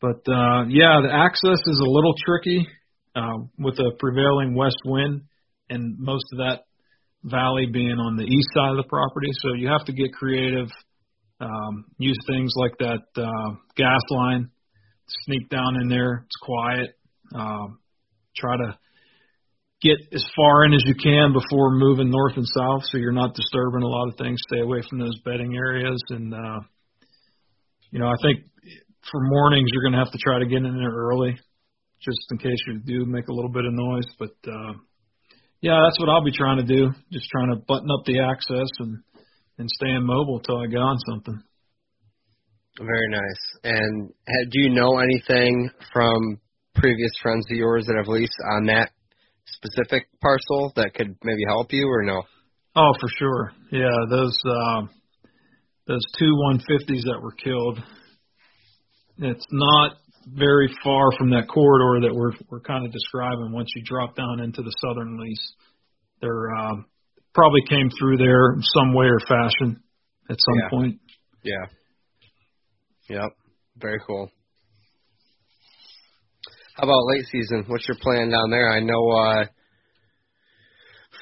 But 0.00 0.24
uh, 0.30 0.64
yeah, 0.68 1.00
the 1.02 1.12
access 1.12 1.60
is 1.66 1.78
a 1.78 1.90
little 1.90 2.14
tricky 2.24 2.66
uh, 3.14 3.44
with 3.58 3.78
a 3.78 3.92
prevailing 3.98 4.54
west 4.54 4.80
wind, 4.84 5.22
and 5.68 5.98
most 5.98 6.24
of 6.32 6.38
that 6.38 6.64
valley 7.22 7.66
being 7.72 7.98
on 7.98 8.16
the 8.16 8.24
east 8.24 8.48
side 8.54 8.70
of 8.70 8.76
the 8.76 8.88
property. 8.88 9.28
So 9.40 9.54
you 9.54 9.68
have 9.68 9.84
to 9.86 9.92
get 9.92 10.12
creative, 10.12 10.68
um, 11.40 11.84
use 11.98 12.18
things 12.26 12.52
like 12.56 12.76
that 12.78 13.04
uh, 13.16 13.56
gas 13.76 14.00
line, 14.10 14.50
sneak 15.24 15.48
down 15.48 15.80
in 15.80 15.88
there. 15.88 16.24
It's 16.26 16.36
quiet. 16.42 16.96
Um, 17.34 17.78
try 18.36 18.56
to 18.56 18.78
get 19.82 19.98
as 20.12 20.24
far 20.34 20.64
in 20.64 20.72
as 20.72 20.82
you 20.86 20.94
can 20.94 21.32
before 21.32 21.76
moving 21.76 22.10
north 22.10 22.36
and 22.36 22.46
south, 22.46 22.82
so 22.84 22.98
you're 22.98 23.12
not 23.12 23.34
disturbing 23.34 23.82
a 23.82 23.86
lot 23.86 24.08
of 24.08 24.16
things. 24.16 24.40
Stay 24.48 24.60
away 24.60 24.80
from 24.88 24.98
those 24.98 25.18
bedding 25.24 25.54
areas, 25.56 26.00
and 26.08 26.32
uh, 26.32 26.60
you 27.90 27.98
know 27.98 28.08
I 28.08 28.16
think 28.22 28.44
for 29.10 29.20
mornings 29.20 29.68
you're 29.72 29.82
going 29.82 29.92
to 29.92 30.04
have 30.04 30.12
to 30.12 30.18
try 30.18 30.38
to 30.38 30.46
get 30.46 30.64
in 30.64 30.76
there 30.76 30.90
early, 30.90 31.36
just 32.00 32.18
in 32.30 32.38
case 32.38 32.58
you 32.66 32.80
do 32.80 33.04
make 33.04 33.28
a 33.28 33.32
little 33.32 33.52
bit 33.52 33.64
of 33.64 33.72
noise. 33.72 34.06
But 34.18 34.34
uh, 34.48 34.72
yeah, 35.60 35.80
that's 35.84 36.00
what 36.00 36.08
I'll 36.08 36.24
be 36.24 36.32
trying 36.32 36.64
to 36.66 36.74
do. 36.74 36.90
Just 37.12 37.28
trying 37.28 37.50
to 37.50 37.56
button 37.56 37.90
up 37.90 38.04
the 38.06 38.20
access 38.20 38.68
and 38.78 38.98
and 39.58 39.68
staying 39.70 40.04
mobile 40.04 40.40
till 40.40 40.58
I 40.58 40.66
get 40.66 40.80
on 40.80 40.98
something. 41.08 41.42
Very 42.78 43.08
nice. 43.08 43.42
And 43.62 44.10
ha- 44.28 44.48
do 44.50 44.60
you 44.60 44.70
know 44.70 44.98
anything 44.98 45.70
from 45.92 46.40
previous 46.74 47.12
friends 47.22 47.46
of 47.50 47.56
yours 47.56 47.86
that 47.86 47.96
have 47.96 48.08
leased 48.08 48.36
on 48.56 48.66
that 48.66 48.90
specific 49.46 50.08
parcel 50.20 50.72
that 50.76 50.94
could 50.94 51.16
maybe 51.22 51.42
help 51.46 51.72
you, 51.72 51.86
or 51.88 52.02
no? 52.02 52.22
Oh, 52.76 52.92
for 53.00 53.08
sure. 53.18 53.52
Yeah, 53.70 53.96
those 54.10 54.36
uh, 54.44 54.82
those 55.86 56.02
two 56.18 56.32
150s 56.50 57.04
that 57.04 57.20
were 57.22 57.32
killed. 57.32 57.78
It's 59.18 59.46
not 59.52 59.92
very 60.26 60.68
far 60.82 61.12
from 61.16 61.30
that 61.30 61.46
corridor 61.48 62.08
that 62.08 62.14
we're 62.14 62.32
we're 62.50 62.60
kind 62.60 62.84
of 62.84 62.90
describing. 62.92 63.52
Once 63.52 63.70
you 63.76 63.82
drop 63.84 64.16
down 64.16 64.40
into 64.40 64.62
the 64.62 64.72
southern 64.84 65.18
lease, 65.20 65.54
they're 66.20 66.52
um, 66.56 66.86
probably 67.34 67.60
came 67.68 67.88
through 67.98 68.16
there 68.16 68.56
some 68.74 68.92
way 68.94 69.06
or 69.06 69.20
fashion 69.20 69.80
at 70.28 70.36
some 70.40 70.54
Yeah. 70.62 70.68
point. 70.70 71.00
Yeah. 71.44 71.66
Yep. 73.08 73.30
Very 73.76 74.00
cool. 74.06 74.30
How 76.76 76.84
about 76.84 77.06
late 77.06 77.24
season? 77.30 77.64
What's 77.68 77.86
your 77.86 77.98
plan 78.00 78.30
down 78.30 78.50
there? 78.50 78.70
I 78.70 78.80
know 78.80 79.10
uh 79.10 79.44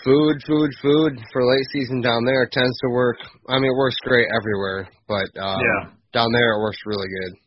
food, 0.05 0.37
food, 0.47 0.71
food 0.81 1.13
for 1.33 1.45
late 1.45 1.67
season 1.73 2.01
down 2.01 2.25
there 2.25 2.49
tends 2.51 2.77
to 2.83 2.89
work. 2.91 3.17
I 3.49 3.55
mean, 3.57 3.71
it 3.71 3.77
works 3.77 3.97
great 4.03 4.27
everywhere, 4.35 4.89
but 5.07 5.29
um, 5.41 5.61
Yeah. 5.61 5.91
down 6.13 6.33
there 6.33 6.53
it 6.57 6.61
works 6.61 6.79
really 6.87 7.07
good. 7.09 7.39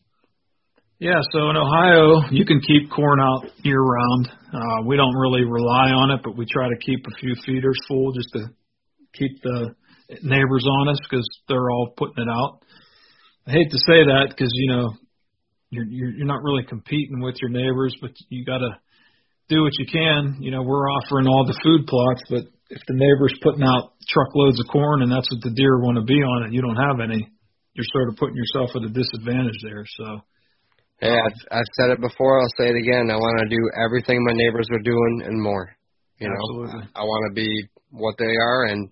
Yeah, 1.00 1.20
so 1.34 1.50
in 1.50 1.58
Ohio, 1.58 2.30
you 2.32 2.46
can 2.46 2.62
keep 2.62 2.90
corn 2.90 3.20
out 3.20 3.44
year 3.64 3.82
round. 3.82 4.30
Uh, 4.54 4.84
we 4.86 4.96
don't 4.96 5.16
really 5.16 5.44
rely 5.44 5.92
on 5.92 6.12
it, 6.12 6.22
but 6.24 6.38
we 6.38 6.46
try 6.46 6.70
to 6.70 6.78
keep 6.78 7.06
a 7.06 7.16
few 7.20 7.36
feeders 7.46 7.76
full 7.88 8.14
just 8.14 8.30
to 8.32 8.48
keep 9.14 9.42
the 9.44 9.76
neighbors 10.24 10.66
honest 10.80 11.02
because 11.10 11.28
they're 11.50 11.70
all 11.70 11.94
putting 11.98 12.24
it 12.24 12.30
out. 12.32 12.60
I 13.48 13.52
hate 13.52 13.70
to 13.70 13.78
say 13.78 14.02
that 14.10 14.30
because 14.30 14.50
you 14.54 14.72
know 14.72 14.94
you're, 15.70 15.86
you're 15.86 16.12
you're 16.12 16.28
not 16.28 16.44
really 16.44 16.64
competing 16.64 17.22
with 17.22 17.36
your 17.42 17.52
neighbors, 17.52 17.96
but 18.02 18.12
you 18.30 18.46
got 18.46 18.60
to 18.60 18.72
do 19.50 19.62
what 19.62 19.74
you 19.78 19.86
can. 19.86 20.38
You 20.42 20.52
know, 20.52 20.64
we're 20.64 20.90
offering 20.90 21.28
all 21.28 21.46
the 21.46 21.60
food 21.62 21.86
plots, 21.86 22.24
but 22.30 22.44
if 22.70 22.82
the 22.88 22.98
neighbor's 22.98 23.38
putting 23.44 23.64
out 23.64 23.94
truckloads 24.10 24.60
of 24.60 24.66
corn 24.72 25.04
and 25.04 25.12
that's 25.12 25.30
what 25.30 25.42
the 25.44 25.54
deer 25.54 25.78
want 25.80 25.98
to 25.98 26.04
be 26.04 26.18
on, 26.18 26.44
and 26.44 26.54
you 26.54 26.62
don't 26.62 26.82
have 26.82 27.00
any, 27.00 27.22
you're 27.74 27.92
sort 27.94 28.10
of 28.10 28.18
putting 28.18 28.36
yourself 28.36 28.72
at 28.76 28.82
a 28.82 28.90
disadvantage 28.90 29.60
there. 29.64 29.86
So. 29.98 30.22
Hey, 30.98 31.12
I've, 31.12 31.40
I've 31.52 31.72
said 31.76 31.92
it 31.92 32.00
before. 32.00 32.40
I'll 32.40 32.56
say 32.58 32.72
it 32.72 32.80
again. 32.80 33.12
I 33.12 33.20
want 33.20 33.38
to 33.44 33.50
do 33.52 33.62
everything 33.84 34.24
my 34.24 34.32
neighbors 34.34 34.66
are 34.72 34.80
doing 34.80 35.24
and 35.26 35.42
more. 35.42 35.76
You 36.20 36.30
know, 36.30 36.40
Absolutely. 36.40 36.90
I, 36.96 37.02
I 37.02 37.04
want 37.04 37.30
to 37.30 37.34
be 37.36 37.68
what 37.92 38.16
they 38.18 38.32
are 38.32 38.66
and 38.72 38.90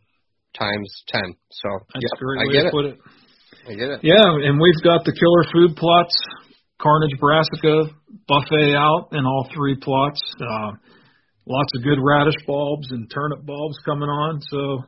times 0.53 0.91
ten. 1.07 1.33
So 1.49 1.69
That's 1.93 2.03
yep, 2.03 2.11
a 2.13 2.19
great 2.19 2.39
I 2.39 2.43
way 2.43 2.53
get 2.53 2.61
to 2.63 2.67
it. 2.67 2.71
put 2.71 2.85
it. 2.85 2.99
It. 3.65 3.99
Yeah, 4.03 4.27
and 4.43 4.59
we've 4.59 4.83
got 4.83 5.05
the 5.05 5.15
killer 5.15 5.43
food 5.53 5.77
plots, 5.77 6.13
Carnage 6.81 7.17
Brassica 7.19 7.95
buffet 8.27 8.75
out 8.75 9.09
in 9.13 9.25
all 9.25 9.47
three 9.55 9.77
plots. 9.79 10.21
Uh, 10.39 10.71
lots 11.47 11.71
of 11.75 11.83
good 11.83 11.99
radish 12.01 12.35
bulbs 12.45 12.91
and 12.91 13.09
turnip 13.09 13.45
bulbs 13.45 13.77
coming 13.85 14.09
on. 14.09 14.41
So 14.41 14.83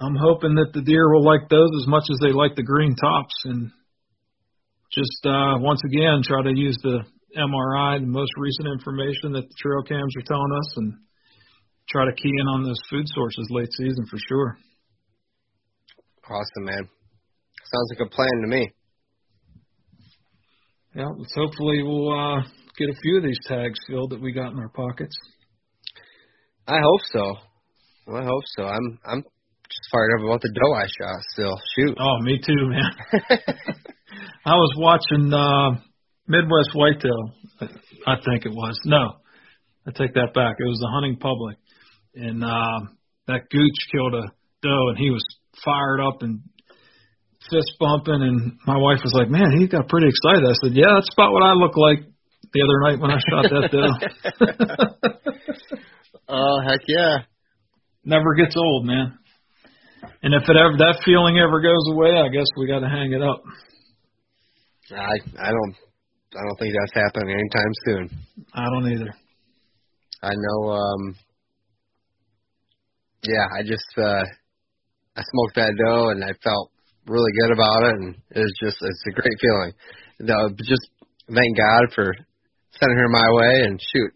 I'm 0.00 0.16
hoping 0.16 0.56
that 0.56 0.72
the 0.74 0.82
deer 0.82 1.08
will 1.12 1.24
like 1.24 1.48
those 1.48 1.70
as 1.80 1.86
much 1.86 2.04
as 2.10 2.18
they 2.20 2.32
like 2.32 2.56
the 2.56 2.62
green 2.62 2.96
tops. 2.96 3.34
And 3.44 3.70
just 4.92 5.22
uh, 5.24 5.58
once 5.58 5.82
again, 5.86 6.22
try 6.26 6.42
to 6.42 6.52
use 6.54 6.76
the 6.82 7.00
MRI, 7.38 8.00
the 8.00 8.06
most 8.06 8.32
recent 8.36 8.68
information 8.68 9.32
that 9.32 9.48
the 9.48 9.56
trail 9.58 9.82
cams 9.82 10.14
are 10.18 10.26
telling 10.26 10.52
us, 10.52 10.76
and 10.76 10.94
try 11.88 12.04
to 12.04 12.12
key 12.12 12.32
in 12.38 12.46
on 12.46 12.64
those 12.64 12.80
food 12.90 13.06
sources 13.06 13.46
late 13.50 13.72
season 13.72 14.04
for 14.10 14.18
sure. 14.28 14.58
Awesome, 16.28 16.64
man. 16.64 16.88
Sounds 17.72 17.90
like 17.90 18.06
a 18.06 18.14
plan 18.14 18.42
to 18.42 18.48
me. 18.48 18.70
Yeah, 20.94 21.08
let's 21.16 21.34
hopefully 21.34 21.82
we'll 21.82 22.12
uh, 22.12 22.42
get 22.76 22.90
a 22.90 23.00
few 23.00 23.16
of 23.16 23.22
these 23.22 23.38
tags 23.46 23.78
filled 23.88 24.10
that 24.10 24.20
we 24.20 24.32
got 24.32 24.52
in 24.52 24.58
our 24.58 24.68
pockets. 24.68 25.16
I 26.68 26.80
hope 26.80 27.00
so. 27.12 27.34
Well, 28.06 28.22
I 28.22 28.24
hope 28.24 28.42
so. 28.58 28.64
I'm 28.64 28.98
I'm 29.06 29.22
just 29.22 29.90
fired 29.90 30.18
up 30.18 30.24
about 30.24 30.42
the 30.42 30.52
doe 30.52 30.74
I 30.74 30.84
shot 30.84 31.22
still. 31.32 31.58
Shoot. 31.76 31.96
Oh, 31.98 32.18
me 32.20 32.38
too, 32.44 32.68
man. 32.68 32.92
I 34.44 34.54
was 34.54 34.74
watching 34.76 35.32
uh, 35.32 35.80
Midwest 36.28 36.74
Whitetail. 36.74 37.32
I 38.06 38.16
think 38.24 38.44
it 38.44 38.52
was. 38.52 38.78
No, 38.84 39.16
I 39.86 39.92
take 39.92 40.12
that 40.14 40.34
back. 40.34 40.56
It 40.58 40.68
was 40.68 40.78
the 40.78 40.90
hunting 40.92 41.16
public, 41.16 41.56
and 42.14 42.44
um, 42.44 42.98
that 43.28 43.48
gooch 43.50 43.78
killed 43.90 44.14
a 44.14 44.24
doe, 44.62 44.88
and 44.88 44.98
he 44.98 45.10
was 45.10 45.24
fired 45.64 46.00
up 46.00 46.20
and 46.20 46.40
fist 47.52 47.76
bumping. 47.78 48.24
And 48.24 48.56
my 48.66 48.80
wife 48.80 49.04
was 49.04 49.12
like, 49.12 49.28
"Man, 49.28 49.52
he 49.60 49.68
got 49.68 49.88
pretty 49.88 50.08
excited." 50.08 50.48
I 50.48 50.56
said, 50.64 50.72
"Yeah, 50.72 50.96
that's 50.96 51.12
about 51.12 51.32
what 51.36 51.44
I 51.44 51.52
look 51.52 51.76
like 51.76 52.08
the 52.52 52.62
other 52.64 52.80
night 52.84 53.00
when 53.00 53.10
I 53.10 53.20
shot 53.20 53.44
that 53.48 53.70
doe. 53.72 53.94
oh 56.28 56.60
heck 56.66 56.80
yeah! 56.86 57.18
Never 58.04 58.34
gets 58.34 58.56
old, 58.56 58.86
man. 58.86 59.18
And 60.22 60.34
if 60.34 60.42
it 60.42 60.56
ever 60.56 60.76
that 60.78 61.02
feeling 61.04 61.38
ever 61.38 61.60
goes 61.60 61.86
away, 61.92 62.18
I 62.18 62.28
guess 62.28 62.46
we 62.56 62.66
got 62.66 62.80
to 62.80 62.88
hang 62.88 63.12
it 63.12 63.22
up. 63.22 63.42
I 64.90 65.16
I 65.40 65.50
don't 65.50 65.74
I 66.34 66.42
don't 66.42 66.58
think 66.58 66.74
that's 66.74 66.94
happening 66.94 67.34
anytime 67.34 67.72
soon. 67.86 68.10
I 68.54 68.64
don't 68.64 68.92
either. 68.92 69.14
I 70.22 70.32
know. 70.34 70.70
um 70.72 71.14
Yeah, 73.24 73.46
I 73.58 73.62
just 73.62 73.86
uh 73.96 74.24
I 75.16 75.22
smoked 75.22 75.56
that 75.56 75.74
doe 75.78 76.08
and 76.10 76.24
I 76.24 76.32
felt 76.42 76.71
really 77.06 77.32
good 77.40 77.52
about 77.52 77.82
it, 77.90 77.94
and 77.98 78.08
it's 78.30 78.58
just 78.62 78.78
it's 78.80 79.04
a 79.08 79.14
great 79.16 79.38
feeling. 79.40 79.72
The, 80.20 80.54
just 80.62 80.86
thank 81.26 81.56
God 81.56 81.90
for 81.94 82.14
sending 82.78 82.98
her 82.98 83.08
my 83.08 83.28
way, 83.34 83.66
and 83.66 83.80
shoot, 83.80 84.12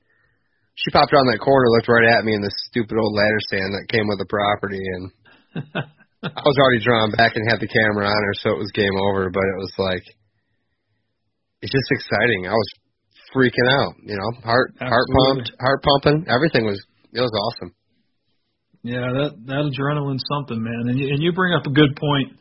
she 0.74 0.90
popped 0.90 1.12
around 1.12 1.26
that 1.32 1.42
corner, 1.42 1.72
looked 1.72 1.88
right 1.88 2.12
at 2.14 2.24
me 2.24 2.34
in 2.34 2.42
the 2.42 2.54
stupid 2.68 2.96
old 2.98 3.14
ladder 3.16 3.42
stand 3.48 3.74
that 3.74 3.90
came 3.90 4.06
with 4.06 4.18
the 4.18 4.30
property, 4.30 4.82
and 4.82 5.04
I 6.22 6.42
was 6.44 6.58
already 6.58 6.84
drawn 6.84 7.10
back 7.16 7.34
and 7.34 7.48
had 7.48 7.60
the 7.60 7.70
camera 7.70 8.06
on 8.06 8.22
her, 8.22 8.34
so 8.38 8.54
it 8.54 8.62
was 8.62 8.70
game 8.76 8.94
over. 9.08 9.30
But 9.30 9.46
it 9.46 9.58
was 9.58 9.74
like, 9.78 10.04
it's 11.62 11.72
just 11.72 11.90
exciting. 11.90 12.46
I 12.46 12.54
was 12.54 12.70
freaking 13.34 13.68
out, 13.68 13.94
you 14.02 14.16
know, 14.16 14.30
heart 14.44 14.72
Absolutely. 14.78 14.90
heart 14.90 15.08
pumped, 15.10 15.48
heart 15.60 15.80
pumping, 15.82 16.18
everything 16.30 16.64
was 16.64 16.80
it 17.12 17.20
was 17.20 17.32
awesome. 17.32 17.74
Yeah, 18.82 19.10
that 19.10 19.30
that 19.50 19.62
adrenaline's 19.66 20.22
something, 20.30 20.62
man. 20.62 20.92
And 20.92 20.98
you, 20.98 21.08
and 21.10 21.22
you 21.22 21.32
bring 21.32 21.54
up 21.54 21.66
a 21.66 21.74
good 21.74 21.96
point. 21.96 22.38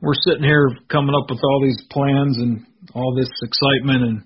We're 0.00 0.14
sitting 0.22 0.44
here 0.44 0.70
coming 0.88 1.14
up 1.14 1.28
with 1.28 1.40
all 1.42 1.60
these 1.64 1.82
plans 1.90 2.38
and 2.38 2.64
all 2.94 3.16
this 3.16 3.30
excitement, 3.42 4.02
and 4.06 4.18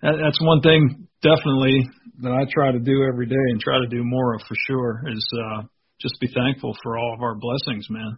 that, 0.00 0.16
that's 0.24 0.40
one 0.40 0.62
thing 0.62 1.06
definitely 1.20 1.84
that 2.22 2.32
I 2.32 2.48
try 2.48 2.72
to 2.72 2.78
do 2.78 3.04
every 3.04 3.26
day 3.26 3.44
and 3.52 3.60
try 3.60 3.76
to 3.78 3.88
do 3.88 4.02
more 4.04 4.34
of 4.34 4.40
for 4.48 4.56
sure 4.66 5.04
is 5.12 5.28
uh, 5.36 5.62
just 6.00 6.16
be 6.18 6.32
thankful 6.32 6.74
for 6.82 6.96
all 6.96 7.12
of 7.12 7.20
our 7.20 7.34
blessings, 7.34 7.88
man. 7.90 8.16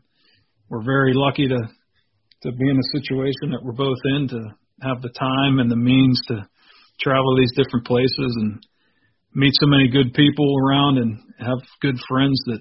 We're 0.69 0.85
very 0.85 1.13
lucky 1.15 1.49
to 1.49 1.59
to 2.43 2.53
be 2.53 2.71
in 2.71 2.79
a 2.79 3.01
situation 3.01 3.51
that 3.51 3.65
we're 3.65 3.73
both 3.73 3.99
in 4.05 4.29
to 4.29 4.55
have 4.83 5.03
the 5.03 5.11
time 5.19 5.59
and 5.59 5.71
the 5.71 5.77
means 5.77 6.21
to 6.29 6.47
travel 7.01 7.37
these 7.37 7.53
different 7.57 7.87
places 7.87 8.37
and 8.39 8.63
meet 9.35 9.53
so 9.59 9.67
many 9.67 9.89
good 9.89 10.15
people 10.15 10.47
around 10.63 10.99
and 10.99 11.19
have 11.41 11.59
good 11.81 11.97
friends 12.07 12.39
that 12.47 12.61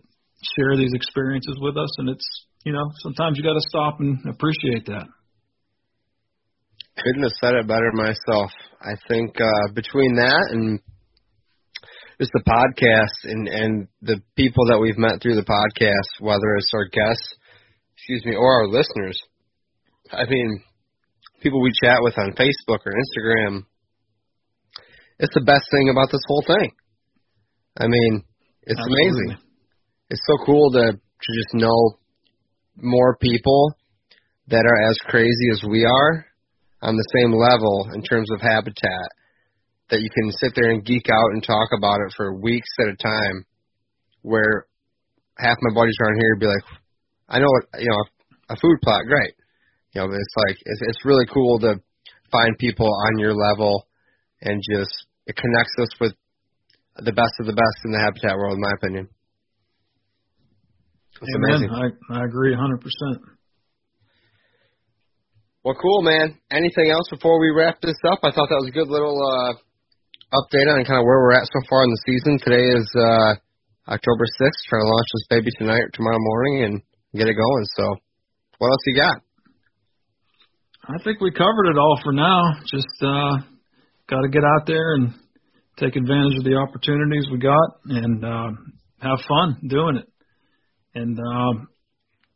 share 0.55 0.75
these 0.75 0.93
experiences 0.93 1.57
with 1.61 1.77
us 1.77 1.89
and 1.99 2.09
it's 2.09 2.45
you 2.64 2.74
know 2.74 2.91
sometimes 2.99 3.38
you 3.38 3.43
got 3.43 3.53
to 3.53 3.70
stop 3.70 3.99
and 3.99 4.20
appreciate 4.28 4.86
that 4.86 5.07
couldn't 6.97 7.24
have 7.24 7.38
said 7.41 7.55
it 7.55 7.68
better 7.68 7.91
myself. 7.93 8.51
I 8.82 8.93
think 9.07 9.36
uh, 9.39 9.74
between 9.74 10.16
that 10.16 10.49
and 10.51 10.80
just 12.20 12.32
the 12.34 12.43
podcast 12.45 13.32
and 13.32 13.47
and 13.47 13.88
the 14.01 14.22
people 14.36 14.68
that 14.70 14.80
we've 14.80 14.97
met 14.97 15.22
through 15.22 15.36
the 15.36 15.47
podcast, 15.47 16.24
whether 16.24 16.55
it's 16.57 16.72
our 16.74 16.86
guests, 16.86 17.36
excuse 17.95 18.24
me, 18.26 18.36
or 18.36 18.61
our 18.61 18.68
listeners, 18.68 19.18
I 20.11 20.26
mean, 20.30 20.64
people 21.41 21.61
we 21.61 21.72
chat 21.84 21.99
with 22.01 22.18
on 22.18 22.34
Facebook 22.34 22.80
or 22.86 22.93
Instagram, 22.93 23.66
it's 25.20 25.34
the 25.34 25.41
best 25.41 25.66
thing 25.72 25.89
about 25.89 26.11
this 26.11 26.22
whole 26.28 26.43
thing. 26.45 26.72
I 27.78 27.88
mean, 27.88 28.24
it's 28.64 28.80
Absolutely. 28.80 29.01
amazing. 29.01 29.38
It's 30.09 30.22
so 30.28 30.45
cool 30.45 30.72
to 30.72 30.91
to 30.93 31.30
just 31.34 31.53
know 31.53 31.97
more 32.76 33.17
people 33.17 33.76
that 34.47 34.65
are 34.65 34.89
as 34.89 34.97
crazy 35.05 35.49
as 35.51 35.63
we 35.63 35.86
are 35.86 36.26
on 36.82 36.95
the 36.95 37.09
same 37.15 37.32
level 37.32 37.88
in 37.93 38.01
terms 38.03 38.30
of 38.32 38.41
habitat 38.41 39.09
that 39.89 40.01
you 40.01 40.09
can 40.09 40.32
sit 40.32 40.51
there 40.55 40.71
and 40.71 40.86
geek 40.86 41.09
out 41.09 41.32
and 41.32 41.43
talk 41.43 41.69
about 41.78 42.01
it 42.01 42.13
for 42.15 42.34
weeks 42.34 42.69
at 42.80 42.88
a 42.88 42.97
time 42.97 43.45
where 44.21 44.65
half 45.38 45.57
my 45.61 45.74
buddies 45.74 45.95
around 46.01 46.17
here 46.19 46.36
would 46.36 46.39
be 46.41 46.47
like, 46.47 46.65
I 47.30 47.39
know 47.39 47.47
what, 47.49 47.82
you 47.82 47.89
know, 47.89 48.03
a 48.49 48.55
food 48.57 48.78
plot, 48.84 49.05
great. 49.07 49.34
You 49.93 50.01
know, 50.01 50.07
it's 50.11 50.36
like, 50.47 50.57
it's, 50.65 50.82
it's 50.82 51.05
really 51.05 51.26
cool 51.32 51.59
to 51.59 51.76
find 52.32 52.57
people 52.57 52.89
on 52.89 53.19
your 53.19 53.34
level 53.34 53.88
and 54.41 54.61
just, 54.71 55.05
it 55.28 55.36
connects 55.36 55.76
us 55.80 55.89
with 56.01 56.13
the 56.97 57.13
best 57.13 57.34
of 57.39 57.45
the 57.45 57.53
best 57.53 57.86
in 57.86 57.91
the 57.91 57.99
habitat 57.99 58.38
world, 58.38 58.55
in 58.55 58.61
my 58.61 58.74
opinion. 58.76 59.09
It's 61.24 61.36
Amen. 61.39 61.55
amazing. 61.55 61.71
I, 61.71 62.19
I 62.19 62.26
agree 62.26 62.51
100%. 62.51 62.84
Well, 65.63 65.76
cool, 65.80 66.01
man. 66.03 66.36
Anything 66.51 66.91
else 66.91 67.07
before 67.09 67.39
we 67.39 67.49
wrap 67.55 67.80
this 67.80 67.95
up? 68.11 68.19
I 68.24 68.36
thought 68.36 68.51
that 68.51 68.59
was 68.59 68.67
a 68.67 68.76
good 68.76 68.91
little 68.91 69.15
uh, 69.15 69.55
update 70.36 70.67
on 70.67 70.84
kind 70.84 70.99
of 70.99 71.07
where 71.07 71.24
we're 71.24 71.39
at 71.39 71.47
so 71.47 71.63
far 71.69 71.88
in 71.88 71.91
the 71.95 72.03
season. 72.03 72.36
Today 72.43 72.67
is 72.67 72.84
uh, 72.99 73.39
October 73.88 74.28
6th. 74.28 74.61
Trying 74.67 74.84
to 74.84 74.91
launch 74.91 75.07
this 75.15 75.28
baby 75.32 75.51
tonight 75.55 75.88
or 75.88 75.91
tomorrow 75.95 76.19
morning 76.19 76.55
and 76.67 76.74
get 77.15 77.32
it 77.32 77.39
going. 77.39 77.65
So, 77.80 77.95
what 78.59 78.67
else 78.76 78.84
you 78.84 78.99
got? 78.99 79.24
I 80.84 80.99
think 81.07 81.21
we 81.21 81.32
covered 81.32 81.71
it 81.71 81.80
all 81.80 81.97
for 82.03 82.11
now. 82.11 82.59
Just 82.67 82.91
uh, 82.99 83.47
got 84.11 84.28
to 84.28 84.28
get 84.28 84.43
out 84.43 84.67
there 84.67 84.99
and 84.99 85.15
take 85.80 85.95
advantage 85.95 86.36
of 86.36 86.43
the 86.43 86.59
opportunities 86.59 87.32
we 87.32 87.39
got 87.39 87.80
and 87.88 88.19
uh, 88.26 88.51
have 88.99 89.19
fun 89.24 89.63
doing 89.63 90.03
it. 90.03 90.11
And 90.95 91.17
um, 91.19 91.67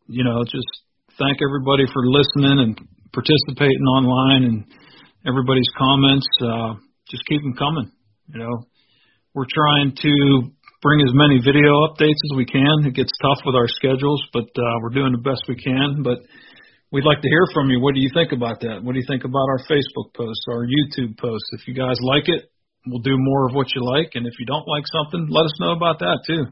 you 0.08 0.24
know, 0.24 0.44
just 0.44 0.68
thank 1.20 1.38
everybody 1.46 1.86
for 1.94 2.02
listening 2.06 2.58
and 2.64 2.74
participating 3.14 3.86
online 3.86 4.44
and 4.44 4.66
everybody's 5.28 5.70
comments. 5.78 6.28
Uh, 6.42 6.74
just 7.10 7.24
keep 7.30 7.42
them 7.42 7.54
coming. 7.54 7.92
You 8.34 8.40
know, 8.40 8.66
we're 9.34 9.50
trying 9.50 9.96
to 9.96 10.14
bring 10.82 11.02
as 11.02 11.14
many 11.14 11.40
video 11.40 11.86
updates 11.88 12.22
as 12.32 12.34
we 12.36 12.46
can. 12.46 12.86
It 12.86 12.96
gets 12.96 13.12
tough 13.22 13.46
with 13.46 13.56
our 13.56 13.68
schedules, 13.68 14.22
but 14.34 14.50
uh, 14.50 14.76
we're 14.82 14.94
doing 14.94 15.14
the 15.14 15.24
best 15.24 15.46
we 15.48 15.56
can. 15.56 16.04
But 16.04 16.20
we'd 16.92 17.06
like 17.06 17.22
to 17.22 17.30
hear 17.30 17.46
from 17.54 17.70
you. 17.70 17.80
What 17.80 17.96
do 17.96 18.02
you 18.02 18.10
think 18.14 18.32
about 18.32 18.62
that? 18.62 18.84
What 18.84 18.94
do 18.94 19.00
you 19.00 19.08
think 19.08 19.24
about 19.24 19.48
our 19.50 19.62
Facebook 19.70 20.14
posts, 20.14 20.46
our 20.50 20.66
YouTube 20.66 21.18
posts? 21.18 21.50
If 21.54 21.68
you 21.68 21.74
guys 21.74 21.98
like 22.02 22.26
it, 22.28 22.50
we'll 22.86 23.06
do 23.06 23.16
more 23.18 23.50
of 23.50 23.56
what 23.56 23.68
you 23.76 23.84
like. 23.84 24.16
And 24.16 24.26
if 24.26 24.34
you 24.40 24.46
don't 24.46 24.68
like 24.68 24.84
something, 24.88 25.28
let 25.30 25.46
us 25.46 25.56
know 25.60 25.72
about 25.72 26.00
that 26.00 26.24
too. 26.26 26.46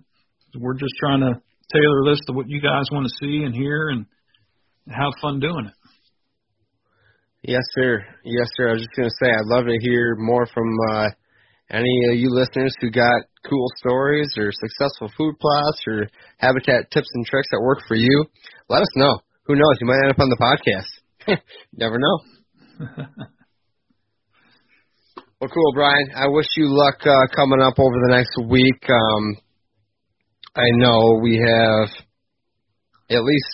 We're 0.58 0.78
just 0.78 0.94
trying 1.00 1.22
to 1.22 1.42
tailor 1.74 2.10
this 2.10 2.20
to 2.28 2.34
what 2.34 2.50
you 2.50 2.62
guys 2.62 2.86
want 2.92 3.08
to 3.08 3.14
see 3.20 3.44
and 3.44 3.54
hear 3.54 3.90
and 3.90 4.06
have 4.88 5.14
fun 5.22 5.40
doing 5.40 5.66
it. 5.66 5.74
Yes, 7.44 7.62
sir. 7.78 8.04
Yes, 8.24 8.48
sir. 8.58 8.70
I 8.70 8.74
was 8.74 8.82
just 8.82 8.96
going 8.96 9.10
to 9.10 9.16
say, 9.22 9.30
I'd 9.30 9.46
love 9.46 9.66
to 9.66 9.78
hear 9.82 10.16
more 10.18 10.48
from 10.48 10.66
uh, 10.90 11.10
any 11.70 12.10
of 12.10 12.18
you 12.18 12.30
listeners 12.34 12.74
who 12.82 12.90
got 12.90 13.22
cool 13.48 13.68
stories 13.78 14.34
or 14.38 14.52
successful 14.52 15.12
food 15.16 15.36
plots 15.40 15.82
or 15.88 16.08
habitat 16.38 16.90
tips 16.92 17.10
and 17.14 17.26
tricks 17.26 17.48
that 17.52 17.62
work 17.62 17.80
for 17.88 17.96
you. 17.96 18.26
Let 18.68 18.82
us 18.82 18.90
know. 18.96 19.20
Who 19.46 19.56
knows? 19.56 19.78
You 19.80 19.88
might 19.88 20.02
end 20.04 20.12
up 20.12 20.20
on 20.20 20.30
the 20.30 20.38
podcast. 20.42 21.38
Never 21.74 22.00
know. 22.00 22.20
well, 25.40 25.50
cool, 25.54 25.74
Brian. 25.76 26.10
I 26.16 26.28
wish 26.28 26.48
you 26.58 26.66
luck 26.70 26.96
uh, 27.02 27.28
coming 27.36 27.62
up 27.62 27.78
over 27.78 27.96
the 28.08 28.16
next 28.16 28.38
week. 28.50 28.90
Um, 28.90 29.38
I 30.56 30.72
know 30.80 31.20
we 31.22 31.36
have 31.36 31.90
at 33.12 33.24
least 33.24 33.52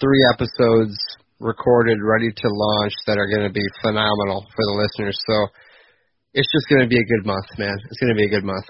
three 0.00 0.18
episodes 0.34 0.98
recorded, 1.38 1.98
ready 2.02 2.32
to 2.34 2.48
launch 2.50 2.92
that 3.06 3.18
are 3.18 3.28
going 3.28 3.46
to 3.46 3.54
be 3.54 3.62
phenomenal 3.80 4.44
for 4.50 4.64
the 4.66 4.82
listeners. 4.82 5.16
So 5.30 5.46
it's 6.34 6.50
just 6.50 6.66
going 6.68 6.82
to 6.82 6.88
be 6.88 6.98
a 6.98 7.04
good 7.04 7.24
month, 7.24 7.46
man. 7.56 7.76
It's 7.88 8.00
going 8.00 8.10
to 8.10 8.18
be 8.18 8.26
a 8.26 8.34
good 8.34 8.44
month. 8.44 8.64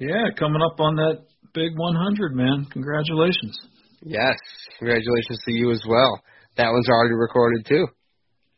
Yeah, 0.00 0.32
coming 0.38 0.62
up 0.62 0.80
on 0.80 0.96
that 0.96 1.26
big 1.52 1.76
100, 1.76 2.34
man. 2.34 2.66
Congratulations. 2.72 3.60
Yes, 4.00 4.36
congratulations 4.78 5.42
to 5.44 5.52
you 5.52 5.70
as 5.72 5.82
well. 5.86 6.22
That 6.56 6.70
one's 6.70 6.88
already 6.88 7.14
recorded 7.14 7.66
too. 7.66 7.86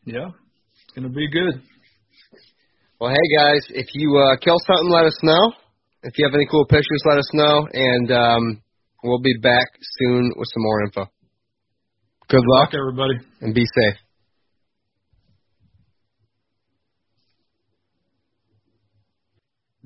Yeah, 0.05 0.31
it's 0.85 0.95
going 0.95 1.09
to 1.09 1.13
be 1.13 1.29
good. 1.29 1.63
Well, 3.01 3.11
hey 3.11 3.37
guys, 3.37 3.67
if 3.71 3.87
you 3.95 4.19
uh, 4.19 4.37
kill 4.37 4.59
something, 4.69 4.89
let 4.89 5.07
us 5.07 5.19
know. 5.25 5.53
If 6.03 6.15
you 6.17 6.27
have 6.27 6.35
any 6.35 6.47
cool 6.51 6.65
pictures, 6.65 7.03
let 7.05 7.19
us 7.19 7.29
know, 7.35 7.69
and 7.73 8.11
um, 8.11 8.63
we'll 9.05 9.21
be 9.21 9.37
back 9.43 9.67
soon 9.99 10.33
with 10.35 10.49
some 10.55 10.63
more 10.63 10.83
info. 10.85 11.07
Good 12.29 12.45
luck, 12.47 12.71
everybody, 12.73 13.15
and 13.43 13.55
be 13.55 13.65
safe. 13.65 13.97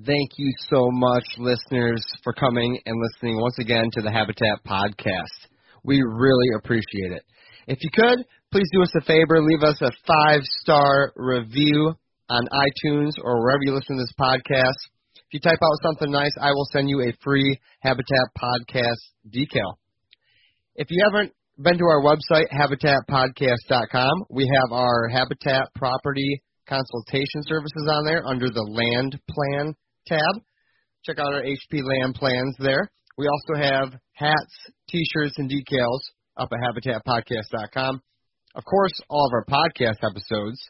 Thank 0.07 0.31
you 0.37 0.53
so 0.71 0.91
much, 0.93 1.25
listeners, 1.39 2.05
for 2.23 2.33
coming 2.33 2.79
and 2.87 3.01
listening 3.01 3.41
once 3.41 3.59
again 3.59 3.89
to 3.95 4.03
the 4.03 4.13
Habitat 4.13 4.63
Podcast. 4.65 5.49
We 5.83 6.01
really 6.03 6.49
appreciate 6.57 7.13
it. 7.13 7.25
If 7.67 7.79
you 7.81 7.91
could, 7.93 8.25
please 8.53 8.69
do 8.73 8.83
us 8.83 8.93
a 8.97 9.05
favor, 9.05 9.41
leave 9.41 9.63
us 9.65 9.81
a 9.81 9.91
five 10.07 10.43
star 10.61 11.13
review 11.17 11.95
on 12.29 12.47
iTunes 12.53 13.13
or 13.23 13.43
wherever 13.43 13.61
you 13.63 13.73
listen 13.73 13.97
to 13.97 14.03
this 14.03 14.13
podcast. 14.21 14.94
You 15.35 15.41
type 15.41 15.59
out 15.61 15.83
something 15.83 16.13
nice, 16.13 16.31
I 16.41 16.53
will 16.53 16.69
send 16.71 16.89
you 16.89 17.01
a 17.03 17.13
free 17.21 17.59
Habitat 17.81 18.27
Podcast 18.39 19.03
decal. 19.35 19.75
If 20.77 20.87
you 20.91 21.03
haven't 21.11 21.33
been 21.59 21.77
to 21.77 21.85
our 21.87 22.05
website, 22.05 22.47
habitatpodcast.com. 22.53 24.27
We 24.31 24.47
have 24.47 24.71
our 24.71 25.09
Habitat 25.09 25.75
Property 25.75 26.41
consultation 26.69 27.43
services 27.49 27.91
on 27.91 28.05
there 28.05 28.25
under 28.25 28.47
the 28.47 28.63
land 28.63 29.19
plan 29.29 29.75
tab. 30.07 30.41
Check 31.05 31.19
out 31.19 31.35
our 31.35 31.43
HP 31.43 31.83
land 31.83 32.15
plans 32.15 32.55
there. 32.61 32.89
We 33.19 33.27
also 33.27 33.61
have 33.61 33.99
hats, 34.13 34.55
t-shirts, 34.89 35.35
and 35.39 35.51
decals 35.51 35.99
up 36.37 36.51
at 36.53 36.61
habitatpodcast.com. 36.61 38.01
Of 38.55 38.65
course, 38.65 39.01
all 39.11 39.27
of 39.27 39.33
our 39.33 39.47
podcast 39.47 39.99
episodes. 40.09 40.61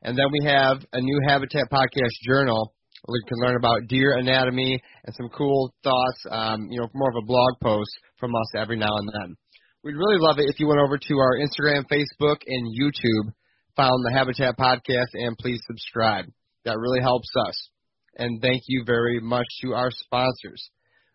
And 0.00 0.16
then 0.16 0.32
we 0.32 0.46
have 0.46 0.78
a 0.94 1.02
new 1.02 1.20
Habitat 1.28 1.64
Podcast 1.70 2.12
journal 2.26 2.72
you 3.08 3.22
can 3.28 3.38
learn 3.38 3.56
about 3.56 3.88
deer 3.88 4.16
anatomy 4.16 4.80
and 5.04 5.14
some 5.14 5.28
cool 5.36 5.72
thoughts, 5.84 6.24
um, 6.30 6.68
you 6.70 6.80
know, 6.80 6.88
more 6.94 7.10
of 7.10 7.22
a 7.22 7.26
blog 7.26 7.54
post 7.62 7.90
from 8.18 8.34
us 8.34 8.54
every 8.56 8.76
now 8.76 8.96
and 8.96 9.08
then. 9.08 9.36
We'd 9.84 9.94
really 9.94 10.18
love 10.18 10.38
it 10.38 10.50
if 10.50 10.58
you 10.58 10.66
went 10.66 10.80
over 10.80 10.98
to 10.98 11.14
our 11.18 11.38
Instagram, 11.38 11.84
Facebook, 11.90 12.38
and 12.46 12.66
YouTube, 12.74 13.32
found 13.76 14.04
the 14.04 14.12
Habitat 14.12 14.56
Podcast, 14.58 15.14
and 15.14 15.36
please 15.38 15.60
subscribe. 15.66 16.24
That 16.64 16.78
really 16.78 17.00
helps 17.00 17.28
us. 17.46 17.68
And 18.16 18.40
thank 18.40 18.62
you 18.66 18.82
very 18.84 19.20
much 19.20 19.46
to 19.62 19.74
our 19.74 19.90
sponsors. 19.90 20.70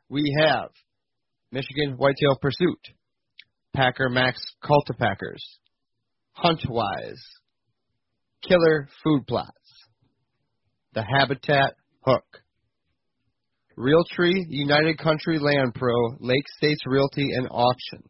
We 0.08 0.36
have 0.40 0.70
Michigan 1.52 1.96
Whitetail 1.98 2.38
Pursuit, 2.42 2.80
Packer 3.76 4.08
Maxx 4.08 4.40
Cultipackers, 4.64 5.42
Huntwise, 6.38 7.20
Killer 8.48 8.88
Food 9.04 9.28
Plots, 9.28 9.52
The 10.94 11.04
Habitat 11.04 11.76
Hook, 12.06 12.26
Realtree 13.78 14.46
United 14.50 14.98
Country 14.98 15.40
Land 15.40 15.74
Pro, 15.74 15.96
Lake 16.20 16.44
States 16.58 16.82
Realty 16.86 17.30
and 17.34 17.48
Auction, 17.50 18.04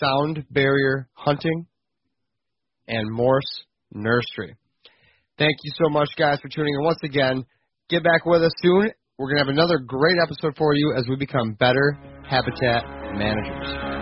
Sound 0.00 0.44
Barrier 0.50 1.08
Hunting, 1.12 1.66
and 2.88 3.10
Morse 3.10 3.64
Nursery. 3.92 4.56
Thank 5.38 5.56
you 5.62 5.72
so 5.76 5.88
much, 5.90 6.08
guys, 6.18 6.38
for 6.40 6.48
tuning 6.48 6.74
in 6.74 6.84
once 6.84 7.00
again. 7.04 7.44
Get 7.88 8.02
back 8.02 8.26
with 8.26 8.42
us 8.42 8.52
soon. 8.60 8.90
We're 9.18 9.28
going 9.28 9.38
to 9.38 9.44
have 9.44 9.54
another 9.54 9.78
great 9.78 10.16
episode 10.22 10.56
for 10.56 10.74
you 10.74 10.94
as 10.96 11.04
we 11.08 11.16
become 11.16 11.54
better 11.54 11.98
habitat 12.28 12.84
managers. 13.14 13.93